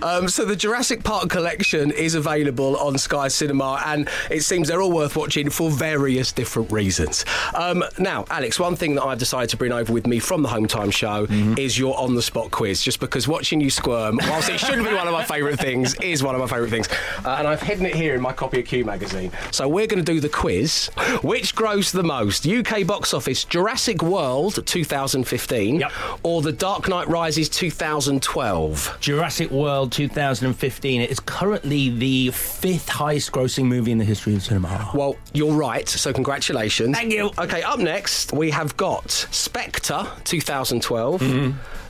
Um, 0.02 0.28
so 0.28 0.44
the 0.44 0.56
Jurassic 0.56 1.04
Park 1.04 1.28
collection 1.30 1.90
is 1.90 2.14
available 2.14 2.76
on 2.76 2.98
Sky 2.98 3.28
Cinema, 3.28 3.82
and 3.86 4.08
it 4.30 4.40
seems 4.42 4.68
they're 4.68 4.82
all 4.82 4.92
worth 4.92 5.16
watching 5.16 5.50
for 5.50 5.70
various 5.70 6.32
different 6.32 6.70
reasons. 6.72 7.24
Um, 7.54 7.84
now, 7.98 8.24
Alex, 8.30 8.58
one 8.58 8.76
thing 8.76 8.94
that 8.96 9.04
I've 9.04 9.18
decided 9.18 9.50
to 9.50 9.56
bring 9.56 9.72
over 9.72 9.92
with 9.92 10.06
me 10.06 10.18
from 10.18 10.42
the 10.42 10.48
Home 10.48 10.66
Time 10.66 10.90
Show 10.90 11.26
is 11.56 11.78
your 11.78 11.98
on-the-spot 11.98 12.50
quiz. 12.50 12.82
Just 12.82 13.00
because 13.00 13.28
watching 13.28 13.60
you 13.60 13.70
squirm, 13.70 14.18
whilst 14.22 14.48
it 14.48 14.58
shouldn't 14.58 14.88
be 14.88 14.94
one 14.94 15.06
of 15.06 15.12
my 15.12 15.24
favourite 15.24 15.58
things, 15.58 15.94
is 15.96 16.22
one 16.22 16.34
of 16.34 16.40
my 16.40 16.46
favourite 16.46 16.70
things. 16.72 16.88
Uh, 17.24 17.36
and 17.38 17.46
I've 17.46 17.62
hidden 17.62 17.86
it 17.86 17.94
here 17.94 18.14
in 18.16 18.20
my 18.20 18.32
copy 18.32 18.58
of 18.60 18.66
Q 18.66 18.84
magazine. 18.84 19.30
So 19.52 19.68
we're 19.68 19.86
going 19.86 20.04
to 20.04 20.12
do 20.12 20.18
the 20.18 20.28
quiz. 20.28 20.88
Which 21.22 21.54
grows 21.54 21.92
the 21.92 22.02
most? 22.02 22.46
UK 22.46 22.84
box 22.86 23.14
office: 23.14 23.44
Jurassic 23.44 24.02
World 24.02 24.66
2015, 24.66 25.76
Yep. 25.80 25.92
or 26.24 26.42
The 26.42 26.52
Dark 26.52 26.88
Knight 26.88 27.06
Rises 27.08 27.48
2012. 27.48 28.96
Jurassic 29.00 29.50
World 29.50 29.92
2015. 29.92 31.00
It 31.00 31.10
is 31.10 31.20
currently 31.20 31.90
the 31.90 32.30
fifth 32.30 32.88
highest 32.88 33.30
grossing 33.32 33.66
movie 33.66 33.92
in 33.92 33.98
the 33.98 34.04
history 34.04 34.34
of 34.34 34.42
cinema. 34.42 34.90
Well, 34.94 35.16
you're 35.32 35.52
right, 35.54 35.88
so 35.88 36.12
congratulations. 36.12 36.96
Thank 36.96 37.12
you. 37.12 37.30
Okay, 37.38 37.62
up 37.62 37.78
next, 37.78 38.32
we 38.32 38.50
have 38.50 38.76
got 38.76 39.10
Spectre 39.10 40.06
2012, 40.24 41.22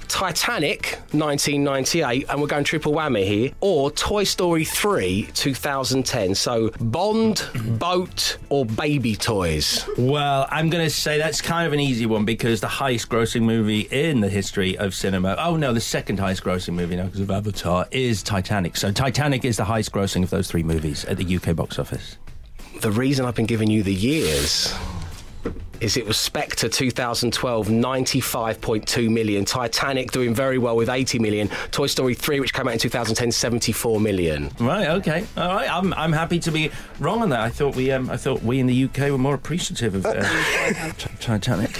Titanic 0.08 0.98
1998, 1.12 2.26
and 2.28 2.40
we're 2.40 2.46
going 2.46 2.64
triple 2.64 2.92
whammy 2.92 3.24
here, 3.24 3.50
or 3.60 3.90
Toy 3.90 4.24
Story 4.24 4.64
3 4.64 5.28
2010. 5.34 6.34
So 6.34 6.70
Bond, 6.80 7.48
boat, 7.78 8.38
or 8.48 8.64
baby 8.64 9.16
toys. 9.16 9.84
Well, 9.98 10.46
I'm 10.50 10.70
going 10.70 10.84
to 10.84 10.90
say 10.90 11.18
that's 11.18 11.40
kind 11.40 11.66
of 11.66 11.72
an 11.72 11.80
easy 11.80 12.06
one 12.06 12.24
because 12.24 12.60
the 12.60 12.68
highest 12.68 13.08
grossing 13.08 13.42
movie 13.42 13.80
in 13.90 14.20
the 14.20 14.28
history 14.28 14.76
of 14.78 14.94
cinema, 14.94 15.36
oh 15.38 15.56
no, 15.56 15.72
the 15.72 15.80
second 15.80 16.18
highest 16.18 16.44
grossing 16.44 16.74
movie 16.74 16.96
now 16.96 17.04
because 17.04 17.20
of 17.20 17.30
Avatar, 17.30 17.86
is 17.90 18.22
Titanic. 18.22 18.76
So 18.76 18.92
Titanic 18.92 19.44
is 19.44 19.56
the 19.56 19.64
highest 19.64 19.92
grossing 19.92 20.22
of 20.22 20.30
those 20.30 20.50
three 20.50 20.62
movies 20.62 21.04
at 21.06 21.16
the 21.16 21.36
UK 21.36 21.56
box 21.56 21.78
office. 21.78 22.18
The 22.80 22.90
reason 22.90 23.26
I've 23.26 23.34
been 23.34 23.46
giving 23.46 23.70
you 23.70 23.82
the 23.82 23.94
years 23.94 24.74
is 25.82 25.96
it 25.96 26.06
was 26.06 26.16
Spectre 26.16 26.68
2012 26.68 27.66
95.2 27.68 29.10
million, 29.10 29.44
Titanic 29.44 30.12
doing 30.12 30.34
very 30.34 30.56
well 30.56 30.76
with 30.76 30.88
80 30.88 31.18
million, 31.18 31.48
Toy 31.72 31.86
Story 31.88 32.14
3 32.14 32.40
which 32.40 32.54
came 32.54 32.68
out 32.68 32.74
in 32.74 32.78
2010 32.78 33.32
74 33.32 34.00
million. 34.00 34.50
Right. 34.60 34.88
Okay. 34.88 35.26
All 35.36 35.48
right. 35.48 35.68
I'm, 35.70 35.92
I'm 35.94 36.12
happy 36.12 36.38
to 36.40 36.52
be 36.52 36.70
wrong 37.00 37.22
on 37.22 37.30
that. 37.30 37.40
I 37.40 37.50
thought 37.50 37.74
we 37.74 37.90
um, 37.90 38.08
I 38.10 38.16
thought 38.16 38.42
we 38.42 38.60
in 38.60 38.66
the 38.66 38.84
UK 38.84 39.10
were 39.10 39.18
more 39.18 39.34
appreciative 39.34 39.94
of 39.96 40.06
uh, 40.06 40.22
T- 40.92 41.10
Titanic. 41.20 41.78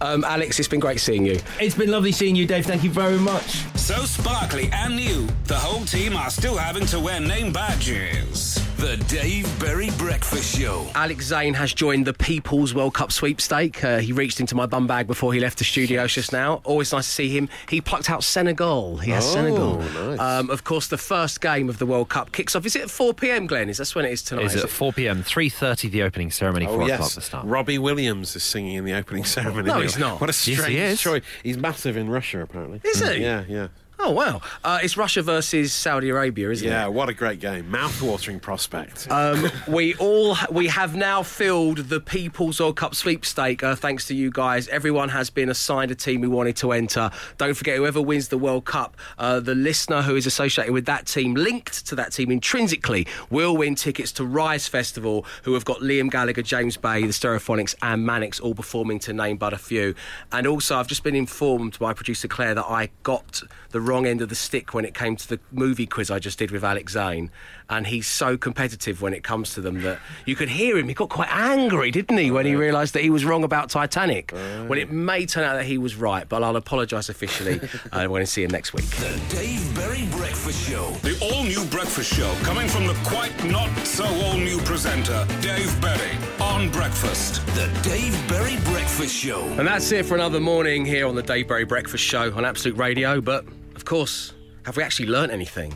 Um, 0.00 0.24
Alex, 0.24 0.58
it's 0.58 0.68
been 0.68 0.80
great 0.80 1.00
seeing 1.00 1.26
you. 1.26 1.40
It's 1.60 1.74
been 1.74 1.90
lovely 1.90 2.12
seeing 2.12 2.36
you, 2.36 2.46
Dave. 2.46 2.64
Thank 2.66 2.84
you 2.84 2.90
very 2.90 3.18
much. 3.18 3.64
So 3.76 4.04
sparkly 4.04 4.70
and 4.72 4.96
new, 4.96 5.26
the 5.44 5.56
whole 5.56 5.84
team 5.84 6.16
are 6.16 6.30
still 6.30 6.56
having 6.56 6.86
to 6.86 7.00
wear 7.00 7.20
name 7.20 7.52
badges. 7.52 8.58
The 8.76 8.98
Dave 9.08 9.58
Berry 9.58 9.88
Breakfast 9.96 10.58
Show. 10.58 10.86
Alex 10.94 11.24
Zane 11.26 11.54
has 11.54 11.72
joined 11.72 12.06
the 12.06 12.12
People's 12.12 12.74
World 12.74 12.92
Cup 12.92 13.10
sweepstake. 13.10 13.82
Uh, 13.82 13.98
he 13.98 14.12
reached 14.12 14.38
into 14.38 14.54
my 14.54 14.66
bum 14.66 14.86
bag 14.86 15.06
before 15.06 15.32
he 15.32 15.40
left 15.40 15.56
the 15.58 15.64
studio 15.64 16.06
just 16.06 16.30
now. 16.30 16.60
Always 16.62 16.92
nice 16.92 17.06
to 17.06 17.10
see 17.12 17.30
him. 17.30 17.48
He 17.70 17.80
plucked 17.80 18.10
out 18.10 18.22
Senegal. 18.22 18.98
He 18.98 19.12
has 19.12 19.24
Oh, 19.28 19.32
Senegal. 19.32 19.78
nice. 19.78 20.20
Um, 20.20 20.50
of 20.50 20.64
course, 20.64 20.88
the 20.88 20.98
first 20.98 21.40
game 21.40 21.70
of 21.70 21.78
the 21.78 21.86
World 21.86 22.10
Cup 22.10 22.32
kicks 22.32 22.54
off. 22.54 22.66
Is 22.66 22.76
it 22.76 22.82
at 22.82 22.90
4 22.90 23.14
p.m., 23.14 23.46
Glenn? 23.46 23.70
Is 23.70 23.78
that 23.78 23.88
when 23.94 24.04
it 24.04 24.12
is 24.12 24.22
tonight? 24.22 24.44
Is 24.44 24.54
Is 24.56 24.64
at 24.64 24.70
4 24.70 24.92
p.m. 24.92 25.22
3:30 25.24 25.90
the 25.90 26.02
opening 26.02 26.30
ceremony. 26.30 26.66
Oh, 26.66 26.76
4 26.76 26.86
yes. 26.88 26.94
o'clock 26.98 27.12
the 27.12 27.20
start. 27.22 27.46
Robbie 27.46 27.78
Williams 27.78 28.36
is 28.36 28.42
singing 28.42 28.74
in 28.74 28.84
the 28.84 28.92
opening 28.92 29.24
ceremony. 29.24 29.68
No, 29.68 29.80
he's 29.80 29.96
not. 29.98 30.20
What 30.20 30.28
a 30.28 30.32
Yes, 30.32 30.44
he 30.44 30.54
strange 30.54 30.76
is. 30.78 31.00
choice. 31.00 31.22
He's 31.42 31.56
massive 31.56 31.96
in 31.96 32.10
Russia, 32.10 32.42
apparently. 32.42 32.82
Is 32.84 33.00
he? 33.00 33.22
Yeah, 33.22 33.44
yeah. 33.48 33.68
Oh, 33.98 34.10
wow. 34.10 34.42
Uh, 34.62 34.78
it's 34.82 34.96
Russia 34.96 35.22
versus 35.22 35.72
Saudi 35.72 36.10
Arabia, 36.10 36.50
isn't 36.50 36.66
it? 36.66 36.70
Yeah, 36.70 36.86
what 36.88 37.08
a 37.08 37.14
great 37.14 37.40
game. 37.40 37.70
Mouth-watering 37.70 38.40
prospect. 38.40 39.08
Um, 39.16 39.50
we 39.66 39.94
all 39.94 40.36
we 40.50 40.66
have 40.66 40.94
now 40.94 41.22
filled 41.22 41.78
the 41.78 42.00
People's 42.00 42.60
World 42.60 42.76
Cup 42.76 42.94
sweepstake. 42.94 43.62
Uh, 43.62 43.74
thanks 43.74 44.06
to 44.08 44.14
you 44.14 44.30
guys, 44.30 44.68
everyone 44.68 45.08
has 45.08 45.30
been 45.30 45.48
assigned 45.48 45.90
a 45.90 45.94
team 45.94 46.22
who 46.22 46.28
wanted 46.30 46.54
to 46.56 46.72
enter. 46.72 47.10
Don't 47.38 47.54
forget, 47.54 47.78
whoever 47.78 48.02
wins 48.02 48.28
the 48.28 48.36
World 48.36 48.66
Cup, 48.66 48.96
uh, 49.18 49.40
the 49.40 49.54
listener 49.54 50.02
who 50.02 50.16
is 50.16 50.26
associated 50.26 50.74
with 50.74 50.84
that 50.84 51.06
team, 51.06 51.34
linked 51.34 51.86
to 51.86 51.94
that 51.94 52.12
team 52.12 52.30
intrinsically, 52.30 53.06
will 53.30 53.56
win 53.56 53.74
tickets 53.74 54.12
to 54.12 54.24
Rize 54.24 54.68
Festival. 54.68 55.24
Who 55.44 55.54
have 55.54 55.64
got 55.64 55.78
Liam 55.78 56.10
Gallagher, 56.10 56.42
James 56.42 56.76
Bay, 56.76 57.00
the 57.02 57.08
Stereophonics, 57.08 57.74
and 57.80 58.04
Manics 58.04 58.38
all 58.38 58.54
performing 58.54 58.98
to 59.00 59.14
name 59.14 59.38
but 59.38 59.54
a 59.54 59.58
few. 59.58 59.94
And 60.30 60.46
also, 60.46 60.76
I've 60.76 60.88
just 60.88 61.02
been 61.04 61.16
informed 61.16 61.78
by 61.78 61.94
producer 61.94 62.28
Claire 62.28 62.54
that 62.54 62.66
I 62.66 62.90
got 63.02 63.42
the 63.70 63.80
wrong 63.86 64.06
end 64.06 64.20
of 64.20 64.28
the 64.28 64.34
stick 64.34 64.74
when 64.74 64.84
it 64.84 64.94
came 64.94 65.16
to 65.16 65.28
the 65.28 65.40
movie 65.52 65.86
quiz 65.86 66.10
I 66.10 66.18
just 66.18 66.38
did 66.38 66.50
with 66.50 66.64
Alex 66.64 66.92
Zane. 66.92 67.30
And 67.68 67.86
he's 67.86 68.06
so 68.06 68.36
competitive 68.36 69.02
when 69.02 69.12
it 69.12 69.24
comes 69.24 69.54
to 69.54 69.60
them 69.60 69.82
that 69.82 69.98
you 70.24 70.36
could 70.36 70.48
hear 70.48 70.76
him. 70.78 70.86
He 70.86 70.94
got 70.94 71.08
quite 71.08 71.32
angry, 71.32 71.90
didn't 71.90 72.18
he, 72.18 72.30
when 72.30 72.46
he 72.46 72.54
realised 72.54 72.94
that 72.94 73.02
he 73.02 73.10
was 73.10 73.24
wrong 73.24 73.42
about 73.42 73.70
Titanic? 73.70 74.32
Well, 74.32 74.78
it 74.78 74.92
may 74.92 75.26
turn 75.26 75.44
out 75.44 75.54
that 75.54 75.66
he 75.66 75.78
was 75.78 75.96
right, 75.96 76.28
but 76.28 76.42
I'll 76.42 76.56
apologise 76.56 77.08
officially 77.08 77.60
uh, 77.92 78.06
when 78.08 78.22
I 78.22 78.24
see 78.24 78.44
him 78.44 78.50
next 78.50 78.72
week. 78.72 78.86
The 78.86 79.20
Dave 79.30 79.74
Berry 79.74 80.06
Breakfast 80.12 80.68
Show. 80.68 80.90
The 81.02 81.18
all 81.20 81.42
new 81.42 81.64
breakfast 81.66 82.14
show 82.14 82.32
coming 82.42 82.68
from 82.68 82.86
the 82.86 82.94
quite 83.04 83.44
not 83.44 83.68
so 83.84 84.04
all 84.04 84.36
new 84.36 84.58
presenter, 84.58 85.26
Dave 85.40 85.80
Berry, 85.80 86.16
on 86.40 86.70
breakfast. 86.70 87.44
The 87.54 87.68
Dave 87.82 88.16
Berry 88.28 88.56
Breakfast 88.64 89.14
Show. 89.14 89.42
And 89.58 89.66
that's 89.66 89.90
it 89.92 90.06
for 90.06 90.14
another 90.14 90.40
morning 90.40 90.84
here 90.84 91.06
on 91.06 91.14
the 91.14 91.22
Dave 91.22 91.48
Berry 91.48 91.64
Breakfast 91.64 92.04
Show 92.04 92.32
on 92.34 92.44
Absolute 92.44 92.76
Radio. 92.78 93.20
But, 93.20 93.44
of 93.44 93.65
course, 93.86 94.34
have 94.64 94.76
we 94.76 94.82
actually 94.82 95.06
learnt 95.06 95.32
anything? 95.32 95.74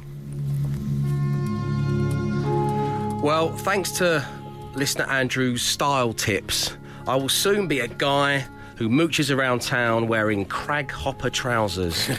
Well, 3.23 3.57
thanks 3.57 3.93
to 3.93 4.27
listener 4.75 5.05
Andrew's 5.05 5.63
style 5.63 6.13
tips, 6.13 6.77
I 7.07 7.17
will 7.17 7.29
soon 7.29 7.69
be 7.69 7.81
a 7.81 7.89
guy 7.89 8.45
who 8.77 8.89
mooches 8.89 9.35
around 9.35 9.61
town 9.61 10.09
wearing 10.09 10.47
Craghopper 10.47 11.31
trousers. 11.31 12.09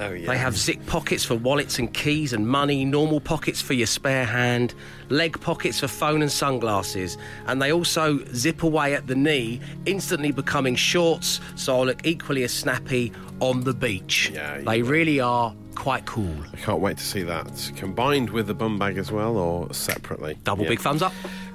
Oh, 0.00 0.10
they 0.10 0.38
have 0.38 0.56
zip 0.56 0.84
pockets 0.86 1.24
for 1.24 1.34
wallets 1.34 1.78
and 1.78 1.92
keys 1.92 2.32
and 2.32 2.48
money, 2.48 2.84
normal 2.84 3.20
pockets 3.20 3.60
for 3.60 3.74
your 3.74 3.86
spare 3.86 4.24
hand, 4.24 4.74
leg 5.08 5.40
pockets 5.40 5.78
for 5.78 5.88
phone 5.88 6.22
and 6.22 6.32
sunglasses, 6.32 7.16
and 7.46 7.60
they 7.62 7.70
also 7.70 8.24
zip 8.34 8.62
away 8.62 8.94
at 8.94 9.06
the 9.06 9.14
knee, 9.14 9.60
instantly 9.86 10.32
becoming 10.32 10.74
shorts, 10.74 11.40
so 11.54 11.80
I 11.80 11.84
look 11.84 12.04
equally 12.04 12.42
as 12.42 12.52
snappy 12.52 13.12
on 13.40 13.62
the 13.62 13.74
beach. 13.74 14.30
Yeah, 14.32 14.60
they 14.60 14.82
really 14.82 15.20
are 15.20 15.54
quite 15.80 16.04
cool. 16.04 16.34
I 16.52 16.56
can't 16.58 16.80
wait 16.80 16.98
to 16.98 17.02
see 17.04 17.22
that. 17.22 17.72
Combined 17.74 18.28
with 18.28 18.46
the 18.46 18.52
bum 18.52 18.78
bag 18.78 18.98
as 18.98 19.10
well, 19.10 19.38
or 19.38 19.72
separately? 19.72 20.36
Double 20.44 20.64
Yeah. 20.64 20.68
big 20.68 20.80
thumbs 20.80 21.00
up. 21.00 21.14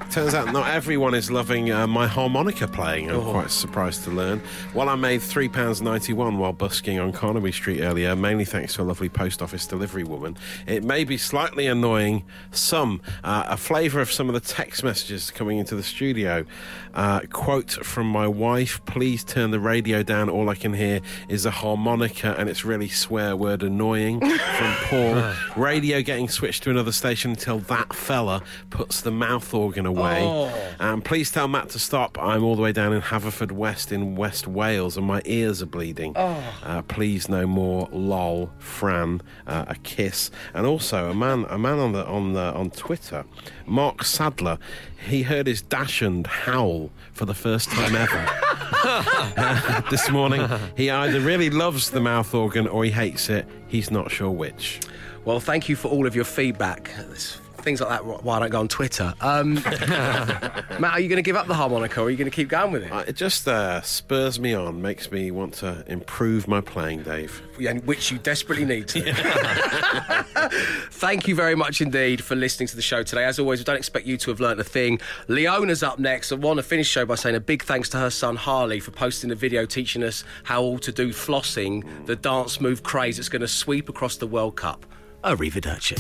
Turns 0.10 0.34
out 0.34 0.52
not 0.52 0.68
everyone 0.68 1.14
is 1.14 1.30
loving 1.30 1.72
uh, 1.72 1.86
my 1.88 2.08
harmonica 2.08 2.68
playing. 2.68 3.12
Oh. 3.12 3.22
I'm 3.22 3.32
quite 3.32 3.52
surprised 3.52 4.04
to 4.06 4.10
learn. 4.12 4.40
While 4.74 4.90
I 4.90 4.96
made 4.96 5.22
£3.91 5.22 6.38
while 6.38 6.54
busking 6.54 7.00
on 7.00 7.12
Carnaby 7.12 7.52
Street 7.52 7.82
earlier, 7.82 8.16
mainly 8.16 8.46
thanks 8.46 8.74
to 8.76 8.82
a 8.82 8.84
lovely 8.84 9.10
post 9.10 9.42
office 9.42 9.66
delivery 9.68 10.04
woman, 10.04 10.38
it 10.68 10.84
may 10.84 11.04
be 11.04 11.18
slightly 11.18 11.68
annoying 11.68 12.24
some. 12.52 13.02
Uh, 13.24 13.44
a 13.48 13.58
flavour 13.58 14.00
of 14.02 14.12
some 14.12 14.28
of 14.28 14.34
the 14.34 14.42
text 14.42 14.84
messages 14.84 15.30
coming 15.32 15.60
into 15.60 15.76
the 15.76 15.84
studio. 15.84 16.46
Uh, 16.94 17.22
quote 17.32 17.72
from 17.72 18.08
my 18.08 18.28
wife 18.28 18.84
Please 18.86 19.24
turn 19.24 19.52
the 19.52 19.60
radio 19.60 20.02
down. 20.02 20.30
All 20.30 20.50
I 20.50 20.56
can 20.56 20.74
hear 20.74 21.02
is 21.30 21.46
a 21.46 21.52
harmonica, 21.52 22.36
and 22.38 22.50
it's 22.50 22.64
really 22.66 22.90
swear 22.90 23.36
word 23.36 23.64
annoying. 23.64 24.15
From 24.20 24.74
Paul. 24.90 25.34
radio 25.56 26.02
getting 26.02 26.28
switched 26.30 26.64
to 26.64 26.70
another 26.70 26.92
station 26.92 27.32
until 27.32 27.60
that 27.60 27.94
fella 27.94 28.42
puts 28.70 29.02
the 29.02 29.12
mouth 29.12 29.54
organ 29.54 29.86
away. 29.86 30.22
Oh. 30.24 30.52
And 30.80 31.04
please 31.04 31.32
tell 31.32 31.48
Matt 31.48 31.70
to 31.70 31.80
stop. 31.80 32.18
I'm 32.20 32.44
all 32.44 32.56
the 32.56 32.62
way 32.62 32.72
down 32.72 32.94
in 32.94 33.02
Haverfordwest 33.02 33.92
in 33.92 34.16
West 34.16 34.48
Wales 34.48 34.98
and 34.98 35.06
my 35.06 35.22
ears 35.26 35.62
are 35.62 35.66
bleeding. 35.68 36.16
Uh, 36.16 36.82
please 36.88 37.30
no 37.30 37.46
more. 37.46 37.88
Lol, 37.92 38.52
Fran, 38.60 39.22
uh, 39.48 39.66
a 39.68 39.76
kiss, 39.76 40.32
and 40.54 40.66
also 40.66 41.10
a 41.10 41.14
man, 41.14 41.46
a 41.50 41.58
man 41.58 41.80
on 41.80 41.92
the 41.94 42.06
on 42.06 42.34
the 42.34 42.54
on 42.54 42.70
Twitter, 42.72 43.26
Mark 43.66 44.04
Sadler. 44.04 44.58
He 45.06 45.24
heard 45.24 45.48
his 45.48 45.62
dachshund 45.62 46.28
howl 46.28 46.90
for 47.14 47.26
the 47.26 47.34
first 47.34 47.70
time 47.70 47.96
ever 47.96 49.84
this 49.92 50.10
morning. 50.10 50.48
He 50.76 50.90
either 50.90 51.20
really 51.20 51.50
loves 51.50 51.92
the 51.92 52.00
mouth 52.00 52.34
organ 52.34 52.68
or 52.68 52.84
he 52.84 52.92
hates 52.92 53.30
it. 53.30 53.48
He's 53.68 53.92
not 53.92 54.12
sure 54.12 54.32
which. 54.32 54.80
Well, 55.24 55.40
thank 55.40 55.70
you 55.70 55.76
for 55.76 55.88
all 55.90 56.06
of 56.06 56.16
your 56.16 56.26
feedback. 56.26 56.90
It's 57.12 57.40
things 57.66 57.82
like 57.82 57.90
that 57.90 58.06
why 58.06 58.38
I 58.38 58.40
don't 58.40 58.52
go 58.52 58.60
on 58.62 58.68
Twitter. 58.70 59.14
Um, 59.20 59.56
Matt, 59.66 60.94
are 60.94 61.00
you 61.00 61.10
going 61.10 61.18
to 61.18 61.24
give 61.24 61.36
up 61.36 61.48
the 61.48 61.54
harmonica 61.54 62.00
or 62.00 62.06
are 62.06 62.10
you 62.10 62.16
going 62.16 62.30
to 62.30 62.36
keep 62.36 62.48
going 62.48 62.72
with 62.72 62.84
it? 62.84 62.92
Uh, 62.92 63.04
it 63.08 63.16
just 63.16 63.48
uh, 63.48 63.82
spurs 63.82 64.40
me 64.40 64.54
on, 64.54 64.82
makes 64.82 65.12
me 65.12 65.32
want 65.32 65.56
to 65.56 65.84
improve 65.88 66.48
my 66.48 66.62
playing, 66.62 67.04
Dave. 67.04 67.42
Yeah, 67.60 67.74
which 67.74 68.12
you 68.12 68.20
desperately 68.20 68.66
need 68.66 68.88
to. 68.90 69.02
Thank 70.92 71.28
you 71.28 71.36
very 71.36 71.56
much 71.56 71.82
indeed 71.82 72.24
for 72.24 72.36
listening 72.36 72.68
to 72.68 72.76
the 72.76 72.82
show 72.82 73.04
today. 73.04 73.26
As 73.26 73.40
always, 73.40 73.60
we 73.60 73.66
don't 73.66 73.76
expect 73.76 74.06
you 74.06 74.16
to 74.18 74.30
have 74.30 74.40
learnt 74.40 74.60
a 74.60 74.64
thing. 74.64 75.00
Leona's 75.28 75.84
up 75.84 76.00
next. 76.00 76.32
I 76.32 76.36
want 76.36 76.58
to 76.58 76.64
finish 76.64 76.88
the 76.88 77.00
show 77.00 77.06
by 77.06 77.16
saying 77.16 77.36
a 77.36 77.40
big 77.40 77.64
thanks 77.64 77.90
to 77.90 77.98
her 77.98 78.12
son 78.12 78.36
Harley 78.36 78.80
for 78.80 78.92
posting 78.92 79.32
a 79.32 79.36
video 79.36 79.66
teaching 79.66 80.04
us 80.04 80.24
how 80.44 80.62
all 80.62 80.80
to 80.80 80.92
do 80.92 81.10
flossing, 81.10 82.06
the 82.06 82.16
dance 82.16 82.62
move 82.62 82.84
craze 82.84 83.18
that's 83.18 83.30
going 83.30 83.42
to 83.42 83.48
sweep 83.48 83.90
across 83.90 84.18
the 84.18 84.28
World 84.28 84.56
Cup. 84.56 84.86
Arrivederci. 85.24 85.96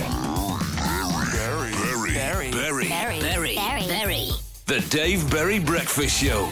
Berry. 0.00 0.45
The 4.66 4.80
Dave 4.90 5.30
Berry 5.30 5.60
Breakfast 5.60 6.20
Show. 6.20 6.50